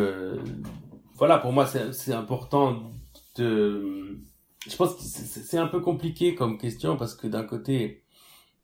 voilà, 1.16 1.38
pour 1.38 1.52
moi, 1.52 1.66
c'est 1.68 2.14
important 2.14 2.92
de. 3.36 4.20
Je 4.68 4.76
pense 4.78 4.96
que 4.96 5.02
c'est 5.02 5.58
un 5.58 5.68
peu 5.68 5.82
compliqué 5.82 6.36
comme 6.36 6.58
question 6.58 6.96
parce 6.96 7.16
que 7.16 7.28
d'un 7.28 7.44
côté, 7.44 8.04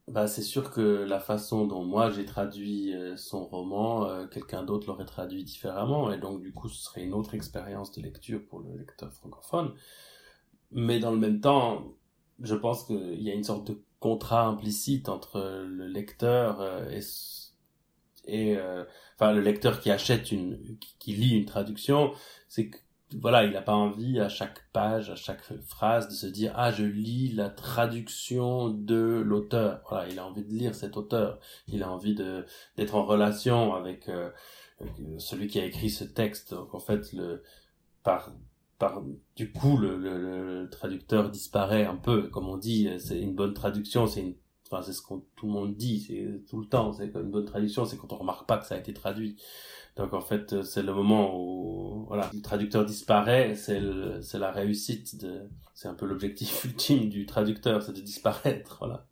bah, 0.08 0.26
c'est 0.26 0.42
sûr 0.42 0.70
que 0.70 0.80
la 0.80 1.20
façon 1.20 1.66
dont 1.66 1.84
moi 1.84 2.10
j'ai 2.10 2.24
traduit 2.24 2.94
son 3.16 3.44
roman, 3.44 4.26
quelqu'un 4.28 4.64
d'autre 4.64 4.88
l'aurait 4.88 5.04
traduit 5.04 5.44
différemment, 5.44 6.10
et 6.10 6.18
donc 6.18 6.40
du 6.40 6.52
coup 6.52 6.68
ce 6.68 6.82
serait 6.82 7.04
une 7.04 7.12
autre 7.12 7.34
expérience 7.34 7.92
de 7.92 8.02
lecture 8.02 8.40
pour 8.48 8.60
le 8.60 8.76
lecteur 8.78 9.12
francophone. 9.12 9.74
Mais 10.72 11.00
dans 11.00 11.10
le 11.10 11.18
même 11.18 11.40
temps, 11.40 11.94
je 12.42 12.54
pense 12.54 12.84
qu'il 12.84 13.22
y 13.22 13.30
a 13.30 13.34
une 13.34 13.44
sorte 13.44 13.66
de 13.66 13.82
contrat 14.00 14.46
implicite 14.46 15.08
entre 15.08 15.64
le 15.66 15.86
lecteur 15.86 16.88
et, 16.90 17.00
et 18.24 18.56
euh, 18.56 18.84
enfin 19.14 19.32
le 19.32 19.40
lecteur 19.40 19.80
qui 19.80 19.90
achète 19.90 20.32
une 20.32 20.78
qui 20.98 21.12
lit 21.12 21.36
une 21.36 21.44
traduction 21.44 22.12
c'est 22.48 22.70
que 22.70 22.78
voilà 23.18 23.44
il 23.44 23.52
n'a 23.52 23.62
pas 23.62 23.74
envie 23.74 24.20
à 24.20 24.28
chaque 24.28 24.70
page 24.72 25.10
à 25.10 25.16
chaque 25.16 25.42
phrase 25.66 26.08
de 26.08 26.14
se 26.14 26.26
dire 26.26 26.52
ah 26.56 26.72
je 26.72 26.84
lis 26.84 27.32
la 27.32 27.50
traduction 27.50 28.68
de 28.70 29.22
l'auteur. 29.24 29.82
Voilà 29.88 30.08
il 30.08 30.18
a 30.18 30.26
envie 30.26 30.44
de 30.44 30.52
lire 30.52 30.74
cet 30.74 30.96
auteur. 30.96 31.38
Il 31.66 31.82
a 31.82 31.90
envie 31.90 32.14
de 32.14 32.46
d'être 32.76 32.94
en 32.94 33.04
relation 33.04 33.74
avec 33.74 34.08
euh, 34.08 34.30
celui 35.18 35.48
qui 35.48 35.60
a 35.60 35.64
écrit 35.64 35.90
ce 35.90 36.04
texte. 36.04 36.54
Donc 36.54 36.74
en 36.74 36.78
fait 36.80 37.12
le 37.12 37.42
par 38.02 38.32
par 38.80 39.02
du 39.36 39.52
coup 39.52 39.76
le, 39.76 40.68
traducteur 40.72 41.30
disparaît 41.30 41.84
un 41.84 41.94
peu. 41.94 42.28
Comme 42.28 42.48
on 42.48 42.56
dit 42.56 42.90
c'est 42.98 43.20
une 43.20 43.34
bonne 43.34 43.54
traduction 43.54 44.08
c'est 44.08 44.36
enfin 44.68 44.82
c'est 44.82 44.92
ce 44.92 45.02
que 45.02 45.14
tout 45.36 45.46
le 45.46 45.52
monde 45.52 45.76
dit 45.76 46.00
c'est 46.00 46.46
tout 46.48 46.60
le 46.60 46.66
temps 46.66 46.92
c'est 46.92 47.14
une 47.14 47.30
bonne 47.30 47.44
traduction 47.44 47.84
c'est 47.84 47.96
quand 47.96 48.12
on 48.12 48.16
remarque 48.16 48.48
pas 48.48 48.58
que 48.58 48.66
ça 48.66 48.74
a 48.74 48.78
été 48.78 48.92
traduit. 48.92 49.36
Donc 49.96 50.14
en 50.14 50.20
fait 50.20 50.62
c'est 50.62 50.82
le 50.82 50.94
moment 50.94 51.38
où 51.38 52.06
voilà 52.08 52.28
le 52.32 52.40
traducteur 52.40 52.84
disparaît 52.84 53.54
c'est 53.54 53.80
c'est 54.22 54.38
la 54.38 54.50
réussite 54.50 55.20
de 55.20 55.42
c'est 55.74 55.88
un 55.88 55.94
peu 55.94 56.06
l'objectif 56.06 56.64
ultime 56.64 57.08
du 57.10 57.26
traducteur 57.26 57.82
c'est 57.82 57.92
de 57.92 58.00
disparaître 58.00 58.78
voilà. 58.80 59.06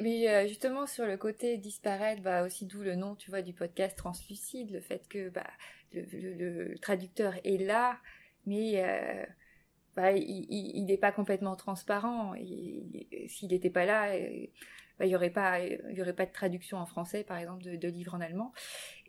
Mais 0.00 0.28
euh, 0.28 0.46
justement 0.46 0.86
sur 0.86 1.06
le 1.06 1.16
côté 1.16 1.56
disparaître, 1.56 2.20
bah 2.22 2.44
aussi 2.44 2.66
d'où 2.66 2.82
le 2.82 2.96
nom, 2.96 3.14
tu 3.14 3.30
vois, 3.30 3.40
du 3.40 3.54
podcast 3.54 3.96
translucide, 3.96 4.70
le 4.70 4.80
fait 4.80 5.08
que 5.08 5.30
bah 5.30 5.46
le 5.94 6.74
traducteur 6.82 7.32
est 7.44 7.56
là, 7.56 7.96
mais 8.46 8.84
euh, 8.84 9.24
bah, 9.96 10.12
il 10.12 10.84
n'est 10.86 10.96
pas 10.96 11.12
complètement 11.12 11.56
transparent. 11.56 12.34
S'il 13.28 13.48
n'était 13.48 13.70
pas 13.70 13.84
là, 13.84 14.14
euh, 14.14 14.46
bah, 14.98 15.04
il 15.04 15.08
n'y 15.08 15.16
aurait 15.16 15.30
pas, 15.30 15.58
de 15.60 16.32
traduction 16.32 16.78
en 16.78 16.86
français, 16.86 17.24
par 17.24 17.38
exemple, 17.38 17.62
de, 17.64 17.76
de 17.76 17.88
livres 17.88 18.14
en 18.14 18.20
allemand. 18.20 18.52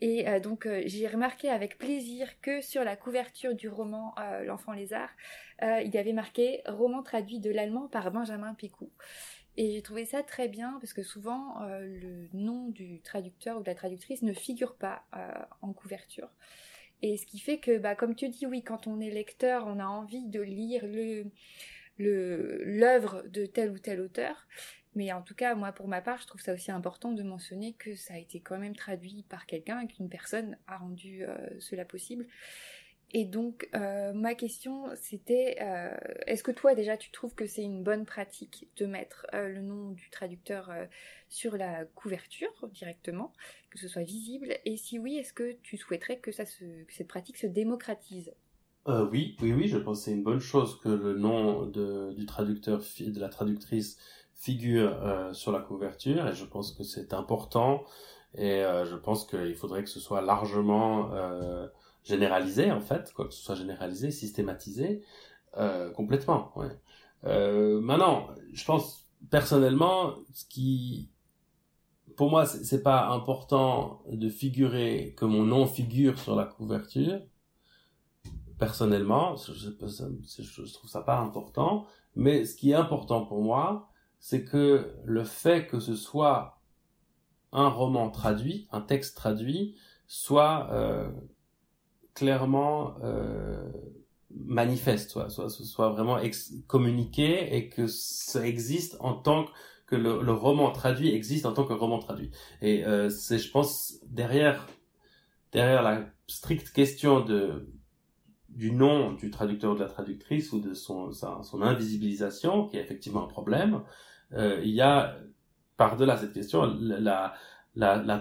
Et 0.01 0.27
euh, 0.27 0.39
donc 0.39 0.67
j'ai 0.85 1.07
remarqué 1.07 1.49
avec 1.49 1.77
plaisir 1.77 2.41
que 2.41 2.61
sur 2.61 2.83
la 2.83 2.95
couverture 2.95 3.55
du 3.55 3.69
roman 3.69 4.15
L'enfant 4.43 4.73
lézard, 4.73 5.09
il 5.61 5.89
y 5.93 5.97
avait 5.97 6.13
marqué 6.13 6.61
roman 6.65 7.03
traduit 7.03 7.39
de 7.39 7.51
l'allemand 7.51 7.87
par 7.87 8.11
Benjamin 8.11 8.53
Picou. 8.53 8.91
Et 9.59 9.71
j'ai 9.71 9.81
trouvé 9.81 10.05
ça 10.05 10.21
très 10.21 10.47
bien 10.47 10.77
parce 10.79 10.93
que 10.93 11.01
souvent 11.01 11.59
le 11.79 12.29
nom 12.33 12.67
du 12.67 13.01
traducteur 13.01 13.57
ou 13.57 13.61
de 13.61 13.67
la 13.67 13.73
traductrice 13.73 14.21
ne 14.21 14.33
figure 14.33 14.75
pas 14.75 15.03
en 15.61 15.73
couverture. 15.73 16.29
Et 17.01 17.17
ce 17.17 17.25
qui 17.25 17.39
fait 17.39 17.59
que, 17.59 17.77
bah, 17.77 17.95
comme 17.95 18.15
tu 18.15 18.29
dis, 18.29 18.45
oui, 18.45 18.63
quand 18.63 18.87
on 18.87 18.99
est 18.99 19.11
lecteur, 19.11 19.67
on 19.67 19.79
a 19.79 19.85
envie 19.85 20.27
de 20.27 20.41
lire 20.41 20.85
le 20.87 21.25
l'œuvre 21.99 23.23
de 23.27 23.45
tel 23.45 23.71
ou 23.71 23.79
tel 23.79 24.01
auteur. 24.01 24.47
Mais 24.95 25.11
en 25.13 25.21
tout 25.21 25.35
cas, 25.35 25.53
moi, 25.53 25.71
pour 25.71 25.87
ma 25.87 26.01
part, 26.01 26.19
je 26.19 26.25
trouve 26.25 26.41
ça 26.41 26.53
aussi 26.53 26.71
important 26.71 27.11
de 27.11 27.21
mentionner 27.21 27.73
que 27.73 27.95
ça 27.95 28.15
a 28.15 28.17
été 28.17 28.39
quand 28.39 28.57
même 28.57 28.75
traduit 28.75 29.23
par 29.29 29.45
quelqu'un 29.45 29.85
qu'une 29.85 30.09
personne 30.09 30.57
a 30.67 30.77
rendu 30.77 31.23
euh, 31.23 31.37
cela 31.59 31.85
possible. 31.85 32.25
Et 33.13 33.23
donc, 33.23 33.69
euh, 33.73 34.11
ma 34.13 34.35
question, 34.35 34.89
c'était, 34.95 35.57
euh, 35.61 35.95
est-ce 36.25 36.43
que 36.43 36.51
toi 36.51 36.75
déjà 36.75 36.97
tu 36.97 37.09
trouves 37.11 37.33
que 37.35 37.47
c'est 37.47 37.63
une 37.63 37.81
bonne 37.81 38.05
pratique 38.05 38.67
de 38.77 38.85
mettre 38.85 39.25
euh, 39.33 39.47
le 39.47 39.61
nom 39.61 39.91
du 39.91 40.09
traducteur 40.09 40.69
sur 41.29 41.55
la 41.55 41.85
couverture 41.85 42.67
directement, 42.73 43.31
que 43.69 43.79
ce 43.79 43.87
soit 43.87 44.03
visible? 44.03 44.57
Et 44.65 44.75
si 44.75 44.99
oui, 44.99 45.15
est-ce 45.15 45.31
que 45.31 45.53
tu 45.63 45.77
souhaiterais 45.77 46.17
que, 46.17 46.33
ça 46.33 46.45
se, 46.45 46.65
cette 46.89 47.07
pratique 47.07 47.37
se 47.37 47.47
démocratise? 47.47 48.33
Oui, 48.85 49.35
oui, 49.41 49.53
oui, 49.53 49.67
je 49.67 49.77
pense 49.77 49.99
que 49.99 50.05
c'est 50.05 50.13
une 50.13 50.23
bonne 50.23 50.39
chose 50.39 50.79
que 50.79 50.89
le 50.89 51.13
nom 51.13 51.65
de, 51.65 52.13
du 52.13 52.25
traducteur, 52.25 52.79
de 52.79 53.19
la 53.19 53.29
traductrice 53.29 53.97
figure 54.33 55.33
sur 55.33 55.51
la 55.51 55.59
couverture, 55.59 56.27
et 56.27 56.35
je 56.35 56.45
pense 56.45 56.71
que 56.71 56.83
c'est 56.83 57.13
important, 57.13 57.83
et 58.35 58.61
je 58.61 58.95
pense 58.95 59.25
qu'il 59.25 59.55
faudrait 59.55 59.83
que 59.83 59.89
ce 59.89 59.99
soit 59.99 60.21
largement 60.21 61.11
généralisé 62.07 62.71
en 62.71 62.81
fait, 62.81 63.11
quoi 63.13 63.27
que 63.27 63.33
ce 63.33 63.41
soit 63.41 63.55
généralisé, 63.55 64.11
systématisé, 64.11 65.03
euh, 65.57 65.91
complètement. 65.91 66.51
Ouais. 66.55 66.71
Euh, 67.25 67.81
maintenant, 67.81 68.27
je 68.53 68.63
pense 68.65 69.05
personnellement, 69.29 70.15
ce 70.33 70.45
qui, 70.45 71.11
pour 72.15 72.29
moi, 72.29 72.45
c'est 72.45 72.83
pas 72.83 73.07
important 73.09 74.01
de 74.11 74.29
figurer 74.29 75.13
que 75.17 75.25
mon 75.25 75.43
nom 75.43 75.67
figure 75.67 76.19
sur 76.19 76.35
la 76.35 76.45
couverture. 76.45 77.21
Personnellement, 78.59 79.35
je, 79.35 79.53
je, 79.53 80.73
trouve 80.73 80.89
ça 80.89 81.01
pas 81.01 81.19
important. 81.19 81.85
Mais 82.15 82.45
ce 82.45 82.55
qui 82.55 82.71
est 82.71 82.75
important 82.75 83.25
pour 83.25 83.43
moi, 83.43 83.91
c'est 84.19 84.43
que 84.43 84.95
le 85.05 85.23
fait 85.23 85.67
que 85.67 85.79
ce 85.79 85.95
soit 85.95 86.59
un 87.51 87.69
roman 87.69 88.09
traduit, 88.09 88.67
un 88.71 88.81
texte 88.81 89.15
traduit, 89.15 89.75
soit 90.07 90.69
euh, 90.71 91.11
clairement 92.17 92.95
euh, 93.03 93.69
manifeste, 94.31 95.19
soit, 95.29 95.89
vraiment 95.89 96.17
communiqué 96.65 97.55
et 97.55 97.69
que 97.69 97.85
ça 97.85 98.45
existe 98.45 98.97
en 98.99 99.13
tant 99.13 99.45
que, 99.85 99.95
le, 99.95 100.31
roman 100.31 100.71
traduit 100.71 101.13
existe 101.13 101.45
en 101.45 101.53
tant 101.53 101.63
que 101.63 101.73
roman 101.73 101.99
traduit. 101.99 102.31
Et 102.63 102.83
euh, 102.85 103.11
c'est, 103.11 103.37
je 103.37 103.51
pense, 103.51 103.99
derrière, 104.07 104.67
derrière 105.51 105.83
la 105.83 106.09
stricte 106.25 106.71
question 106.71 107.21
de 107.21 107.69
du 108.49 108.71
nom 108.71 109.13
du 109.13 109.29
traducteur 109.29 109.73
ou 109.73 109.75
de 109.75 109.81
la 109.81 109.87
traductrice 109.87 110.51
ou 110.51 110.59
de 110.59 110.73
son, 110.73 111.11
son 111.11 111.61
invisibilisation, 111.61 112.65
qui 112.65 112.77
est 112.77 112.81
effectivement 112.81 113.25
un 113.25 113.27
problème, 113.27 113.83
euh, 114.33 114.59
il 114.63 114.71
y 114.71 114.81
a 114.81 115.15
par-delà 115.75 116.17
cette 116.17 116.33
question 116.33 116.65
la, 116.65 117.35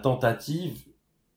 tentative 0.03 0.85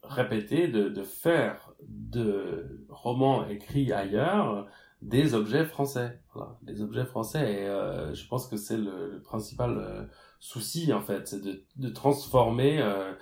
répétée 0.04 0.68
de 0.68 1.04
faire 1.04 1.69
de 1.88 2.86
romans 2.90 3.48
écrits 3.48 3.92
ailleurs 3.92 4.68
des 5.02 5.34
objets 5.34 5.66
français, 5.66 6.20
voilà, 6.34 6.58
des 6.62 6.82
objets 6.82 7.06
français. 7.06 7.54
Et 7.54 7.68
euh, 7.68 8.14
je 8.14 8.28
pense 8.28 8.48
que 8.48 8.58
c'est 8.58 8.78
le, 8.78 9.22
principal 9.24 9.78
euh, 9.78 10.04
souci 10.40 10.92
en 10.94 11.02
fait, 11.02 11.28
c'est 11.28 11.42
de, 11.42 11.64
de 11.78 11.90
transformer 11.90 12.82
euh, 12.82 13.14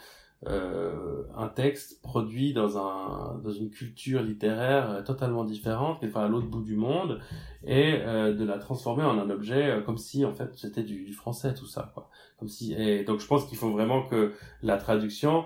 euh, 0.45 1.23
un 1.35 1.47
texte 1.47 1.99
produit 2.03 2.53
dans 2.53 2.77
un 2.77 3.39
dans 3.43 3.51
une 3.51 3.71
culture 3.71 4.21
littéraire 4.21 4.91
euh, 4.91 5.01
totalement 5.01 5.43
différente, 5.43 6.03
est 6.03 6.15
à 6.15 6.27
l'autre 6.27 6.47
bout 6.47 6.61
du 6.61 6.75
monde, 6.75 7.19
et 7.63 7.95
euh, 8.01 8.35
de 8.35 8.45
la 8.45 8.59
transformer 8.59 9.03
en 9.03 9.17
un 9.17 9.31
objet 9.31 9.81
comme 9.83 9.97
si 9.97 10.25
en 10.25 10.33
fait 10.33 10.51
c'était 10.55 10.83
du, 10.83 11.05
du, 11.05 11.13
français 11.13 11.55
tout 11.55 11.65
ça, 11.65 11.91
quoi. 11.95 12.09
Comme 12.37 12.49
si 12.49 12.73
et 12.73 13.03
donc 13.03 13.19
je 13.19 13.25
pense 13.25 13.45
qu'il 13.45 13.57
faut 13.57 13.71
vraiment 13.71 14.07
que 14.07 14.33
la 14.61 14.77
traduction 14.77 15.45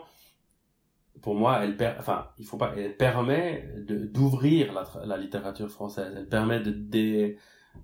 pour 1.21 1.35
moi, 1.35 1.59
elle 1.63 1.77
per... 1.77 1.93
enfin, 1.99 2.27
il 2.39 2.45
faut 2.45 2.57
pas, 2.57 2.73
elle 2.75 2.97
permet 2.97 3.69
d'ouvrir 3.87 4.73
la, 4.73 4.83
la, 5.05 5.17
littérature 5.17 5.69
française. 5.69 6.13
Elle 6.15 6.27
permet 6.27 6.59
de, 6.59 6.71
de, 6.71 7.35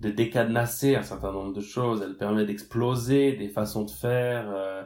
de 0.01 0.09
décadenasser 0.09 0.95
un 0.95 1.03
certain 1.03 1.31
nombre 1.31 1.53
de 1.53 1.61
choses. 1.61 2.01
Elle 2.03 2.17
permet 2.17 2.45
d'exploser 2.45 3.33
des 3.33 3.49
façons 3.49 3.83
de 3.83 3.91
faire, 3.91 4.49
euh, 4.49 4.83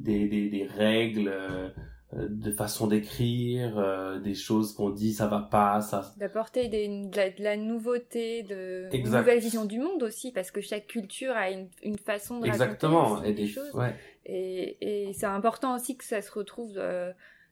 des, 0.00 0.28
des, 0.28 0.48
des, 0.50 0.64
règles, 0.64 1.28
euh, 1.28 1.70
de 2.12 2.50
façon 2.50 2.86
d'écrire, 2.86 3.78
euh, 3.78 4.18
des 4.20 4.34
choses 4.34 4.74
qu'on 4.74 4.90
dit 4.90 5.14
ça 5.14 5.26
va 5.26 5.40
pas, 5.40 5.80
ça. 5.80 6.12
D'apporter 6.18 6.68
de, 6.68 7.08
de, 7.08 7.42
la 7.42 7.56
nouveauté, 7.56 8.42
de 8.42 8.88
une 8.92 9.04
nouvelle 9.04 9.40
vision 9.40 9.64
du 9.64 9.80
monde 9.80 10.02
aussi, 10.02 10.30
parce 10.30 10.50
que 10.50 10.60
chaque 10.60 10.86
culture 10.86 11.34
a 11.34 11.50
une, 11.50 11.68
une 11.82 11.98
façon 11.98 12.40
de 12.40 12.46
Exactement. 12.46 13.22
et 13.22 13.32
des, 13.32 13.46
choses. 13.46 13.72
Ouais. 13.72 13.94
Et, 14.26 15.06
et 15.08 15.12
c'est 15.14 15.26
important 15.26 15.74
aussi 15.74 15.96
que 15.96 16.04
ça 16.04 16.20
se 16.20 16.30
retrouve 16.30 16.78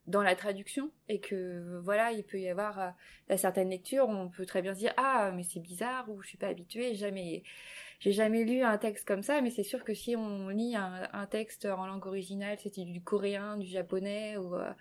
dans 0.07 0.23
la 0.23 0.35
traduction 0.35 0.91
et 1.09 1.21
que 1.21 1.79
voilà 1.85 2.13
il 2.13 2.25
peut 2.25 2.41
y 2.41 2.49
avoir 2.49 2.79
à 2.79 2.95
euh, 3.31 3.37
certaines 3.37 3.71
lectures 3.71 4.09
on 4.09 4.29
peut 4.29 4.47
très 4.47 4.61
bien 4.61 4.75
se 4.75 4.81
dire 4.81 4.93
ah 4.97 5.31
mais 5.35 5.45
c'est 5.45 5.61
bizarre 5.61 6.11
ou 6.11 6.21
je 6.23 6.29
suis 6.29 6.39
pas 6.39 6.49
habituée 6.49 6.95
jamais 6.95 7.45
j'ai 8.01 8.11
jamais 8.11 8.45
lu 8.45 8.63
un 8.63 8.79
texte 8.79 9.07
comme 9.07 9.23
ça 9.23 9.41
mais 9.41 9.51
c'est 9.51 9.63
sûr 9.63 9.85
que 9.85 9.95
si 9.95 10.17
on 10.17 10.49
lit 10.49 10.75
un, 10.75 11.27
texte 11.27 11.67
en 11.67 11.87
langue 11.87 12.07
originale 12.07 12.59
c'était 12.59 12.85
du 12.85 13.01
coréen 13.01 13.57
du 13.57 13.67
japonais 13.67 14.37
ou, 14.37 14.57
euh, 14.57 14.73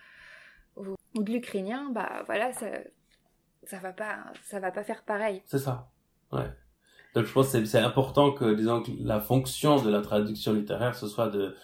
ou, 0.75 0.95
de 1.23 1.31
l'ukrainien 1.31 1.91
bah 1.91 2.23
voilà 2.25 2.51
ça 2.53 2.67
ça 3.63 3.77
va 3.77 3.91
pas 3.91 4.17
ça 4.43 4.59
va 4.59 4.71
pas 4.71 4.83
faire 4.83 5.03
pareil. 5.03 5.41
C'est 5.45 5.59
ça. 5.59 5.89
Ouais. 6.31 6.49
Donc 7.13 7.25
je 7.25 7.33
pense 7.33 7.49
c'est 7.49 7.77
important 7.79 8.31
que 8.31 8.53
disons 8.53 8.81
que 8.81 8.91
la 8.99 9.19
fonction 9.19 9.81
de 9.81 9.89
la 9.89 10.01
traduction 10.01 10.53
littéraire 10.53 10.95
ce 10.95 11.07
soit 11.07 11.29
de 11.29 11.55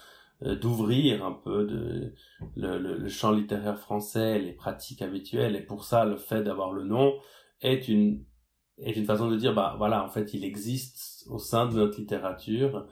d'ouvrir 0.41 1.25
un 1.25 1.31
peu 1.31 2.13
le, 2.55 3.07
champ 3.07 3.31
littéraire 3.31 3.79
français, 3.79 4.39
les 4.39 4.53
pratiques 4.53 5.01
habituelles. 5.01 5.55
Et 5.55 5.61
pour 5.61 5.83
ça, 5.83 6.05
le 6.05 6.17
fait 6.17 6.43
d'avoir 6.43 6.71
le 6.71 6.83
nom 6.83 7.13
est 7.61 7.87
une, 7.87 8.23
est 8.77 8.95
une 8.95 9.05
façon 9.05 9.29
de 9.29 9.35
dire, 9.35 9.53
bah 9.53 9.75
voilà, 9.77 10.03
en 10.03 10.09
fait, 10.09 10.33
il 10.33 10.43
existe 10.43 11.25
au 11.29 11.39
sein 11.39 11.67
de 11.67 11.75
notre 11.75 11.99
littérature 11.99 12.87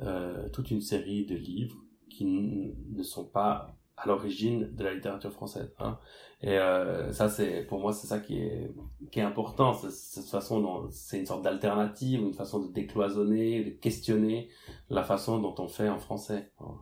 euh, 0.00 0.48
toute 0.50 0.70
une 0.70 0.80
série 0.80 1.26
de 1.26 1.34
livres 1.34 1.76
qui 2.10 2.24
ne 2.24 3.02
sont 3.02 3.26
pas 3.26 3.76
à 3.96 4.06
l'origine 4.08 4.74
de 4.74 4.84
la 4.84 4.94
littérature 4.94 5.32
française. 5.32 5.72
Hein. 5.78 5.98
Et 6.40 6.58
euh, 6.58 7.12
ça, 7.12 7.28
c'est 7.28 7.64
pour 7.64 7.80
moi, 7.80 7.92
c'est 7.92 8.06
ça 8.06 8.18
qui 8.18 8.38
est 8.38 8.74
qui 9.10 9.20
est 9.20 9.22
important. 9.22 9.72
Cette 9.74 10.26
façon, 10.26 10.88
c'est 10.90 11.20
une 11.20 11.26
sorte 11.26 11.42
d'alternative, 11.42 12.20
une 12.20 12.34
façon 12.34 12.60
de 12.60 12.72
décloisonner, 12.72 13.64
de 13.64 13.70
questionner 13.70 14.48
la 14.90 15.02
façon 15.02 15.38
dont 15.38 15.54
on 15.58 15.68
fait 15.68 15.88
en 15.88 15.98
français. 15.98 16.52
Hein. 16.60 16.74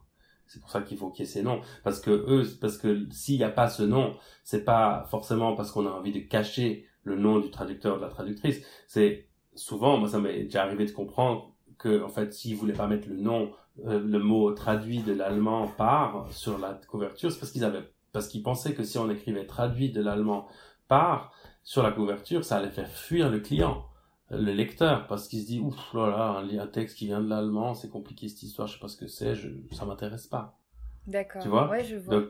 C'est 0.46 0.60
pour 0.60 0.70
ça 0.70 0.82
qu'il 0.82 0.98
faut 0.98 1.10
qu'il 1.10 1.24
y 1.24 1.28
ait 1.28 1.32
ces 1.32 1.42
noms, 1.42 1.62
parce 1.82 1.98
que 1.98 2.10
eux, 2.10 2.44
parce 2.60 2.76
que 2.76 3.08
s'il 3.10 3.38
n'y 3.38 3.44
a 3.44 3.50
pas 3.50 3.68
ce 3.68 3.82
nom, 3.82 4.16
c'est 4.44 4.64
pas 4.64 5.06
forcément 5.10 5.54
parce 5.54 5.70
qu'on 5.70 5.86
a 5.86 5.90
envie 5.90 6.12
de 6.12 6.20
cacher 6.20 6.84
le 7.04 7.16
nom 7.16 7.40
du 7.40 7.50
traducteur 7.50 7.96
de 7.96 8.02
la 8.02 8.08
traductrice. 8.08 8.62
C'est 8.86 9.28
souvent, 9.54 9.96
moi, 9.96 10.08
ça 10.08 10.18
m'est 10.18 10.44
déjà 10.44 10.62
arrivé 10.62 10.84
de 10.84 10.90
comprendre 10.90 11.54
que, 11.78 12.02
en 12.02 12.08
fait, 12.08 12.32
s'ils 12.32 12.56
voulaient 12.56 12.74
pas 12.74 12.86
mettre 12.86 13.08
le 13.08 13.16
nom 13.16 13.52
euh, 13.86 14.00
le 14.00 14.18
mot 14.18 14.52
traduit 14.52 15.02
de 15.02 15.12
l'allemand 15.12 15.66
par 15.66 16.26
sur 16.30 16.58
la 16.58 16.74
couverture, 16.88 17.32
c'est 17.32 17.38
parce 17.38 17.52
qu'ils 17.52 17.64
avaient, 17.64 17.90
parce 18.12 18.28
qu'ils 18.28 18.42
pensaient 18.42 18.74
que 18.74 18.84
si 18.84 18.98
on 18.98 19.10
écrivait 19.10 19.46
traduit 19.46 19.90
de 19.90 20.02
l'allemand 20.02 20.46
par 20.88 21.32
sur 21.62 21.82
la 21.82 21.90
couverture, 21.90 22.44
ça 22.44 22.56
allait 22.56 22.70
faire 22.70 22.90
fuir 22.90 23.30
le 23.30 23.40
client, 23.40 23.86
le 24.30 24.52
lecteur, 24.52 25.06
parce 25.06 25.28
qu'il 25.28 25.40
se 25.40 25.46
dit 25.46 25.60
ouf, 25.60 25.94
là 25.94 26.42
un, 26.42 26.66
texte 26.66 26.98
qui 26.98 27.06
vient 27.06 27.20
de 27.20 27.28
l'allemand, 27.28 27.74
c'est 27.74 27.88
compliqué 27.88 28.28
cette 28.28 28.42
histoire, 28.42 28.68
je 28.68 28.74
sais 28.74 28.80
pas 28.80 28.88
ce 28.88 28.96
que 28.96 29.06
c'est, 29.06 29.34
je, 29.34 29.48
ça 29.72 29.84
m'intéresse 29.86 30.26
pas. 30.26 30.58
D'accord. 31.06 31.42
Tu 31.42 31.48
vois? 31.48 31.68
Ouais, 31.68 31.84
je 31.84 31.96
vois. 31.96 32.24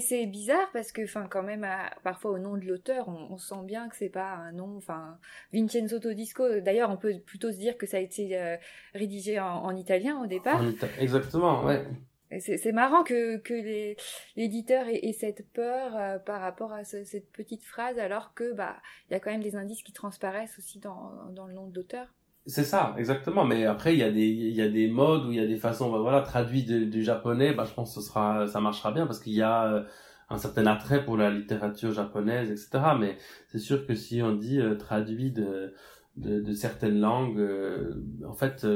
C'est 0.00 0.26
bizarre 0.26 0.70
parce 0.72 0.90
que, 0.90 1.02
enfin, 1.04 1.26
quand 1.28 1.42
même, 1.42 1.66
parfois 2.02 2.32
au 2.32 2.38
nom 2.38 2.56
de 2.56 2.64
l'auteur, 2.64 3.08
on, 3.08 3.36
sent 3.36 3.62
bien 3.64 3.88
que 3.88 3.96
c'est 3.96 4.08
pas 4.08 4.32
un 4.32 4.52
nom. 4.52 4.76
Enfin, 4.76 5.18
Vincenzo 5.52 5.98
Todisco. 5.98 6.60
D'ailleurs, 6.60 6.90
on 6.90 6.96
peut 6.96 7.18
plutôt 7.18 7.52
se 7.52 7.58
dire 7.58 7.76
que 7.76 7.86
ça 7.86 7.98
a 7.98 8.00
été 8.00 8.38
euh, 8.38 8.56
rédigé 8.94 9.38
en, 9.38 9.74
italien 9.76 10.22
au 10.22 10.26
départ. 10.26 10.62
Exactement, 10.98 11.64
ouais. 11.64 11.84
C'est 12.40 12.72
marrant 12.72 13.02
que, 13.02 13.36
que 13.36 13.94
l'éditeur 14.36 14.86
ait, 14.88 15.12
cette 15.12 15.46
peur 15.52 15.94
euh, 15.94 16.18
par 16.18 16.40
rapport 16.40 16.72
à 16.72 16.84
cette 16.84 17.30
petite 17.30 17.62
phrase, 17.62 17.98
alors 17.98 18.32
que 18.32 18.54
bah 18.54 18.76
il 19.08 19.12
y 19.12 19.16
a 19.16 19.20
quand 19.20 19.30
même 19.30 19.42
des 19.42 19.54
indices 19.54 19.82
qui 19.82 19.92
transparaissent 19.92 20.58
aussi 20.58 20.78
dans, 20.78 21.12
dans 21.32 21.46
le 21.46 21.52
nom 21.52 21.66
de 21.66 21.74
l'auteur. 21.74 22.08
C'est 22.46 22.64
ça, 22.64 22.94
exactement. 22.98 23.44
Mais 23.44 23.66
après, 23.66 23.94
il 23.94 23.98
y 24.00 24.02
a 24.02 24.10
des, 24.10 24.26
il 24.26 24.54
y 24.54 24.62
a 24.62 24.68
des 24.68 24.88
modes 24.88 25.26
où 25.26 25.30
il 25.32 25.36
y 25.38 25.40
a 25.40 25.46
des 25.46 25.56
façons, 25.56 25.92
bah, 25.92 25.98
voilà, 25.98 26.22
traduit 26.22 26.64
du 26.64 27.02
japonais, 27.02 27.52
bah, 27.54 27.64
je 27.68 27.72
pense 27.72 27.94
que 27.94 28.00
ce 28.00 28.08
sera, 28.08 28.48
ça 28.48 28.60
marchera 28.60 28.90
bien 28.90 29.06
parce 29.06 29.20
qu'il 29.20 29.34
y 29.34 29.42
a 29.42 29.72
euh, 29.72 29.84
un 30.28 30.38
certain 30.38 30.66
attrait 30.66 31.04
pour 31.04 31.16
la 31.16 31.30
littérature 31.30 31.92
japonaise, 31.92 32.50
etc. 32.50 32.94
Mais 32.98 33.16
c'est 33.48 33.60
sûr 33.60 33.86
que 33.86 33.94
si 33.94 34.22
on 34.22 34.34
dit 34.34 34.60
euh, 34.60 34.74
traduit 34.74 35.30
de, 35.30 35.72
de, 36.16 36.40
de, 36.40 36.52
certaines 36.52 36.98
langues, 37.00 37.38
euh, 37.38 37.94
en 38.26 38.34
fait, 38.34 38.66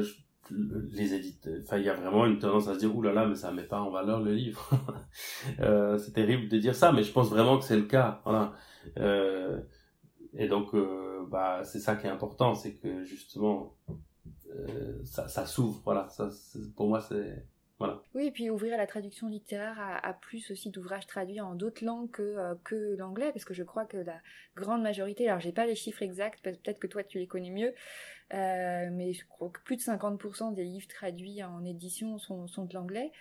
les 0.92 1.14
éditeurs, 1.14 1.58
enfin, 1.64 1.78
il 1.78 1.84
y 1.84 1.88
a 1.88 1.94
vraiment 1.94 2.24
une 2.26 2.38
tendance 2.38 2.68
à 2.68 2.74
se 2.74 2.78
dire, 2.78 2.94
oulala, 2.94 3.22
là, 3.22 3.28
mais 3.28 3.34
ça 3.34 3.50
met 3.50 3.64
pas 3.64 3.80
en 3.80 3.90
valeur 3.90 4.20
le 4.22 4.32
livre. 4.32 4.70
c'est 5.98 6.12
terrible 6.12 6.48
de 6.48 6.58
dire 6.58 6.76
ça, 6.76 6.92
mais 6.92 7.02
je 7.02 7.10
pense 7.10 7.30
vraiment 7.30 7.58
que 7.58 7.64
c'est 7.64 7.76
le 7.76 7.82
cas. 7.82 8.20
Voilà. 8.24 8.52
Et 10.36 10.48
donc, 10.48 10.74
bah, 11.28 11.62
c'est 11.64 11.80
ça 11.80 11.96
qui 11.96 12.06
est 12.06 12.10
important, 12.10 12.54
c'est 12.54 12.74
que 12.74 13.04
justement, 13.04 13.74
euh, 14.58 15.04
ça, 15.04 15.46
s'ouvre. 15.46 15.80
Voilà, 15.84 16.08
ça, 16.08 16.28
pour 16.76 16.88
moi, 16.88 17.00
c'est. 17.00 17.44
Voilà. 17.78 18.00
Oui, 18.14 18.28
et 18.28 18.30
puis 18.30 18.48
ouvrir 18.48 18.78
la 18.78 18.86
traduction 18.86 19.28
littéraire 19.28 19.76
à, 19.78 20.14
plus 20.14 20.50
aussi 20.50 20.70
d'ouvrages 20.70 21.06
traduits 21.06 21.42
en 21.42 21.54
d'autres 21.54 21.84
langues 21.84 22.10
que, 22.10 22.22
euh, 22.22 22.54
que 22.64 22.96
l'anglais, 22.96 23.30
parce 23.32 23.44
que 23.44 23.52
je 23.52 23.62
crois 23.62 23.84
que 23.84 23.98
la 23.98 24.18
grande 24.56 24.80
majorité, 24.82 25.28
alors 25.28 25.40
j'ai 25.40 25.52
pas 25.52 25.66
les 25.66 25.74
chiffres 25.74 26.02
exacts, 26.02 26.42
peut-être 26.42 26.78
que 26.78 26.86
toi 26.86 27.04
tu 27.04 27.18
les 27.18 27.26
connais 27.26 27.50
mieux, 27.50 27.74
euh, 28.32 28.88
mais 28.92 29.12
je 29.12 29.26
crois 29.26 29.50
que 29.50 29.60
plus 29.60 29.76
de 29.76 29.82
50% 29.82 30.54
des 30.54 30.64
livres 30.64 30.88
traduits 30.88 31.44
en 31.44 31.66
édition 31.66 32.16
sont, 32.16 32.46
sont 32.46 32.64
de 32.64 32.72
l'anglais. 32.72 33.12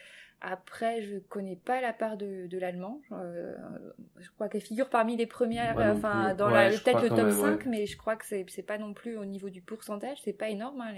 Après, 0.42 1.02
je 1.02 1.18
connais 1.18 1.56
pas 1.56 1.82
la 1.82 1.94
part 1.94 2.18
de, 2.18 2.48
de 2.48 2.58
l'allemand. 2.58 3.02
Euh, 3.12 3.56
je 4.20 4.30
crois 4.32 4.48
qu'elle 4.50 4.62
figure 4.62 4.90
parmi 4.90 5.16
les 5.16 5.26
premières, 5.26 5.78
enfin 5.78 6.34
dans 6.36 6.50
la 6.50 6.70
peut-être 6.70 7.02
le 7.02 7.10
top 7.10 7.32
5, 7.32 7.66
mais 7.66 7.86
je 7.86 7.98
crois 7.98 8.16
que 8.16 8.26
c'est 8.26 8.66
pas 8.66 8.78
non 8.78 8.94
plus 8.94 9.18
au 9.18 9.26
niveau 9.26 9.50
du 9.50 9.62
pourcentage, 9.62 10.20
c'est 10.24 10.34
pas 10.34 10.50
énorme 10.50 10.82
hein, 10.82 10.94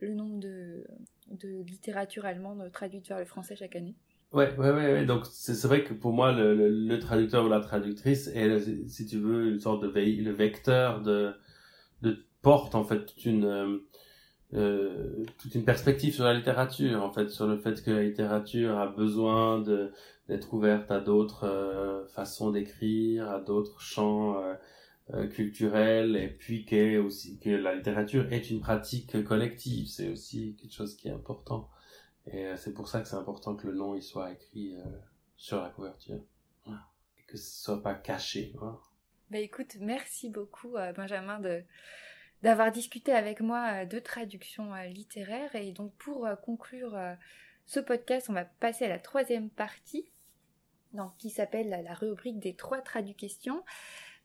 le, 0.00 0.14
nombre 0.14 0.38
de 0.40 0.84
de 1.30 1.62
littérature 1.62 2.24
allemande 2.24 2.70
traduite 2.72 3.08
vers 3.08 3.18
le 3.18 3.24
français 3.24 3.56
chaque 3.56 3.76
année. 3.76 3.94
Ouais, 4.32 4.54
ouais, 4.56 4.70
ouais, 4.70 4.92
ouais. 4.92 5.06
Donc 5.06 5.24
c'est 5.30 5.66
vrai 5.66 5.82
que 5.82 5.94
pour 5.94 6.12
moi 6.12 6.32
le, 6.32 6.54
le, 6.54 6.98
traducteur 6.98 7.44
ou 7.44 7.48
la 7.48 7.60
traductrice 7.60 8.28
est, 8.28 8.88
si 8.88 9.06
tu 9.06 9.18
veux, 9.18 9.52
une 9.52 9.60
sorte 9.60 9.82
de 9.82 9.88
le 9.88 10.30
vecteur 10.32 11.00
de 11.00 11.34
de 12.02 12.26
porte 12.42 12.74
en 12.74 12.84
fait 12.84 13.12
une 13.24 13.80
euh, 14.54 15.24
toute 15.38 15.54
une 15.56 15.64
perspective 15.64 16.14
sur 16.14 16.24
la 16.24 16.32
littérature, 16.32 17.02
en 17.02 17.10
fait, 17.10 17.28
sur 17.30 17.46
le 17.46 17.58
fait 17.58 17.82
que 17.82 17.90
la 17.90 18.02
littérature 18.02 18.78
a 18.78 18.86
besoin 18.86 19.60
d'être 20.28 20.54
ouverte 20.54 20.90
à 20.90 21.00
d'autres 21.00 21.44
euh, 21.44 22.06
façons 22.06 22.52
d'écrire, 22.52 23.28
à 23.28 23.40
d'autres 23.40 23.80
champs 23.80 24.40
euh, 25.12 25.26
culturels, 25.26 26.16
et 26.16 26.28
puis 26.28 26.64
qu'est 26.64 26.96
aussi 26.96 27.38
que 27.40 27.50
la 27.50 27.74
littérature 27.74 28.32
est 28.32 28.50
une 28.50 28.60
pratique 28.60 29.24
collective. 29.24 29.88
C'est 29.88 30.10
aussi 30.10 30.54
quelque 30.54 30.74
chose 30.74 30.96
qui 30.96 31.08
est 31.08 31.12
important, 31.12 31.68
et 32.30 32.52
c'est 32.56 32.72
pour 32.72 32.88
ça 32.88 33.00
que 33.00 33.08
c'est 33.08 33.16
important 33.16 33.56
que 33.56 33.66
le 33.66 33.74
nom 33.74 33.94
il 33.94 34.02
soit 34.02 34.32
écrit 34.32 34.74
sur 35.36 35.60
la 35.60 35.70
couverture, 35.70 36.20
et 36.66 37.22
que 37.26 37.36
ce 37.36 37.62
soit 37.64 37.82
pas 37.82 37.94
caché. 37.94 38.52
Bah 39.30 39.38
écoute, 39.38 39.76
merci 39.80 40.28
beaucoup 40.28 40.72
Benjamin 40.96 41.38
de 41.40 41.62
d'avoir 42.42 42.72
discuté 42.72 43.12
avec 43.12 43.40
moi 43.40 43.84
de 43.84 43.98
traduction 43.98 44.74
littéraire. 44.84 45.54
Et 45.54 45.72
donc 45.72 45.92
pour 45.94 46.28
conclure 46.42 46.96
ce 47.66 47.80
podcast, 47.80 48.28
on 48.30 48.32
va 48.32 48.44
passer 48.44 48.84
à 48.84 48.88
la 48.88 48.98
troisième 48.98 49.50
partie, 49.50 50.10
donc, 50.92 51.16
qui 51.18 51.30
s'appelle 51.30 51.68
la 51.68 51.94
rubrique 51.94 52.38
des 52.38 52.54
trois 52.54 52.80
traductions. 52.80 53.62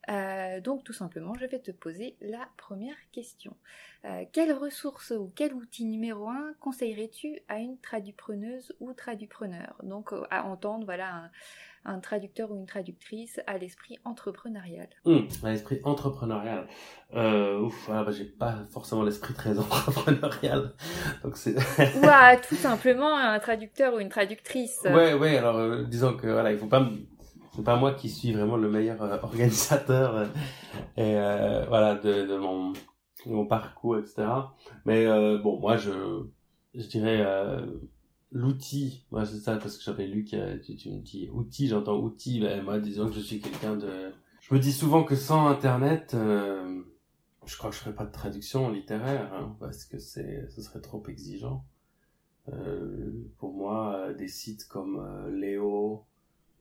Euh, 0.10 0.60
donc 0.62 0.84
tout 0.84 0.94
simplement, 0.94 1.36
je 1.36 1.46
vais 1.46 1.60
te 1.60 1.72
poser 1.72 2.16
la 2.22 2.50
première 2.58 2.98
question. 3.12 3.56
Euh, 4.06 4.26
quelle 4.32 4.52
ressource 4.52 5.12
ou 5.12 5.32
quel 5.36 5.54
outil 5.54 5.86
numéro 5.86 6.28
un 6.28 6.54
conseillerais-tu 6.60 7.40
à 7.48 7.60
une 7.60 7.78
tradupreneuse 7.78 8.76
ou 8.80 8.94
tradupreneur? 8.94 9.76
Donc 9.84 10.12
euh, 10.12 10.26
à 10.32 10.46
entendre 10.46 10.86
voilà 10.86 11.30
traducteur 12.02 12.52
ou 12.52 12.56
une 12.56 12.66
traductrice 12.66 13.40
à 13.48 13.58
l'esprit 13.58 13.98
entrepreneurial. 14.06 14.88
Hum, 15.06 15.28
à 15.44 15.50
l'esprit 15.50 15.80
entrepreneurial. 15.84 16.68
ouf, 17.14 17.86
voilà, 17.88 18.04
bah, 18.04 18.12
j'ai 18.12 18.26
pas 18.26 18.60
forcément 18.72 19.04
l'esprit 19.04 19.34
très 19.34 19.58
entrepreneurial. 19.60 20.74
Donc 21.24 21.38
c'est. 21.38 21.56
ou 21.56 22.06
tout 22.50 22.56
simplement 22.56 23.18
un 23.18 23.40
traducteur 23.40 23.94
ou 23.94 24.00
une 24.00 24.10
traductrice. 24.10 24.82
Ouais, 24.86 25.14
ouais. 25.14 25.38
Alors 25.38 25.86
disons 25.86 26.16
que 26.16 26.28
voilà, 26.28 26.52
il 26.52 26.58
faut 26.58 26.68
pas 26.68 26.88
c'est 27.56 27.64
pas 27.64 27.76
moi 27.76 27.94
qui 27.94 28.10
suis 28.10 28.32
vraiment 28.32 28.58
le 28.58 28.70
meilleur 28.70 29.02
euh, 29.02 29.18
organisateur 29.22 30.16
euh, 30.16 30.26
et 30.98 31.18
euh, 31.18 31.66
voilà 31.68 31.96
de, 31.96 32.26
de, 32.26 32.38
mon, 32.38 32.74
mon 33.26 33.46
parcours 33.46 33.98
etc 33.98 34.26
mais 34.86 35.06
bon 35.40 35.60
moi 35.60 35.78
je 35.78 35.92
je 36.74 36.88
dirais 36.88 37.26
l'outil. 38.32 39.06
Moi 39.12 39.26
c'est 39.26 39.40
ça 39.40 39.58
parce 39.58 39.78
que 39.78 39.84
j'appelle 39.84 40.12
Luc 40.12 40.36
tu, 40.64 40.76
tu, 40.76 40.90
me 40.92 41.00
dis 41.02 41.30
outil 41.34 41.68
j'entends 41.68 41.98
outil 41.98 42.40
ben 42.40 42.64
moi 42.64 42.80
disons 42.80 43.08
que 43.08 43.16
je 43.16 43.20
suis 43.20 43.40
quelqu'un 43.40 43.76
de 43.76 44.12
je 44.40 44.54
me 44.54 44.60
dis 44.60 44.72
souvent 44.72 45.04
que 45.04 45.16
sans 45.16 45.48
internet 45.48 46.16
je 46.16 47.58
crois 47.58 47.70
que 47.70 47.76
je 47.76 47.82
ferais 47.82 47.96
pas 47.96 48.06
de 48.06 48.12
traduction 48.12 48.70
littéraire 48.70 49.34
hein, 49.34 49.56
parce 49.60 49.86
que 49.86 50.00
c'est 50.00 50.48
ce 50.50 50.62
serait 50.62 50.82
trop 50.82 51.04
exigeant. 51.08 51.66
Pour 53.38 53.54
moi 53.54 54.14
des 54.14 54.28
sites 54.28 54.68
comme 54.68 55.28
Léo 55.30 56.06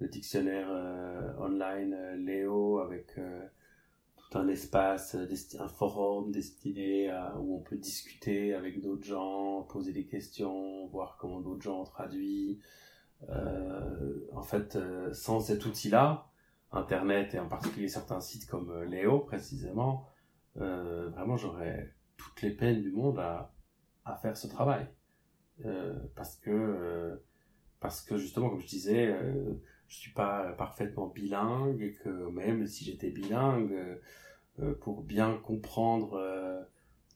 le 0.00 0.08
dictionnaire 0.08 0.68
euh, 0.70 1.32
online 1.38 1.94
euh, 1.94 2.16
Léo 2.16 2.78
avec 2.78 3.06
euh, 3.18 3.46
un 4.36 4.48
espace, 4.48 5.16
un 5.58 5.68
forum 5.68 6.30
destiné 6.30 7.10
à, 7.10 7.36
où 7.38 7.56
on 7.56 7.60
peut 7.60 7.76
discuter 7.76 8.54
avec 8.54 8.80
d'autres 8.80 9.04
gens, 9.04 9.62
poser 9.62 9.92
des 9.92 10.06
questions, 10.06 10.86
voir 10.88 11.16
comment 11.18 11.40
d'autres 11.40 11.62
gens 11.62 11.80
ont 11.80 11.84
traduit. 11.84 12.60
en 13.28 14.42
fait, 14.42 14.78
sans 15.12 15.40
cet 15.40 15.66
outil-là, 15.66 16.26
Internet 16.72 17.34
et 17.34 17.38
en 17.38 17.48
particulier 17.48 17.88
certains 17.88 18.20
sites 18.20 18.46
comme 18.46 18.82
Léo 18.84 19.20
précisément, 19.20 20.06
vraiment 20.54 21.36
j'aurais 21.36 21.94
toutes 22.16 22.42
les 22.42 22.50
peines 22.50 22.80
du 22.80 22.92
monde 22.92 23.18
à, 23.18 23.52
à 24.04 24.16
faire 24.16 24.36
ce 24.36 24.46
travail. 24.46 24.86
parce 26.14 26.36
que 26.36 27.20
parce 27.80 28.02
que 28.02 28.16
justement 28.16 28.50
comme 28.50 28.60
je 28.60 28.66
disais 28.66 29.14
je 29.90 29.96
suis 29.96 30.12
pas 30.12 30.52
parfaitement 30.52 31.08
bilingue 31.08 31.82
et 31.82 31.92
que 31.92 32.30
même 32.30 32.66
si 32.66 32.84
j'étais 32.84 33.10
bilingue, 33.10 33.72
euh, 33.72 33.96
euh, 34.60 34.74
pour 34.80 35.02
bien 35.02 35.36
comprendre 35.44 36.14
euh, 36.14 36.62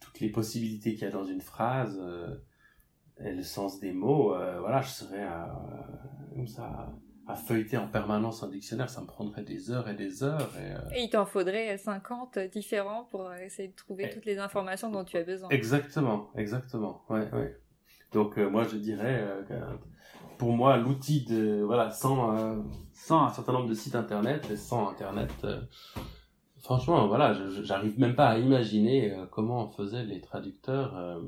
toutes 0.00 0.20
les 0.20 0.28
possibilités 0.28 0.94
qu'il 0.94 1.04
y 1.04 1.06
a 1.06 1.10
dans 1.10 1.24
une 1.24 1.40
phrase 1.40 2.00
et 3.20 3.32
le 3.32 3.42
sens 3.42 3.80
des 3.80 3.92
mots, 3.92 4.34
voilà, 4.60 4.82
je 4.82 4.90
serais 4.90 5.22
à, 5.22 5.56
comme 6.34 6.46
ça 6.46 6.92
à 7.26 7.36
feuilleter 7.36 7.78
en 7.78 7.88
permanence 7.88 8.42
un 8.42 8.48
dictionnaire, 8.48 8.90
ça 8.90 9.00
me 9.00 9.06
prendrait 9.06 9.44
des 9.44 9.70
heures 9.70 9.88
et 9.88 9.94
des 9.94 10.22
heures. 10.22 10.52
Et, 10.92 11.04
il 11.04 11.08
t'en 11.08 11.24
faudrait 11.24 11.78
50 11.78 12.38
différents 12.52 13.04
pour 13.04 13.32
essayer 13.34 13.68
de 13.68 13.74
trouver 13.74 14.10
toutes 14.10 14.26
les 14.26 14.38
informations 14.38 14.90
dont 14.90 15.04
tu 15.04 15.16
as 15.16 15.22
besoin. 15.22 15.48
Exactement, 15.48 16.30
exactement. 16.36 17.02
Ouais, 17.08 17.30
ouais. 17.32 17.58
Donc 18.12 18.36
moi 18.36 18.64
je 18.64 18.76
dirais 18.76 19.24
pour 20.38 20.52
moi 20.52 20.76
l'outil 20.76 21.24
de 21.24 21.62
voilà 21.62 21.90
sans 21.90 22.36
euh, 22.36 22.56
sans 22.92 23.24
un 23.24 23.30
certain 23.30 23.52
nombre 23.52 23.68
de 23.68 23.74
sites 23.74 23.94
internet 23.94 24.48
et 24.50 24.56
sans 24.56 24.88
internet 24.88 25.30
euh, 25.44 25.60
franchement 26.60 27.06
voilà 27.06 27.34
j'arrive 27.62 27.98
même 27.98 28.14
pas 28.14 28.28
à 28.28 28.38
imaginer 28.38 29.12
euh, 29.12 29.26
comment 29.26 29.64
on 29.64 29.68
faisait 29.68 30.04
les 30.04 30.20
traducteurs 30.20 31.20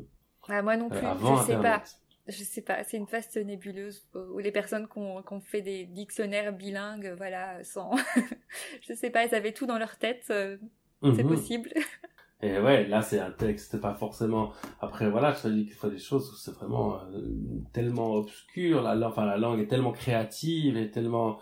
ah, 0.48 0.62
moi 0.62 0.76
non 0.76 0.88
plus 0.88 0.98
je 0.98 1.42
sais 1.44 1.56
pas. 1.56 1.82
je 2.26 2.44
sais 2.44 2.62
pas 2.62 2.84
c'est 2.84 2.96
une 2.96 3.06
vaste 3.06 3.36
nébuleuse 3.36 4.06
où 4.14 4.38
les 4.38 4.52
personnes 4.52 4.88
qui 4.88 4.98
ont, 4.98 5.40
fait 5.40 5.62
des 5.62 5.86
dictionnaires 5.86 6.52
bilingues 6.52 7.14
voilà 7.16 7.62
sans 7.64 7.92
je 8.82 8.94
sais 8.94 9.10
pas 9.10 9.24
elles 9.24 9.34
avaient 9.34 9.52
tout 9.52 9.66
dans 9.66 9.78
leur 9.78 9.96
tête 9.96 10.24
c'est 10.26 10.58
mhm. 11.02 11.28
possible 11.28 11.72
et 12.42 12.58
ouais, 12.58 12.86
là, 12.86 13.00
c'est 13.02 13.18
un 13.18 13.30
texte 13.30 13.80
pas 13.80 13.94
forcément. 13.94 14.52
Après, 14.80 15.08
voilà, 15.08 15.32
je 15.32 15.42
te 15.42 15.48
dis 15.48 15.64
qu'il 15.64 15.74
faut 15.74 15.88
des 15.88 15.98
choses 15.98 16.30
où 16.30 16.36
c'est 16.36 16.52
vraiment 16.52 17.00
euh, 17.00 17.62
tellement 17.72 18.12
obscur. 18.14 18.82
La, 18.82 19.08
enfin, 19.08 19.24
la 19.24 19.38
langue 19.38 19.60
est 19.60 19.66
tellement 19.66 19.92
créative 19.92 20.76
et 20.76 20.90
tellement 20.90 21.38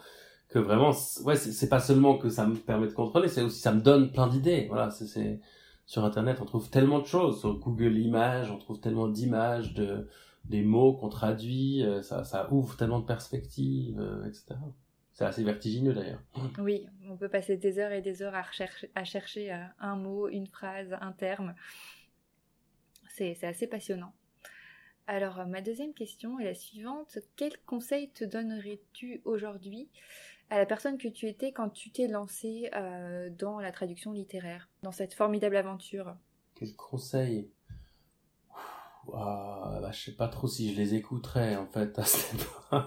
que 0.49 0.59
vraiment, 0.61 0.93
ouais, 1.25 1.37
c'est 1.37 1.69
pas 1.69 1.81
seulement 1.81 2.17
que 2.17 2.29
ça 2.29 2.47
me 2.47 2.55
permet 2.55 2.87
de 2.87 2.93
contrôler, 2.93 3.27
c'est 3.29 3.43
aussi 3.43 3.61
ça 3.61 3.73
me 3.73 3.81
donne 3.81 4.13
plein 4.13 4.29
d'idées. 4.29 4.67
Voilà, 4.69 4.91
c'est 4.91 5.41
sur 5.87 6.05
Internet, 6.05 6.39
on 6.41 6.45
trouve 6.45 6.71
tellement 6.71 7.01
de 7.01 7.07
choses. 7.07 7.41
Sur 7.41 7.59
Google 7.59 7.99
Images, 7.99 8.51
on 8.51 8.59
trouve 8.59 8.81
tellement 8.81 9.09
d'images, 9.09 9.75
de 9.75 10.09
des 10.45 10.63
mots 10.63 10.93
qu'on 10.95 11.09
traduit. 11.09 11.83
Euh, 11.83 12.03
ça, 12.03 12.25
ça 12.25 12.53
ouvre 12.53 12.77
tellement 12.77 13.01
de 13.01 13.07
perspectives, 13.07 13.99
euh, 13.99 14.27
etc. 14.27 14.55
C'est 15.15 15.25
assez 15.25 15.45
vertigineux 15.45 15.95
d'ailleurs. 15.95 16.21
Oui, 16.59 16.87
on 17.09 17.17
peut 17.17 17.29
passer 17.29 17.57
des 17.57 17.79
heures 17.79 17.93
et 17.93 18.03
des 18.03 18.21
heures 18.23 18.35
à, 18.35 18.43
rechercher, 18.43 18.91
à 18.97 19.05
chercher 19.05 19.53
euh, 19.53 19.65
un 19.79 19.95
mot, 19.95 20.29
une 20.29 20.49
phrase, 20.49 20.93
un 21.01 21.13
terme. 21.13 21.55
C'est 23.09 23.45
assez 23.45 23.69
passionnant. 23.69 24.13
Alors, 25.07 25.47
ma 25.47 25.61
deuxième 25.61 25.95
question 25.95 26.41
est 26.41 26.45
la 26.45 26.55
suivante. 26.55 27.19
Quel 27.37 27.57
conseil 27.65 28.11
te 28.11 28.25
donnerais-tu 28.25 29.21
aujourd'hui 29.25 29.89
à 30.51 30.59
la 30.59 30.67
personne 30.67 30.99
que 30.99 31.09
tu 31.09 31.29
étais 31.29 31.53
quand 31.53 31.69
tu 31.69 31.91
t'es 31.91 32.09
lancé 32.09 32.71
euh, 32.75 33.31
dans 33.31 33.61
la 33.61 33.71
traduction 33.71 34.11
littéraire, 34.11 34.69
dans 34.83 34.93
cette 34.93 35.15
formidable 35.15 35.57
aventure? 35.57 36.17
Quel 36.57 36.75
conseil? 36.75 37.53
Ah, 39.13 39.79
bah, 39.83 39.91
je 39.93 40.05
sais 40.05 40.17
pas 40.17 40.29
trop 40.29 40.49
si 40.49 40.73
je 40.73 40.81
les 40.81 40.95
écouterais 40.95 41.57
en 41.57 41.67
fait 41.67 42.01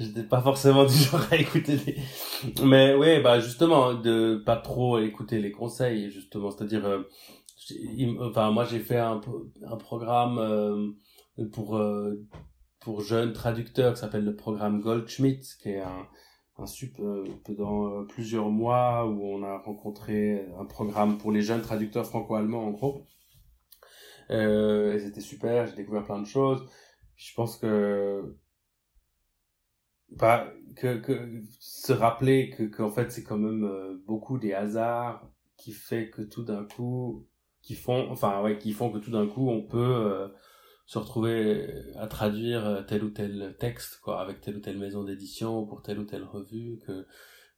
j'étais 0.00 0.22
pas 0.22 0.42
forcément 0.42 0.84
du 0.84 0.94
genre 0.94 1.26
à 1.30 1.36
écouter 1.36 1.78
les 1.86 1.96
mais 2.64 2.94
ouais 2.94 3.20
bah 3.20 3.40
justement 3.40 3.94
de 3.94 4.42
pas 4.44 4.56
trop 4.56 4.98
écouter 4.98 5.40
les 5.40 5.50
conseils 5.50 6.10
justement. 6.10 6.50
C'est-à-dire 6.50 6.84
euh, 6.86 7.02
enfin 8.20 8.50
moi 8.50 8.64
j'ai 8.64 8.80
fait 8.80 8.98
un, 8.98 9.20
un 9.66 9.76
programme 9.76 10.38
euh, 10.38 11.46
pour 11.52 11.76
euh, 11.76 12.26
pour 12.80 13.00
jeunes 13.00 13.32
traducteurs 13.32 13.94
qui 13.94 14.00
s'appelle 14.00 14.24
le 14.24 14.36
programme 14.36 14.80
Goldschmidt 14.80 15.56
qui 15.62 15.70
est 15.70 15.80
un 15.80 16.06
un 16.60 16.66
sup 16.66 17.00
dans 17.56 18.04
plusieurs 18.06 18.50
mois 18.50 19.06
où 19.06 19.22
on 19.22 19.44
a 19.44 19.58
rencontré 19.58 20.44
un 20.58 20.64
programme 20.64 21.16
pour 21.16 21.30
les 21.30 21.40
jeunes 21.40 21.62
traducteurs 21.62 22.04
franco-allemands 22.04 22.66
en 22.66 22.70
gros 22.72 23.06
euh, 24.30 24.98
c'était 24.98 25.20
super, 25.20 25.66
j'ai 25.66 25.76
découvert 25.76 26.04
plein 26.04 26.20
de 26.20 26.26
choses. 26.26 26.68
Je 27.16 27.34
pense 27.34 27.56
que 27.56 28.36
bah, 30.10 30.52
que, 30.76 30.98
que 30.98 31.42
se 31.60 31.92
rappeler 31.92 32.50
que 32.50 32.64
qu'en 32.64 32.90
fait 32.90 33.10
c'est 33.12 33.24
quand 33.24 33.38
même 33.38 33.64
euh, 33.64 34.02
beaucoup 34.06 34.38
des 34.38 34.54
hasards 34.54 35.28
qui 35.56 35.72
fait 35.72 36.08
que 36.10 36.22
tout 36.22 36.44
d'un 36.44 36.64
coup 36.64 37.26
qui 37.62 37.74
font 37.74 38.08
enfin 38.10 38.42
ouais 38.42 38.58
qui 38.58 38.72
font 38.72 38.90
que 38.90 38.98
tout 38.98 39.10
d'un 39.10 39.26
coup 39.26 39.50
on 39.50 39.62
peut 39.62 39.78
euh, 39.78 40.28
se 40.86 40.98
retrouver 40.98 41.68
à 41.96 42.06
traduire 42.06 42.86
tel 42.88 43.04
ou 43.04 43.10
tel 43.10 43.56
texte 43.58 44.00
quoi 44.00 44.20
avec 44.22 44.40
telle 44.40 44.56
ou 44.56 44.60
telle 44.60 44.78
maison 44.78 45.04
d'édition 45.04 45.66
pour 45.66 45.82
telle 45.82 45.98
ou 45.98 46.04
telle 46.04 46.24
revue 46.24 46.80
que, 46.86 47.02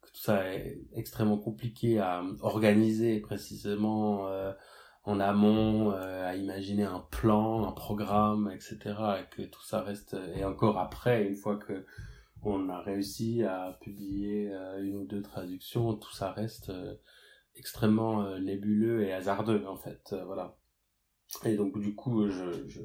que 0.02 0.08
tout 0.12 0.20
ça 0.22 0.52
est 0.52 0.80
extrêmement 0.94 1.38
compliqué 1.38 2.00
à 2.00 2.24
organiser 2.40 3.20
précisément 3.20 4.26
euh, 4.28 4.52
en 5.04 5.20
amont 5.20 5.92
euh, 5.92 6.26
à 6.26 6.36
imaginer 6.36 6.84
un 6.84 7.00
plan, 7.00 7.66
un 7.66 7.72
programme, 7.72 8.50
etc. 8.52 8.78
Et 9.20 9.34
que 9.34 9.42
tout 9.42 9.62
ça 9.62 9.82
reste 9.82 10.16
et 10.34 10.44
encore 10.44 10.78
après, 10.78 11.26
une 11.26 11.36
fois 11.36 11.56
que 11.56 11.86
on 12.42 12.68
a 12.70 12.80
réussi 12.80 13.42
à 13.42 13.78
publier 13.82 14.50
euh, 14.52 14.82
une 14.82 14.96
ou 14.96 15.04
deux 15.04 15.22
traductions, 15.22 15.94
tout 15.94 16.12
ça 16.12 16.32
reste 16.32 16.70
euh, 16.70 16.94
extrêmement 17.54 18.38
nébuleux 18.38 19.02
et 19.02 19.12
hasardeux 19.12 19.66
en 19.66 19.76
fait, 19.76 20.14
voilà. 20.24 20.56
Et 21.44 21.56
donc 21.56 21.78
du 21.78 21.94
coup, 21.94 22.28
je, 22.28 22.68
je, 22.68 22.80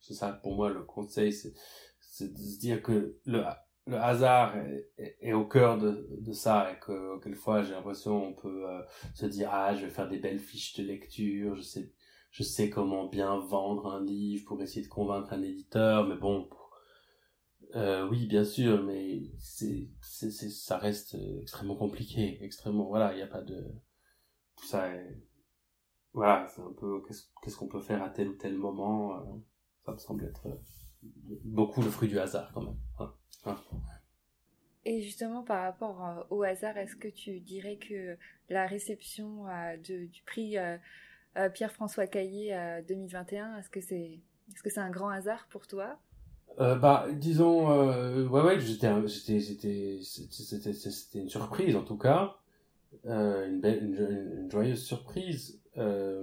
c'est 0.00 0.14
ça 0.14 0.32
pour 0.32 0.56
moi 0.56 0.70
le 0.70 0.82
conseil, 0.82 1.32
c'est 1.32 2.32
de 2.32 2.38
se 2.38 2.58
dire 2.58 2.82
que 2.82 3.16
le 3.24 3.44
le 3.86 3.96
hasard 3.96 4.54
est, 4.96 5.32
au 5.32 5.44
cœur 5.44 5.78
de, 5.78 6.08
de, 6.20 6.32
ça 6.32 6.72
et 6.72 6.78
que 6.78 7.18
quelquefois 7.20 7.62
j'ai 7.62 7.72
l'impression 7.72 8.28
on 8.28 8.32
peut 8.32 8.68
euh, 8.68 8.82
se 9.14 9.26
dire 9.26 9.48
ah 9.52 9.74
je 9.74 9.84
vais 9.84 9.90
faire 9.90 10.08
des 10.08 10.18
belles 10.18 10.38
fiches 10.38 10.76
de 10.76 10.84
lecture 10.84 11.56
je 11.56 11.62
sais 11.62 11.92
je 12.30 12.42
sais 12.44 12.70
comment 12.70 13.08
bien 13.08 13.38
vendre 13.38 13.92
un 13.92 14.04
livre 14.04 14.44
pour 14.46 14.62
essayer 14.62 14.82
de 14.82 14.90
convaincre 14.90 15.32
un 15.32 15.42
éditeur 15.42 16.06
mais 16.06 16.16
bon 16.16 16.48
euh, 17.74 18.08
oui 18.08 18.26
bien 18.26 18.44
sûr 18.44 18.84
mais 18.84 19.22
c'est 19.40 19.90
c'est 20.00 20.30
ça 20.30 20.78
reste 20.78 21.16
extrêmement 21.40 21.76
compliqué 21.76 22.38
extrêmement 22.42 22.86
voilà 22.86 23.12
il 23.12 23.16
n'y 23.16 23.22
a 23.22 23.26
pas 23.26 23.42
de 23.42 23.66
ça 24.64 24.88
voilà, 26.14 26.46
c'est 26.46 26.60
un 26.60 26.72
peu 26.72 27.02
qu'est-ce 27.42 27.56
qu'on 27.56 27.68
peut 27.68 27.80
faire 27.80 28.02
à 28.02 28.10
tel 28.10 28.28
ou 28.28 28.34
tel 28.34 28.56
moment. 28.56 29.42
ça 29.84 29.92
me 29.92 29.98
semble 29.98 30.24
être 30.24 30.46
beaucoup 31.44 31.82
le 31.82 31.90
fruit 31.90 32.08
du 32.08 32.18
hasard 32.18 32.50
quand 32.52 32.62
même. 32.62 33.12
Et 34.84 35.02
justement, 35.02 35.42
par 35.42 35.62
rapport 35.62 36.26
au 36.30 36.42
hasard, 36.42 36.76
est-ce 36.76 36.96
que 36.96 37.08
tu 37.08 37.40
dirais 37.40 37.76
que 37.76 38.16
la 38.48 38.66
réception 38.66 39.44
de, 39.88 40.06
du 40.06 40.22
prix 40.22 40.56
Pierre-François 41.54 42.06
Caillé 42.06 42.56
2021, 42.88 43.58
est-ce 43.58 43.70
que 43.70 43.80
c'est 43.80 44.20
est-ce 44.52 44.62
que 44.62 44.70
c'est 44.70 44.80
un 44.80 44.90
grand 44.90 45.08
hasard 45.08 45.46
pour 45.50 45.66
toi? 45.66 45.98
Euh, 46.60 46.74
bah, 46.76 47.06
disons, 47.12 47.70
euh, 47.70 48.26
ouais, 48.26 48.42
ouais, 48.42 48.60
c'était, 48.60 49.98
une 51.14 51.28
surprise 51.28 51.76
en 51.76 51.82
tout 51.82 51.96
cas, 51.96 52.36
euh, 53.06 53.48
une, 53.48 53.60
belle, 53.60 53.82
une, 53.82 54.50
joyeuse 54.50 54.82
surprise. 54.82 55.60
Euh, 55.78 56.22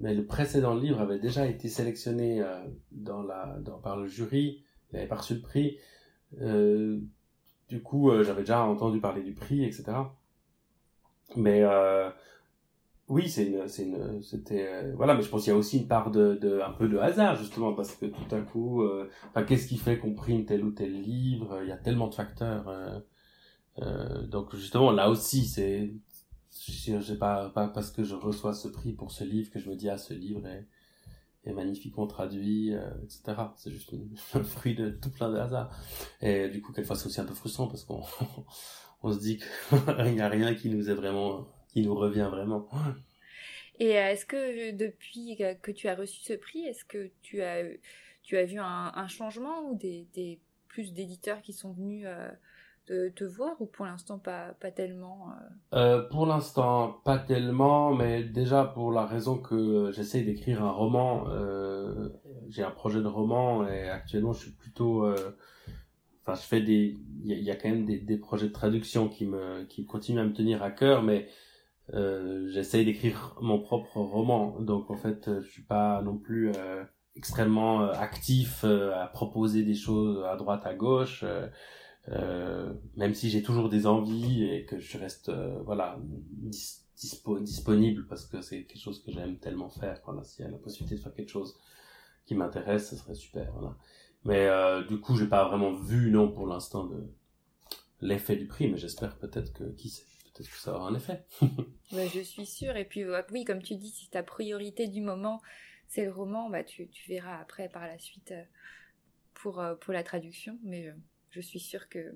mais 0.00 0.14
le 0.14 0.26
précédent 0.26 0.74
livre 0.74 1.00
avait 1.00 1.18
déjà 1.18 1.46
été 1.46 1.68
sélectionné 1.68 2.42
euh, 2.42 2.58
dans 2.90 3.22
la, 3.22 3.56
dans, 3.60 3.78
par 3.78 3.96
le 3.96 4.06
jury, 4.06 4.62
il 4.92 4.98
avait 4.98 5.06
pas 5.06 5.16
reçu 5.16 5.34
le 5.34 5.40
prix. 5.40 5.78
Euh, 6.40 6.98
du 7.68 7.82
coup, 7.82 8.10
j'avais 8.22 8.42
déjà 8.42 8.64
entendu 8.64 9.00
parler 9.00 9.22
du 9.22 9.32
prix, 9.32 9.64
etc. 9.64 9.92
Mais 11.36 11.62
oui, 13.12 13.28
c'est 13.28 13.46
une, 13.46 13.68
c'est 13.68 13.84
une, 13.84 14.22
c'était, 14.22 14.66
euh, 14.66 14.94
voilà, 14.96 15.14
mais 15.14 15.22
je 15.22 15.28
pense 15.28 15.42
qu'il 15.44 15.52
y 15.52 15.54
a 15.54 15.58
aussi 15.58 15.78
une 15.78 15.86
part 15.86 16.10
de, 16.10 16.34
de, 16.40 16.60
un 16.60 16.72
peu 16.72 16.88
de 16.88 16.96
hasard, 16.96 17.36
justement, 17.36 17.74
parce 17.74 17.94
que 17.94 18.06
tout 18.06 18.34
à 18.34 18.40
coup, 18.40 18.82
euh, 18.82 19.10
qu'est-ce 19.46 19.66
qui 19.68 19.76
fait 19.76 19.98
qu'on 19.98 20.14
prime 20.14 20.46
tel 20.46 20.64
ou 20.64 20.70
tel 20.70 21.02
livre? 21.02 21.60
Il 21.62 21.68
y 21.68 21.72
a 21.72 21.76
tellement 21.76 22.08
de 22.08 22.14
facteurs, 22.14 22.68
euh, 22.68 23.00
euh 23.82 24.26
donc 24.26 24.54
justement, 24.56 24.92
là 24.92 25.10
aussi, 25.10 25.44
c'est, 25.46 25.94
je 26.50 27.14
pas, 27.14 27.50
pas 27.50 27.68
parce 27.68 27.90
que 27.90 28.04
je 28.04 28.14
reçois 28.14 28.54
ce 28.54 28.68
prix 28.68 28.92
pour 28.92 29.10
ce 29.12 29.24
livre 29.24 29.50
que 29.50 29.58
je 29.58 29.68
me 29.68 29.76
dis, 29.76 29.90
ah, 29.90 29.98
ce 29.98 30.14
livre 30.14 30.40
est 31.44 31.52
magnifiquement 31.52 32.06
traduit, 32.06 32.72
etc. 33.04 33.22
C'est 33.56 33.70
juste 33.70 33.94
un 34.34 34.44
fruit 34.44 34.74
de 34.74 34.90
tout 34.90 35.10
plein 35.10 35.30
de 35.30 35.36
hasard. 35.36 35.76
Et 36.20 36.48
du 36.48 36.62
coup, 36.62 36.72
quelquefois, 36.72 36.96
c'est 36.96 37.06
aussi 37.06 37.20
un 37.20 37.24
peu 37.24 37.34
frustrant 37.34 37.66
parce 37.66 37.84
qu'on, 37.84 38.02
on 39.02 39.12
se 39.12 39.18
dit 39.18 39.38
qu'il 39.38 40.14
n'y 40.14 40.20
a 40.20 40.28
rien 40.28 40.54
qui 40.54 40.70
nous 40.70 40.88
est 40.90 40.94
vraiment 40.94 41.48
qui 41.72 41.82
nous 41.82 41.94
revient 41.94 42.28
vraiment. 42.30 42.68
Et 43.78 43.98
euh, 43.98 44.10
est-ce 44.10 44.26
que 44.26 44.36
euh, 44.70 44.72
depuis 44.72 45.36
que 45.62 45.70
tu 45.70 45.88
as 45.88 45.94
reçu 45.94 46.20
ce 46.22 46.34
prix, 46.34 46.64
est-ce 46.66 46.84
que 46.84 47.10
tu 47.22 47.42
as, 47.42 47.64
tu 48.22 48.36
as 48.36 48.44
vu 48.44 48.58
un, 48.58 49.08
changement 49.08 49.70
ou 49.70 49.76
des, 49.76 50.38
plus 50.68 50.92
d'éditeurs 50.92 51.42
qui 51.42 51.52
sont 51.52 51.72
venus 51.72 52.04
euh, 52.06 52.30
te, 52.86 53.24
voir 53.24 53.60
ou 53.60 53.66
pour 53.66 53.86
l'instant 53.86 54.18
pas, 54.18 54.54
pas 54.60 54.70
tellement 54.70 55.28
Pour 56.10 56.26
l'instant 56.26 57.00
pas 57.04 57.18
tellement, 57.18 57.94
mais 57.94 58.24
déjà 58.24 58.64
pour 58.64 58.92
la 58.92 59.06
raison 59.06 59.38
que 59.38 59.90
j'essaye 59.92 60.24
d'écrire 60.24 60.62
un 60.62 60.70
roman, 60.70 61.26
j'ai 62.48 62.62
un 62.62 62.70
projet 62.70 63.00
de 63.00 63.08
roman 63.08 63.66
et 63.66 63.88
actuellement 63.88 64.32
je 64.32 64.40
suis 64.40 64.52
plutôt 64.52 65.06
enfin 66.22 66.34
je 66.34 66.46
fais 66.46 66.60
des 66.60 66.98
il 67.24 67.42
y, 67.42 67.50
a 67.50 67.56
quand 67.56 67.68
même 67.68 67.84
des, 67.84 67.98
des 67.98 68.16
projets 68.16 68.48
de 68.48 68.52
traduction 68.52 69.08
qui 69.08 69.26
me 69.26 69.64
qui 69.64 69.86
continuent 69.86 70.20
à 70.20 70.24
me 70.24 70.32
tenir 70.32 70.62
à 70.62 70.70
cœur 70.70 71.02
mais 71.02 71.28
euh, 71.94 72.48
j'essaye 72.48 72.84
d'écrire 72.84 73.36
mon 73.40 73.60
propre 73.60 73.98
roman. 73.98 74.60
Donc 74.60 74.90
en 74.90 74.96
fait, 74.96 75.30
je 75.40 75.48
suis 75.48 75.62
pas 75.62 76.00
non 76.02 76.16
plus 76.16 76.50
euh, 76.50 76.82
extrêmement 77.16 77.82
euh, 77.82 77.92
actif 77.92 78.64
à 78.64 79.06
proposer 79.08 79.62
des 79.62 79.74
choses 79.74 80.24
à 80.24 80.36
droite, 80.36 80.62
à 80.64 80.74
gauche. 80.74 81.24
Même 82.08 83.14
si 83.14 83.30
j'ai 83.30 83.42
toujours 83.42 83.68
des 83.68 83.86
envies 83.86 84.44
et 84.44 84.64
que 84.64 84.78
je 84.78 84.98
reste 84.98 85.30
voilà 85.64 85.98
disponible 87.40 88.06
parce 88.06 88.26
que 88.26 88.40
c'est 88.42 88.64
quelque 88.64 88.80
chose 88.80 89.02
que 89.02 89.12
j'aime 89.12 89.38
tellement 89.38 89.68
faire. 89.68 90.00
Voilà, 90.04 90.24
s'il 90.24 90.44
y 90.44 90.48
a 90.48 90.50
la 90.50 90.58
possibilité 90.58 90.96
de 90.96 91.00
faire 91.00 91.14
quelque 91.14 91.30
chose 91.30 91.56
qui 92.26 92.34
m'intéresse, 92.34 92.90
ce 92.90 92.96
serait 92.96 93.14
super. 93.14 93.52
Voilà. 93.52 93.76
Mais 94.24 94.48
du 94.88 95.00
coup, 95.00 95.16
j'ai 95.16 95.26
pas 95.26 95.48
vraiment 95.48 95.72
vu 95.72 96.10
non 96.10 96.30
pour 96.30 96.46
l'instant 96.46 96.90
l'effet 98.00 98.36
du 98.36 98.46
prix, 98.46 98.68
mais 98.68 98.78
j'espère 98.78 99.16
peut-être 99.18 99.52
que 99.52 99.64
qui 99.74 99.88
sait 99.88 100.04
peut-être 100.32 100.50
que 100.50 100.58
ça 100.58 100.74
aura 100.74 100.88
un 100.88 100.94
effet. 100.94 101.24
je 101.92 102.20
suis 102.20 102.46
sûre. 102.46 102.76
Et 102.76 102.84
puis, 102.84 103.04
oui, 103.30 103.44
comme 103.44 103.62
tu 103.62 103.76
dis, 103.76 103.90
si 103.90 104.08
ta 104.08 104.22
priorité 104.22 104.88
du 104.88 105.00
moment, 105.00 105.40
c'est 105.88 106.04
le 106.04 106.10
roman, 106.10 106.48
bah, 106.48 106.64
tu, 106.64 106.88
tu, 106.88 107.08
verras 107.08 107.38
après 107.38 107.68
par 107.68 107.86
la 107.86 107.98
suite 107.98 108.32
euh, 108.32 108.42
pour, 109.34 109.60
euh, 109.60 109.74
pour 109.74 109.92
la 109.92 110.02
traduction. 110.02 110.58
Mais 110.64 110.88
euh, 110.88 110.94
je 111.32 111.40
suis 111.40 111.60
sûre 111.60 111.88
que, 111.88 112.14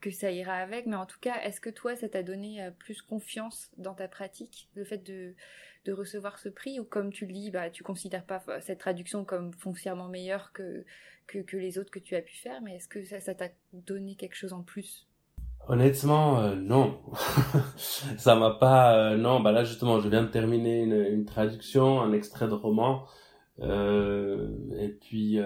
que 0.00 0.10
ça 0.10 0.30
ira 0.30 0.54
avec. 0.54 0.86
Mais 0.86 0.96
en 0.96 1.06
tout 1.06 1.20
cas, 1.20 1.40
est-ce 1.42 1.60
que 1.60 1.70
toi, 1.70 1.94
ça 1.96 2.08
t'a 2.08 2.22
donné 2.22 2.68
plus 2.78 3.00
confiance 3.02 3.70
dans 3.78 3.94
ta 3.94 4.08
pratique, 4.08 4.68
le 4.74 4.84
fait 4.84 4.98
de, 4.98 5.34
de 5.84 5.92
recevoir 5.92 6.38
ce 6.38 6.48
prix? 6.48 6.80
Ou 6.80 6.84
comme 6.84 7.12
tu 7.12 7.26
le 7.26 7.32
dis, 7.32 7.50
bah, 7.50 7.70
tu 7.70 7.82
considères 7.82 8.24
pas 8.24 8.42
cette 8.60 8.80
traduction 8.80 9.24
comme 9.24 9.52
foncièrement 9.52 10.08
meilleure 10.08 10.52
que, 10.52 10.84
que, 11.26 11.56
les 11.56 11.78
autres 11.78 11.90
que 11.90 11.98
tu 11.98 12.16
as 12.16 12.22
pu 12.22 12.34
faire. 12.34 12.60
Mais 12.62 12.76
est-ce 12.76 12.88
que 12.88 13.04
ça 13.04 13.34
t'a 13.34 13.48
donné 13.72 14.14
quelque 14.14 14.36
chose 14.36 14.52
en 14.52 14.62
plus? 14.62 15.06
Honnêtement, 15.66 16.40
euh, 16.40 16.54
non. 16.54 17.00
ça 18.18 18.34
m'a 18.34 18.50
pas... 18.50 18.96
Euh, 18.98 19.16
non, 19.16 19.40
bah 19.40 19.50
là 19.50 19.64
justement, 19.64 20.00
je 20.00 20.08
viens 20.08 20.22
de 20.22 20.28
terminer 20.28 20.82
une, 20.82 21.24
traduction, 21.24 22.02
un 22.02 22.12
extrait 22.12 22.48
de 22.48 22.54
roman. 22.54 23.06
Euh, 23.60 24.50
et 24.78 24.88
puis... 24.88 25.38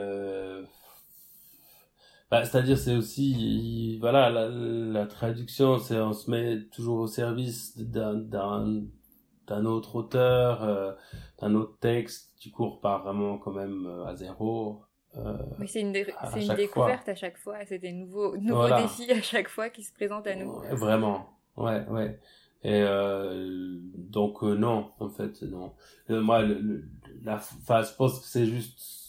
Euh, 2.32 2.40
bah, 2.40 2.44
C'est-à-dire, 2.44 2.78
c'est 2.78 2.96
aussi... 2.96 3.98
Voilà, 4.00 4.30
la, 4.30 4.48
la 4.48 5.06
traduction, 5.06 5.78
c'est 5.78 5.98
on 6.00 6.12
se 6.12 6.30
met 6.30 6.64
toujours 6.72 7.00
au 7.00 7.06
service 7.06 7.76
d'un 7.78 8.14
d'un 9.46 9.64
autre 9.64 9.96
auteur, 9.96 10.96
d'un 11.40 11.54
autre 11.54 11.78
texte. 11.80 12.38
Du 12.38 12.50
coup, 12.50 12.64
on 12.64 12.70
repart 12.70 13.02
vraiment 13.02 13.38
quand 13.38 13.52
même 13.52 13.86
à 14.06 14.14
zéro. 14.14 14.82
Euh, 15.16 15.38
c'est 15.66 15.80
une, 15.80 15.96
une 15.96 16.54
découverte 16.54 17.08
à 17.08 17.14
chaque 17.14 17.38
fois, 17.38 17.56
c'est 17.66 17.78
des 17.78 17.92
nouveaux, 17.92 18.36
nouveaux 18.36 18.68
défis 18.68 19.10
à 19.10 19.22
chaque 19.22 19.48
fois 19.48 19.70
qui 19.70 19.82
se 19.82 19.92
présentent 19.92 20.26
à 20.26 20.36
nous. 20.36 20.60
vraiment, 20.72 21.30
ouais, 21.56 21.86
ouais. 21.88 22.20
Et 22.62 22.82
euh, 22.82 23.78
donc 23.96 24.42
euh, 24.42 24.54
non, 24.54 24.90
en 24.98 25.08
fait, 25.08 25.42
non. 25.42 25.72
moi, 26.08 26.42
le, 26.42 26.84
la 27.22 27.38
phase, 27.38 27.92
je 27.92 27.96
pense 27.96 28.20
que 28.20 28.26
c'est 28.26 28.46
juste, 28.46 29.07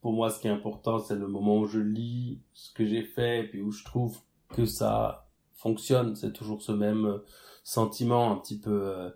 pour 0.00 0.12
moi, 0.12 0.30
ce 0.30 0.40
qui 0.40 0.48
est 0.48 0.50
important, 0.50 0.98
c'est 0.98 1.16
le 1.16 1.28
moment 1.28 1.58
où 1.58 1.66
je 1.66 1.80
lis 1.80 2.40
ce 2.52 2.72
que 2.72 2.86
j'ai 2.86 3.02
fait, 3.02 3.40
et 3.40 3.48
puis 3.48 3.62
où 3.62 3.70
je 3.70 3.84
trouve 3.84 4.18
que 4.50 4.66
ça 4.66 5.28
fonctionne. 5.54 6.16
C'est 6.16 6.32
toujours 6.32 6.62
ce 6.62 6.72
même 6.72 7.20
sentiment, 7.62 8.32
un 8.32 8.36
petit 8.36 8.58
peu, 8.58 9.12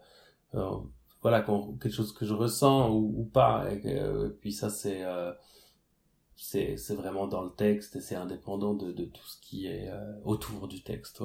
voilà, 1.23 1.43
quelque 1.43 1.91
chose 1.91 2.13
que 2.13 2.25
je 2.25 2.35
ressens 2.35 2.91
ou, 2.91 3.25
pas. 3.25 3.71
Et, 3.73 3.81
puis 4.41 4.53
ça, 4.53 4.71
c'est 4.71 5.05
c'est 6.39 6.95
vraiment 6.95 7.27
dans 7.27 7.43
le 7.43 7.51
texte 7.51 7.97
et 7.97 8.01
c'est 8.01 8.15
indépendant 8.15 8.75
de, 8.75 8.93
tout 9.05 9.27
ce 9.27 9.41
qui 9.41 9.67
est 9.67 9.89
euh, 9.89 10.13
autour 10.25 10.69
du 10.69 10.83
texte. 10.83 11.23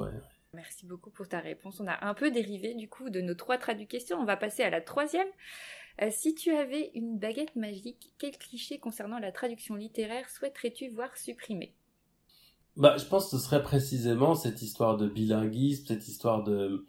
Merci 0.52 0.86
beaucoup 0.86 1.10
pour 1.10 1.28
ta 1.28 1.40
réponse. 1.40 1.80
On 1.80 1.86
a 1.86 2.04
un 2.04 2.14
peu 2.14 2.30
dérivé 2.30 2.74
du 2.74 2.88
coup 2.88 3.10
de 3.10 3.20
nos 3.20 3.34
trois 3.34 3.58
traductions. 3.58 4.18
On 4.18 4.24
va 4.24 4.36
passer 4.36 4.62
à 4.62 4.70
la 4.70 4.80
troisième. 4.80 5.26
Euh, 6.02 6.08
si 6.10 6.34
tu 6.34 6.50
avais 6.50 6.90
une 6.94 7.18
baguette 7.18 7.54
magique, 7.54 8.12
quel 8.18 8.36
cliché 8.36 8.78
concernant 8.78 9.20
la 9.20 9.30
traduction 9.30 9.76
littéraire 9.76 10.28
souhaiterais-tu 10.28 10.88
voir 10.88 11.16
supprimé 11.16 11.72
Bah, 12.76 12.96
je 12.96 13.04
pense 13.04 13.30
que 13.30 13.36
ce 13.36 13.44
serait 13.44 13.62
précisément 13.62 14.34
cette 14.34 14.60
histoire 14.60 14.96
de 14.96 15.08
bilinguisme, 15.08 15.86
cette 15.86 16.08
histoire 16.08 16.42
de. 16.42 16.84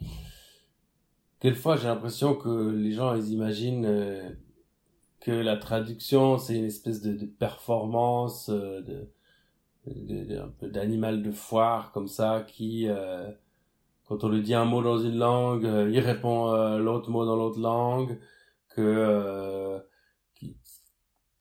Quelquefois, 1.39 1.77
j'ai 1.77 1.87
l'impression 1.87 2.33
que 2.33 2.71
les 2.71 2.93
gens, 2.93 3.13
ils 3.13 3.31
imaginent 3.31 3.85
euh, 3.85 4.27
que 5.19 5.31
la 5.31 5.57
traduction 5.57 6.39
c'est 6.39 6.55
une 6.55 6.65
espèce 6.65 7.01
de, 7.03 7.25
performance 7.25 8.49
euh, 8.49 8.81
de, 9.85 10.39
un 10.39 10.47
peu 10.47 10.67
d'animal 10.67 11.21
de 11.21 11.31
foire 11.31 11.91
comme 11.91 12.07
ça 12.07 12.43
qui 12.47 12.87
quand 14.07 14.23
on 14.23 14.29
lui 14.29 14.41
dit 14.41 14.55
un 14.55 14.65
mot 14.65 14.81
dans 14.81 14.97
une 14.97 15.17
langue 15.17 15.63
il 15.63 15.99
répond 15.99 16.51
l'autre 16.77 17.11
mot 17.11 17.23
dans 17.23 17.35
l'autre 17.35 17.59
langue 17.59 18.19
que 18.75 19.79
qui, 20.33 20.55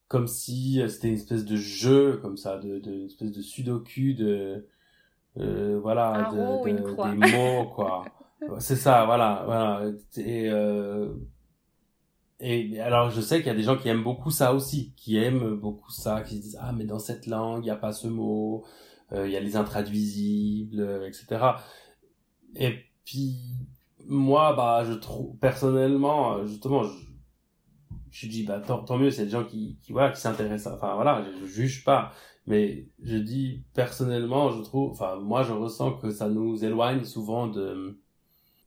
comme 0.08 0.26
si 0.26 0.82
c'était 0.88 1.08
une 1.08 1.14
espèce 1.14 1.44
de 1.44 1.56
jeu 1.56 2.18
comme 2.22 2.36
ça 2.36 2.58
de, 2.58 2.78
de 2.78 2.92
une 2.92 3.06
espèce 3.06 3.32
de 3.32 3.42
sudoku 3.42 4.14
de 4.14 4.66
voilà 5.36 6.30
de, 6.32 6.64
des 6.64 7.36
mots 7.36 7.66
quoi. 7.74 8.04
C'est 8.58 8.76
ça 8.76 9.04
voilà 9.06 9.42
voilà. 9.46 9.90
Et 10.16 10.50
et 12.40 12.80
alors, 12.80 13.10
je 13.10 13.20
sais 13.20 13.38
qu'il 13.38 13.46
y 13.46 13.50
a 13.50 13.54
des 13.54 13.62
gens 13.62 13.76
qui 13.78 13.88
aiment 13.88 14.02
beaucoup 14.02 14.30
ça 14.30 14.52
aussi, 14.54 14.92
qui 14.96 15.16
aiment 15.16 15.54
beaucoup 15.54 15.90
ça, 15.90 16.20
qui 16.22 16.36
se 16.36 16.42
disent 16.42 16.58
ah 16.60 16.72
mais 16.72 16.84
dans 16.84 16.98
cette 16.98 17.26
langue 17.26 17.62
il 17.62 17.66
n'y 17.66 17.70
a 17.70 17.76
pas 17.76 17.92
ce 17.92 18.08
mot, 18.08 18.64
euh, 19.12 19.26
il 19.26 19.32
y 19.32 19.36
a 19.36 19.40
les 19.40 19.56
intraduisibles, 19.56 20.80
euh, 20.80 21.08
etc. 21.08 21.42
Et 22.56 22.74
puis 23.04 23.36
moi 24.06 24.54
bah 24.54 24.84
je 24.84 24.92
trouve 24.92 25.36
personnellement 25.38 26.34
euh, 26.34 26.46
justement 26.46 26.82
je, 26.82 26.92
je 28.14 28.28
dis 28.28 28.44
bah 28.44 28.60
tant, 28.60 28.84
tant 28.84 28.96
mieux 28.96 29.10
c'est 29.10 29.24
des 29.24 29.30
gens 29.30 29.44
qui, 29.44 29.76
qui 29.82 29.92
voilà 29.92 30.12
qui 30.12 30.20
s'intéressent 30.20 30.72
enfin 30.72 30.94
voilà 30.94 31.24
je, 31.24 31.46
je, 31.46 31.52
juge 31.52 31.84
pas 31.84 32.12
mais 32.46 32.86
je 33.02 33.16
dis 33.16 33.64
personnellement 33.74 34.50
je 34.50 34.62
trouve 34.62 34.92
enfin 34.92 35.16
moi 35.16 35.42
je 35.42 35.52
ressens 35.52 35.94
que 35.94 36.10
ça 36.10 36.28
nous 36.28 36.64
éloigne 36.64 37.02
souvent 37.04 37.48
de 37.48 37.98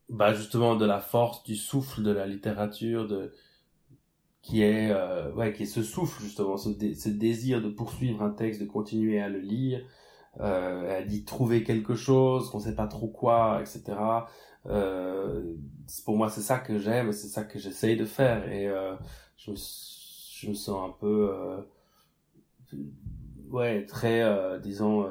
bah 0.10 0.34
justement 0.34 0.76
de 0.76 0.86
la 0.86 1.00
force 1.00 1.44
du 1.44 1.56
souffle 1.56 2.04
de 2.04 2.12
la 2.12 2.28
littérature 2.28 3.08
de 3.08 3.34
qui 4.42 4.64
est 4.64 4.92
euh, 4.92 5.32
ouais 5.34 5.54
qui 5.54 5.64
est 5.64 5.66
ce 5.66 5.82
souffle 5.82 6.22
justement 6.22 6.58
ce, 6.58 6.70
désir 7.10 7.62
de 7.62 7.70
poursuivre 7.70 8.24
un 8.24 8.32
texte 8.32 8.60
de 8.62 8.66
continuer 8.66 9.22
à 9.22 9.30
le 9.30 9.40
lire 9.40 9.82
euh, 10.42 11.06
d'y 11.06 11.24
trouver 11.24 11.64
quelque 11.64 11.96
chose 11.96 12.50
qu'on 12.50 12.60
sait 12.60 12.76
pas 12.76 12.88
trop 12.88 13.08
quoi 13.08 13.62
etc 13.62 13.98
euh, 14.66 15.56
pour 16.04 16.18
moi 16.18 16.30
c'est 16.30 16.42
ça 16.42 16.60
que 16.60 16.80
j'aime 16.80 17.14
c'est 17.14 17.30
ça 17.30 17.46
que 17.46 17.58
j'essaye 17.60 17.96
de 17.96 18.04
faire 18.04 18.52
et 18.52 18.68
euh, 18.68 18.96
je 19.38 19.52
je 19.54 20.50
me 20.50 20.54
sens 20.54 20.90
un 20.90 20.94
peu 21.00 21.30
euh, 21.32 21.62
ouais 23.50 23.86
très 23.86 24.22
euh, 24.22 24.60
disons 24.60 25.08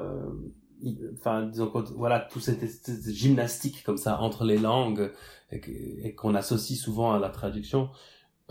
enfin 1.13 1.43
disons 1.47 1.71
voilà 1.95 2.19
tout 2.19 2.39
cette, 2.39 2.69
cette, 2.69 3.09
gymnastique 3.09 3.83
comme 3.83 3.97
ça 3.97 4.19
entre 4.21 4.45
les 4.45 4.57
langues 4.57 5.11
et 5.51 6.13
qu'on 6.15 6.35
associe 6.35 6.79
souvent 6.79 7.13
à 7.13 7.19
la 7.19 7.29
traduction 7.29 7.89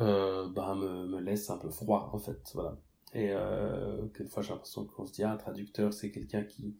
euh, 0.01 0.49
bah, 0.49 0.75
me, 0.75 1.07
me 1.07 1.21
laisse 1.21 1.49
un 1.49 1.57
peu 1.57 1.71
froid 1.71 2.11
en 2.13 2.19
fait 2.19 2.51
voilà. 2.55 2.77
Et 3.15 3.31
euh, 3.31 4.07
quelquefois 4.15 4.43
j'ai 4.43 4.51
l'impression 4.51 4.85
qu'on 4.85 5.07
se 5.07 5.13
dit 5.13 5.23
ah, 5.23 5.33
un 5.33 5.37
traducteur 5.37 5.95
c'est 5.95 6.11
quelqu'un 6.11 6.43
qui 6.45 6.77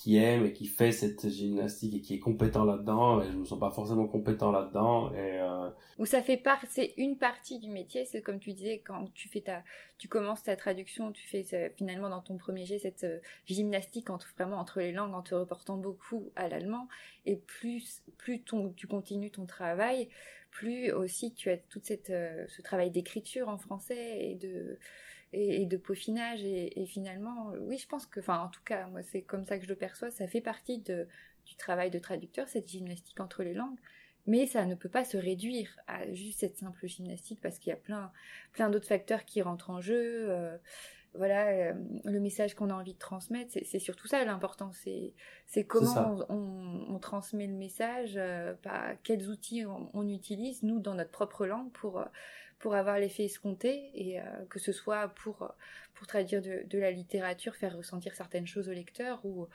qui 0.00 0.16
aime 0.16 0.46
et 0.46 0.52
qui 0.52 0.66
fait 0.66 0.92
cette 0.92 1.28
gymnastique 1.28 1.94
et 1.94 2.00
qui 2.00 2.14
est 2.14 2.18
compétent 2.18 2.64
là-dedans 2.64 3.22
et 3.22 3.30
je 3.30 3.36
me 3.36 3.44
sens 3.44 3.58
pas 3.58 3.70
forcément 3.70 4.06
compétent 4.06 4.50
là-dedans 4.50 5.12
euh... 5.14 5.68
ou 5.98 6.06
ça 6.06 6.22
fait 6.22 6.38
part 6.38 6.58
c'est 6.68 6.94
une 6.96 7.18
partie 7.18 7.58
du 7.58 7.68
métier 7.68 8.06
c'est 8.06 8.22
comme 8.22 8.38
tu 8.38 8.52
disais 8.52 8.78
quand 8.78 9.12
tu 9.12 9.28
fais 9.28 9.42
ta 9.42 9.62
tu 9.98 10.08
commences 10.08 10.42
ta 10.42 10.56
traduction 10.56 11.12
tu 11.12 11.26
fais 11.28 11.44
euh, 11.52 11.68
finalement 11.76 12.08
dans 12.08 12.22
ton 12.22 12.38
premier 12.38 12.64
jet 12.64 12.78
cette 12.78 13.04
euh, 13.04 13.18
gymnastique 13.46 14.08
entre 14.08 14.28
vraiment 14.36 14.56
entre 14.56 14.80
les 14.80 14.92
langues 14.92 15.14
en 15.14 15.22
te 15.22 15.34
reportant 15.34 15.76
beaucoup 15.76 16.30
à 16.34 16.48
l'allemand 16.48 16.88
et 17.26 17.36
plus 17.36 18.02
plus 18.16 18.42
tu 18.76 18.86
continues 18.86 19.30
ton 19.30 19.44
travail 19.44 20.08
plus 20.50 20.92
aussi 20.92 21.34
tu 21.34 21.50
as 21.50 21.58
toute 21.58 21.84
cette 21.84 22.08
ce 22.08 22.62
travail 22.62 22.90
d'écriture 22.90 23.48
en 23.48 23.58
français 23.58 24.30
et 24.30 24.34
de 24.34 24.78
et, 25.32 25.66
de 25.66 25.76
peaufinage. 25.76 26.42
Et, 26.44 26.86
finalement 26.86 27.52
oui 27.60 27.78
je 27.78 27.86
pense 27.86 28.06
que 28.06 28.20
enfin 28.20 28.40
en 28.40 28.48
tout 28.48 28.62
cas 28.64 28.86
moi 28.88 29.02
c'est 29.02 29.22
comme 29.22 29.44
ça 29.44 29.58
que 29.58 29.64
je 29.64 29.68
le 29.68 29.76
perçois. 29.76 30.10
Ça 30.10 30.26
fait 30.26 30.40
partie 30.40 30.78
de 30.78 31.06
du 31.46 31.56
travail 31.56 31.90
de 31.90 31.98
traducteur 31.98 32.48
cette 32.48 32.68
gymnastique 32.68 33.20
entre 33.20 33.42
les 33.42 33.54
langues. 33.54 33.78
Mais 34.26 34.46
ça 34.46 34.66
ne 34.66 34.74
peut 34.74 34.88
pas 34.88 35.04
se 35.04 35.16
réduire 35.16 35.68
à 35.86 36.12
juste 36.12 36.40
cette 36.40 36.58
simple 36.58 36.86
gymnastique 36.86 37.40
parce 37.42 37.58
qu'il 37.58 37.70
y 37.70 37.72
a 37.72 37.78
plein 37.78 38.12
plein 38.52 38.70
d'autres 38.70 38.86
facteurs 38.86 39.24
qui 39.24 39.42
rentrent 39.42 39.70
en 39.70 39.80
jeu. 39.80 40.30
Euh, 40.30 40.56
voilà 41.14 41.48
euh, 41.48 41.72
le 42.04 42.20
message 42.20 42.54
qu'on 42.54 42.70
a 42.70 42.74
envie 42.74 42.94
de 42.94 42.98
transmettre 42.98 43.50
c'est 43.64 43.78
surtout 43.78 44.06
ça 44.06 44.24
l'important. 44.24 44.70
C'est 44.72 45.64
comment 45.64 46.24
on, 46.28 46.86
on, 46.88 46.98
transmet 46.98 47.46
le 47.46 47.54
message 47.54 48.14
euh, 48.16 48.54
quels 49.02 49.28
outils 49.28 49.64
on, 49.66 49.90
on, 49.94 50.06
utilise 50.08 50.62
nous 50.62 50.78
dans 50.78 50.94
notre 50.94 51.10
propre 51.10 51.46
langue 51.46 51.72
pour 51.72 52.04
pour 52.60 52.74
avoir 52.74 52.98
l'effet 52.98 53.24
escompté 53.24 53.90
et 53.94 54.20
euh, 54.20 54.24
que 54.48 54.58
ce 54.60 54.72
soit 54.72 55.08
pour 55.08 55.52
pour 55.94 56.06
traduire 56.06 56.40
de, 56.40 56.78
la 56.78 56.90
littérature, 56.90 57.54
faire 57.56 57.76
ressentir 57.76 58.14
certaines 58.14 58.46
choses 58.46 58.70
au 58.70 58.72
lecteur 58.72 59.20
ou 59.24 59.48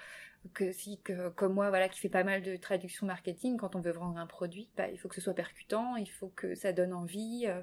que 0.53 0.71
si 0.71 0.99
que, 1.01 1.29
comme 1.29 1.53
moi 1.53 1.69
voilà 1.69 1.89
qui 1.89 1.99
fait 1.99 2.09
pas 2.09 2.23
mal 2.23 2.43
de 2.43 2.55
traduction 2.55 3.07
marketing 3.07 3.57
quand 3.57 3.75
on 3.75 3.81
veut 3.81 3.91
vendre 3.91 4.17
un 4.19 4.27
produit, 4.27 4.69
bah, 4.77 4.87
il 4.91 4.99
faut 4.99 5.07
que 5.07 5.15
ce 5.15 5.21
soit 5.21 5.33
percutant, 5.33 5.95
il 5.95 6.09
faut 6.09 6.31
que 6.35 6.53
ça 6.53 6.71
donne 6.71 6.93
envie, 6.93 7.45
euh, 7.47 7.61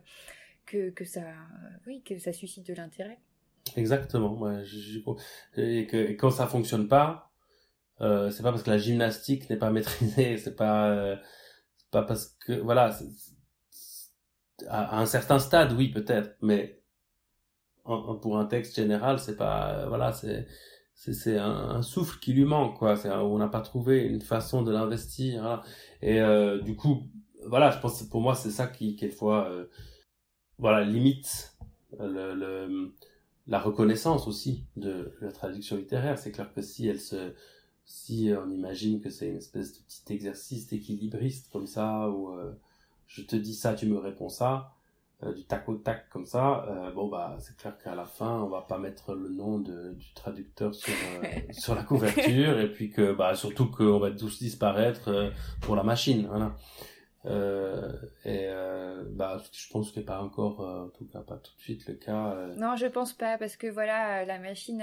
que 0.66 0.90
que 0.90 1.04
ça 1.04 1.22
oui 1.86 2.02
que 2.02 2.18
ça 2.18 2.32
suscite 2.32 2.66
de 2.66 2.74
l'intérêt. 2.74 3.18
Exactement. 3.76 4.50
Et, 5.56 5.86
que, 5.86 6.12
quand 6.12 6.30
ça 6.30 6.46
fonctionne 6.48 6.88
pas, 6.88 7.30
euh, 8.00 8.30
c'est 8.30 8.42
pas 8.42 8.50
parce 8.50 8.64
que 8.64 8.70
la 8.70 8.78
gymnastique 8.78 9.48
n'est 9.48 9.56
pas 9.56 9.70
maîtrisée, 9.70 10.38
c'est 10.38 10.56
pas 10.56 10.90
euh, 10.90 11.16
pas 11.90 12.02
parce 12.02 12.36
que 12.44 12.54
voilà 12.54 12.98
à, 14.68 15.00
un 15.00 15.06
certain 15.06 15.38
stade, 15.38 15.72
oui, 15.72 15.88
peut-être, 15.88 16.36
mais 16.42 16.82
pour 17.84 18.38
un 18.38 18.44
texte 18.44 18.76
général, 18.76 19.18
c'est 19.18 19.36
pas, 19.36 19.74
euh, 19.74 19.88
voilà, 19.88 20.12
c'est, 20.12 20.46
c'est, 20.94 21.36
un, 21.38 21.82
souffle 21.82 22.18
qui 22.20 22.32
lui 22.32 22.44
manque, 22.44 22.78
quoi. 22.78 22.96
C'est, 22.96 23.10
on 23.10 23.38
n'a 23.38 23.48
pas 23.48 23.60
trouvé 23.60 24.02
une 24.02 24.20
façon 24.20 24.62
de 24.62 24.70
l'investir. 24.70 25.62
Et 26.00 26.20
euh, 26.20 26.60
du 26.60 26.76
coup, 26.76 27.08
voilà, 27.46 27.70
je 27.70 27.78
pense 27.80 28.02
que 28.02 28.08
pour 28.08 28.20
moi, 28.20 28.34
c'est 28.34 28.50
ça 28.50 28.66
qui, 28.66 28.94
quelquefois, 28.96 29.48
euh, 29.50 29.66
voilà, 30.58 30.84
limite 30.84 31.56
le, 31.98 32.92
la 33.48 33.58
reconnaissance 33.58 34.28
aussi 34.28 34.66
de 34.76 35.12
la 35.20 35.32
traduction 35.32 35.76
littéraire. 35.76 36.18
C'est 36.18 36.30
clair 36.30 36.52
que 36.54 36.62
si 36.62 36.86
elle 36.86 37.00
se, 37.00 37.34
si 37.84 38.30
on 38.38 38.50
imagine 38.50 39.00
que 39.00 39.10
c'est 39.10 39.28
une 39.28 39.38
espèce 39.38 39.72
de 39.72 39.84
petit 39.84 40.12
exercice 40.12 40.72
équilibriste 40.72 41.50
comme 41.52 41.66
ça, 41.66 42.08
ou 42.10 42.32
je 43.12 43.22
te 43.22 43.36
dis 43.36 43.54
ça, 43.54 43.74
tu 43.74 43.86
me 43.86 43.98
réponds 43.98 44.28
ça, 44.28 44.72
euh, 45.22 45.32
du 45.34 45.44
tac 45.44 45.68
au 45.68 45.76
tac 45.76 46.08
comme 46.08 46.26
ça, 46.26 46.64
euh, 46.68 46.90
bon 46.92 47.08
bah 47.08 47.36
c'est 47.38 47.56
clair 47.56 47.76
qu'à 47.78 47.94
la 47.94 48.06
fin 48.06 48.40
on 48.40 48.48
va 48.48 48.62
pas 48.62 48.78
mettre 48.78 49.14
le 49.14 49.28
nom 49.28 49.58
de, 49.58 49.92
du 49.92 50.12
traducteur 50.14 50.74
sur 50.74 50.92
euh, 50.92 51.28
sur 51.52 51.74
la 51.74 51.82
couverture 51.84 52.58
et 52.58 52.72
puis 52.72 52.90
que 52.90 53.12
bah 53.12 53.34
surtout 53.34 53.70
qu'on 53.70 53.98
va 53.98 54.10
tous 54.10 54.38
disparaître 54.38 55.32
pour 55.60 55.76
la 55.76 55.82
machine, 55.82 56.26
voilà. 56.26 56.56
et 58.24 58.48
bah 59.10 59.40
je 59.52 59.70
pense 59.70 59.92
que 59.92 60.00
pas 60.00 60.22
encore, 60.22 60.60
en 60.60 60.88
tout 60.88 61.06
cas 61.06 61.20
pas 61.20 61.36
tout 61.36 61.54
de 61.56 61.60
suite 61.60 61.86
le 61.86 61.94
cas. 61.94 62.34
Non, 62.56 62.76
je 62.76 62.86
pense 62.86 63.12
pas 63.12 63.36
parce 63.36 63.56
que 63.56 63.66
voilà 63.66 64.24
la 64.24 64.38
machine 64.38 64.82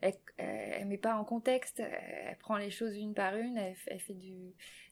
elle, 0.00 0.14
elle, 0.38 0.86
met 0.86 0.98
pas 0.98 1.16
en 1.16 1.24
contexte, 1.24 1.80
elle 1.80 2.36
prend 2.38 2.56
les 2.56 2.70
choses 2.70 2.96
une 2.96 3.14
par 3.14 3.36
une, 3.36 3.56
elle, 3.58 4.00
fait 4.00 4.16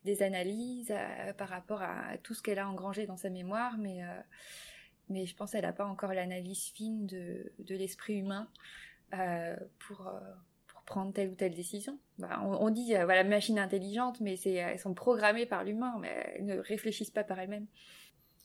des 0.04 0.22
analyses 0.22 0.90
euh, 0.90 1.32
par 1.32 1.48
rapport 1.48 1.82
à 1.82 2.18
tout 2.22 2.34
ce 2.34 2.42
qu'elle 2.42 2.58
a 2.58 2.68
engrangé 2.68 3.06
dans 3.06 3.16
sa 3.16 3.30
mémoire, 3.30 3.78
mais, 3.78 4.02
euh, 4.02 5.24
je 5.24 5.34
pense 5.34 5.52
qu'elle 5.52 5.62
n'a 5.62 5.72
pas 5.72 5.86
encore 5.86 6.12
l'analyse 6.12 6.70
fine 6.74 7.06
de, 7.06 7.50
l'esprit 7.68 8.18
humain 8.18 8.48
euh, 9.14 9.56
pour, 9.78 10.10
prendre 10.84 11.12
telle 11.12 11.28
ou 11.28 11.34
telle 11.34 11.54
décision. 11.54 11.98
On, 12.18 12.70
dit 12.70 12.94
voilà 12.94 13.22
machine 13.22 13.58
intelligente, 13.58 14.22
mais 14.22 14.40
elles 14.40 14.78
sont 14.78 14.94
programmées 14.94 15.44
par 15.44 15.62
l'humain, 15.62 15.96
mais 16.00 16.34
elles 16.34 16.46
ne 16.46 16.58
réfléchissent 16.60 17.10
pas 17.10 17.24
par 17.24 17.38
elles-mêmes. 17.38 17.66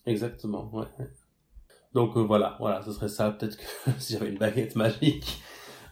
Exactement, 0.06 0.70
ouais. 0.74 0.88
Donc 1.94 2.18
voilà, 2.18 2.58
voilà, 2.60 2.82
ce 2.82 2.92
serait 2.92 3.08
ça. 3.08 3.32
Peut-être 3.32 3.56
que 3.56 3.92
si 3.98 4.12
j'avais 4.12 4.28
une 4.28 4.38
baguette 4.38 4.76
magique, 4.76 5.42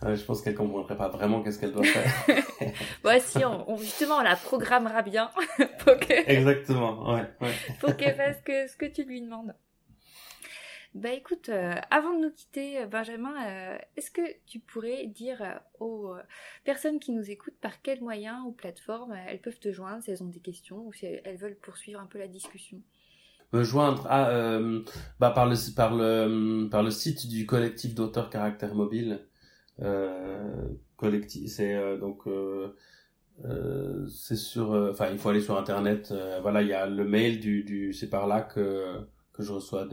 je 0.04 0.24
pense 0.24 0.41
qu'elle 0.41 0.56
comprendrait 0.56 0.97
pas 0.97 1.10
vraiment 1.10 1.41
qu'est-ce 1.41 1.60
qu'elle 1.60 1.74
doit 1.74 1.84
faire. 1.84 2.36
Voici, 3.04 3.43
on, 3.45 3.78
justement, 3.78 4.18
on 4.18 4.24
la 4.24 4.36
programmera 4.36 5.02
bien 5.02 5.30
pour 5.80 5.97
que... 5.97 6.30
Exactement, 6.30 7.14
ouais. 7.14 7.26
ouais. 7.41 7.54
pour 7.80 7.95
qu'elle 7.95 8.16
fasse 8.16 8.41
que, 8.41 8.68
ce 8.68 8.76
que 8.76 8.86
tu 8.86 9.04
lui 9.04 9.22
demandes. 9.22 9.54
Bah 10.93 11.12
écoute, 11.12 11.47
euh, 11.47 11.76
avant 11.89 12.14
de 12.14 12.26
nous 12.26 12.32
quitter, 12.32 12.86
Benjamin, 12.86 13.34
euh, 13.47 13.78
est-ce 13.95 14.12
que 14.12 14.22
tu 14.45 14.60
pourrais 14.60 15.08
dire 15.08 15.41
euh, 15.41 15.56
aux 15.80 16.16
personnes 16.66 16.99
qui 16.99 17.14
nous 17.14 17.32
écoutent 17.32 17.60
par 17.62 17.82
quels 17.82 18.02
moyens 18.02 18.39
ou 18.45 18.52
plateformes 18.52 19.16
elles 19.30 19.39
peuvent 19.39 19.60
te 19.60 19.72
joindre 19.72 20.04
si 20.04 20.12
elles 20.12 20.22
ont 20.22 20.28
des 20.28 20.41
questions 20.41 20.86
ou 20.86 20.91
si 20.91 21.06
elles 21.06 21.38
veulent 21.38 21.56
poursuivre 21.56 22.02
un 22.02 22.08
peu 22.08 22.20
la 22.20 22.28
discussion? 22.28 22.82
Me 23.54 23.64
joindre 23.64 24.06
à, 24.10 24.60
bah 25.20 25.32
par 25.32 25.45
le 25.45 25.56
par 25.76 25.93
le 25.93 26.68
par 26.70 26.84
le 26.84 26.91
site 26.91 27.28
du 27.28 27.45
collectif 27.45 27.93
d'auteurs 27.95 28.30
caractère 28.30 28.76
mobile 28.76 29.26
collectif. 30.98 31.50
C'est 31.52 31.74
euh, 31.74 31.98
donc 31.98 32.28
euh, 32.28 32.76
c'est 34.08 34.36
sur, 34.36 34.72
enfin 34.92 35.10
il 35.12 35.18
faut 35.18 35.30
aller 35.30 35.42
sur 35.42 35.58
internet. 35.58 36.14
voilà, 36.42 36.62
il 36.62 36.68
y 36.68 36.74
a 36.74 36.86
le 36.86 37.06
mail 37.06 37.40
du, 37.40 37.64
du 37.64 37.94
c'est 37.94 38.10
par 38.10 38.28
là 38.28 38.42
que 38.42 39.00
que 39.34 39.44
je 39.44 39.52
reçois 39.52 39.88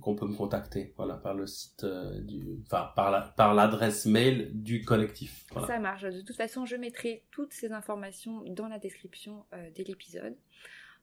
qu'on 0.00 0.16
peut 0.16 0.26
me 0.26 0.34
contacter 0.34 0.92
voilà 0.96 1.14
par 1.14 1.34
le 1.34 1.46
site 1.46 1.86
du 2.22 2.58
enfin 2.66 2.90
par 2.96 3.10
la 3.10 3.20
par 3.20 3.54
l'adresse 3.54 4.06
mail 4.06 4.50
du 4.52 4.82
collectif 4.82 5.46
ça 5.66 5.78
marche 5.78 6.02
de 6.02 6.22
toute 6.22 6.36
façon 6.36 6.64
je 6.64 6.76
mettrai 6.76 7.24
toutes 7.30 7.52
ces 7.52 7.72
informations 7.72 8.42
dans 8.48 8.66
la 8.66 8.78
description 8.78 9.44
de 9.52 9.84
l'épisode 9.84 10.34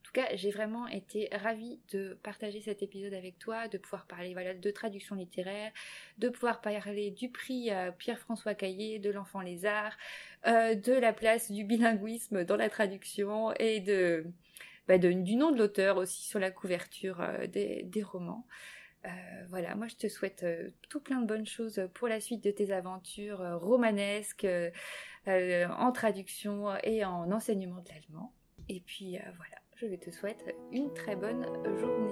en 0.01 0.03
tout 0.03 0.13
cas, 0.13 0.35
j'ai 0.35 0.49
vraiment 0.49 0.87
été 0.87 1.29
ravie 1.31 1.79
de 1.93 2.17
partager 2.23 2.59
cet 2.59 2.81
épisode 2.81 3.13
avec 3.13 3.37
toi, 3.37 3.67
de 3.67 3.77
pouvoir 3.77 4.07
parler 4.07 4.33
de 4.33 4.71
traduction 4.71 5.15
littéraire, 5.15 5.71
de 6.17 6.27
pouvoir 6.27 6.59
parler 6.59 7.11
du 7.11 7.29
prix 7.29 7.69
euh, 7.69 7.91
Pierre-François 7.91 8.55
Caillé, 8.55 8.97
de 8.97 9.11
l'enfant 9.11 9.41
lézard, 9.41 9.95
euh, 10.47 10.73
de 10.73 10.93
la 10.93 11.13
place 11.13 11.51
du 11.51 11.63
bilinguisme 11.63 12.43
dans 12.45 12.55
la 12.55 12.67
traduction 12.67 13.53
et 13.59 13.79
de, 13.79 14.25
bah 14.87 14.97
du 14.97 15.35
nom 15.35 15.51
de 15.51 15.59
l'auteur 15.59 15.97
aussi 15.97 16.23
sur 16.23 16.39
la 16.39 16.49
couverture 16.49 17.21
euh, 17.21 17.45
des, 17.45 18.03
romans. 18.03 18.47
Voilà, 19.49 19.75
moi 19.75 19.87
je 19.87 19.95
te 19.95 20.07
souhaite 20.07 20.45
tout 20.89 20.99
plein 20.99 21.21
de 21.21 21.27
bonnes 21.27 21.45
choses 21.45 21.87
pour 21.93 22.07
la 22.07 22.19
suite 22.19 22.43
de 22.43 22.51
tes 22.51 22.71
aventures 22.71 23.59
romanesques 23.59 24.47
en 25.25 25.91
traduction 25.91 26.75
et 26.83 27.03
en 27.03 27.31
enseignement 27.31 27.81
de 27.81 27.89
l'allemand. 27.89 28.31
Et 28.69 28.81
puis 28.85 29.17
voilà 29.37 29.61
je 29.89 29.95
te 29.95 30.11
souhaite 30.11 30.55
une 30.71 30.93
très 30.93 31.15
bonne 31.15 31.43
journée. 31.79 32.11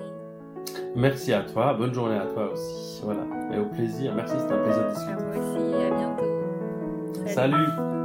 Merci 0.96 1.34
à 1.34 1.44
toi, 1.44 1.74
bonne 1.74 1.94
journée 1.94 2.18
à 2.18 2.26
toi 2.26 2.52
aussi. 2.52 3.02
Voilà, 3.04 3.26
et 3.54 3.60
au 3.60 3.66
plaisir. 3.66 4.16
Merci, 4.16 4.36
c'était 4.40 4.54
un 4.54 4.64
plaisir 4.64 4.86
de 4.86 4.90
discuter. 4.90 5.12
À 5.12 5.20
moi 5.20 5.38
aussi, 5.38 5.86
à 5.86 5.92
bientôt. 5.92 7.28
Salut. 7.28 7.99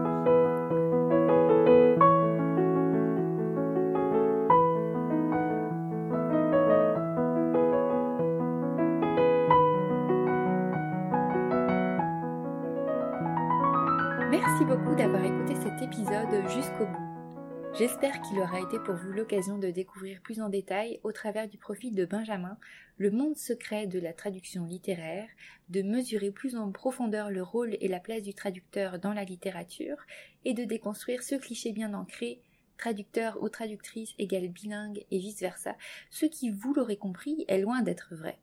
J'espère 17.87 18.23
qu'il 18.23 18.39
aura 18.39 18.61
été 18.61 18.79
pour 18.79 18.95
vous 18.95 19.13
l'occasion 19.13 19.59
de 19.59 19.69
découvrir 19.69 20.23
plus 20.23 20.41
en 20.41 20.49
détail, 20.49 21.01
au 21.03 21.13
travers 21.13 21.47
du 21.47 21.59
profil 21.59 21.95
de 21.95 22.07
Benjamin, 22.07 22.57
le 22.97 23.11
monde 23.11 23.37
secret 23.37 23.87
de 23.87 23.99
la 23.99 24.15
traduction 24.15 24.65
littéraire, 24.65 25.29
de 25.69 25.83
mesurer 25.83 26.31
plus 26.31 26.57
en 26.57 26.73
profondeur 26.73 27.31
le 27.31 27.43
rôle 27.43 27.77
et 27.83 27.89
la 27.89 28.01
place 28.01 28.23
du 28.23 28.33
traducteur 28.33 28.99
dans 28.99 29.13
la 29.13 29.25
littérature, 29.25 29.99
et 30.47 30.55
de 30.55 30.65
déconstruire 30.65 31.23
ce 31.23 31.35
cliché 31.35 31.73
bien 31.73 31.93
ancré 31.93 32.41
traducteur 32.79 33.37
ou 33.43 33.51
traductrice 33.51 34.15
égale 34.19 34.49
bilingue 34.49 35.05
et 35.11 35.19
vice-versa, 35.19 35.77
ce 36.09 36.25
qui, 36.25 36.49
vous 36.49 36.73
l'aurez 36.73 36.97
compris, 36.97 37.45
est 37.49 37.61
loin 37.61 37.83
d'être 37.83 38.15
vrai. 38.15 38.39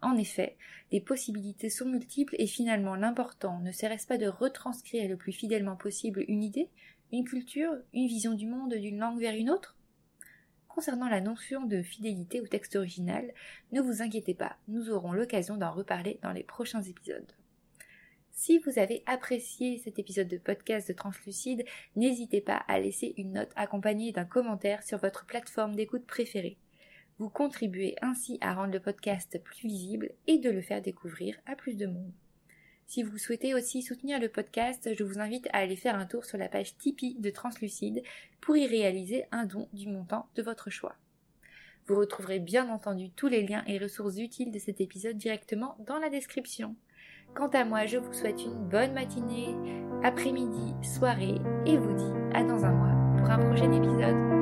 En 0.00 0.16
effet, 0.16 0.56
les 0.92 1.02
possibilités 1.02 1.68
sont 1.68 1.90
multiples 1.90 2.36
et 2.38 2.46
finalement 2.46 2.94
l'important 2.94 3.58
ne 3.58 3.72
serait-ce 3.72 4.06
pas 4.06 4.16
de 4.16 4.28
retranscrire 4.28 5.10
le 5.10 5.18
plus 5.18 5.32
fidèlement 5.32 5.76
possible 5.76 6.24
une 6.28 6.42
idée, 6.42 6.70
une 7.12 7.24
culture, 7.24 7.72
une 7.92 8.06
vision 8.06 8.34
du 8.34 8.46
monde 8.46 8.74
d'une 8.74 8.98
langue 8.98 9.20
vers 9.20 9.34
une 9.34 9.50
autre? 9.50 9.76
Concernant 10.68 11.08
la 11.08 11.20
notion 11.20 11.64
de 11.64 11.82
fidélité 11.82 12.40
au 12.40 12.46
texte 12.46 12.76
original, 12.76 13.32
ne 13.72 13.80
vous 13.80 14.02
inquiétez 14.02 14.34
pas, 14.34 14.56
nous 14.68 14.90
aurons 14.90 15.12
l'occasion 15.12 15.56
d'en 15.56 15.72
reparler 15.72 16.18
dans 16.22 16.32
les 16.32 16.44
prochains 16.44 16.82
épisodes. 16.82 17.32
Si 18.30 18.58
vous 18.58 18.78
avez 18.78 19.02
apprécié 19.06 19.78
cet 19.78 19.98
épisode 19.98 20.28
de 20.28 20.38
podcast 20.38 20.86
de 20.86 20.92
Translucide, 20.92 21.64
n'hésitez 21.96 22.40
pas 22.40 22.62
à 22.68 22.78
laisser 22.78 23.14
une 23.16 23.32
note 23.32 23.50
accompagnée 23.56 24.12
d'un 24.12 24.24
commentaire 24.24 24.84
sur 24.84 24.98
votre 24.98 25.26
plateforme 25.26 25.74
d'écoute 25.74 26.06
préférée. 26.06 26.58
Vous 27.18 27.30
contribuez 27.30 27.96
ainsi 28.00 28.38
à 28.40 28.54
rendre 28.54 28.72
le 28.72 28.80
podcast 28.80 29.42
plus 29.42 29.66
visible 29.66 30.12
et 30.28 30.38
de 30.38 30.50
le 30.50 30.62
faire 30.62 30.82
découvrir 30.82 31.36
à 31.46 31.56
plus 31.56 31.76
de 31.76 31.86
monde. 31.86 32.12
Si 32.88 33.02
vous 33.02 33.18
souhaitez 33.18 33.52
aussi 33.52 33.82
soutenir 33.82 34.18
le 34.18 34.30
podcast, 34.30 34.88
je 34.98 35.04
vous 35.04 35.18
invite 35.18 35.46
à 35.52 35.58
aller 35.58 35.76
faire 35.76 35.94
un 35.94 36.06
tour 36.06 36.24
sur 36.24 36.38
la 36.38 36.48
page 36.48 36.74
Tipeee 36.78 37.16
de 37.18 37.28
Translucide 37.28 38.02
pour 38.40 38.56
y 38.56 38.66
réaliser 38.66 39.26
un 39.30 39.44
don 39.44 39.68
du 39.74 39.88
montant 39.88 40.26
de 40.36 40.42
votre 40.42 40.70
choix. 40.70 40.96
Vous 41.86 41.96
retrouverez 41.96 42.38
bien 42.38 42.70
entendu 42.70 43.10
tous 43.10 43.28
les 43.28 43.46
liens 43.46 43.62
et 43.66 43.76
ressources 43.76 44.16
utiles 44.16 44.52
de 44.52 44.58
cet 44.58 44.80
épisode 44.80 45.18
directement 45.18 45.76
dans 45.86 45.98
la 45.98 46.08
description. 46.08 46.76
Quant 47.34 47.48
à 47.48 47.66
moi, 47.66 47.84
je 47.84 47.98
vous 47.98 48.14
souhaite 48.14 48.42
une 48.42 48.68
bonne 48.70 48.94
matinée, 48.94 49.54
après-midi, 50.02 50.72
soirée 50.82 51.34
et 51.66 51.76
vous 51.76 51.92
dis 51.92 52.18
à 52.32 52.42
dans 52.42 52.64
un 52.64 52.72
mois 52.72 53.18
pour 53.18 53.30
un 53.30 53.50
prochain 53.50 53.70
épisode. 53.70 54.37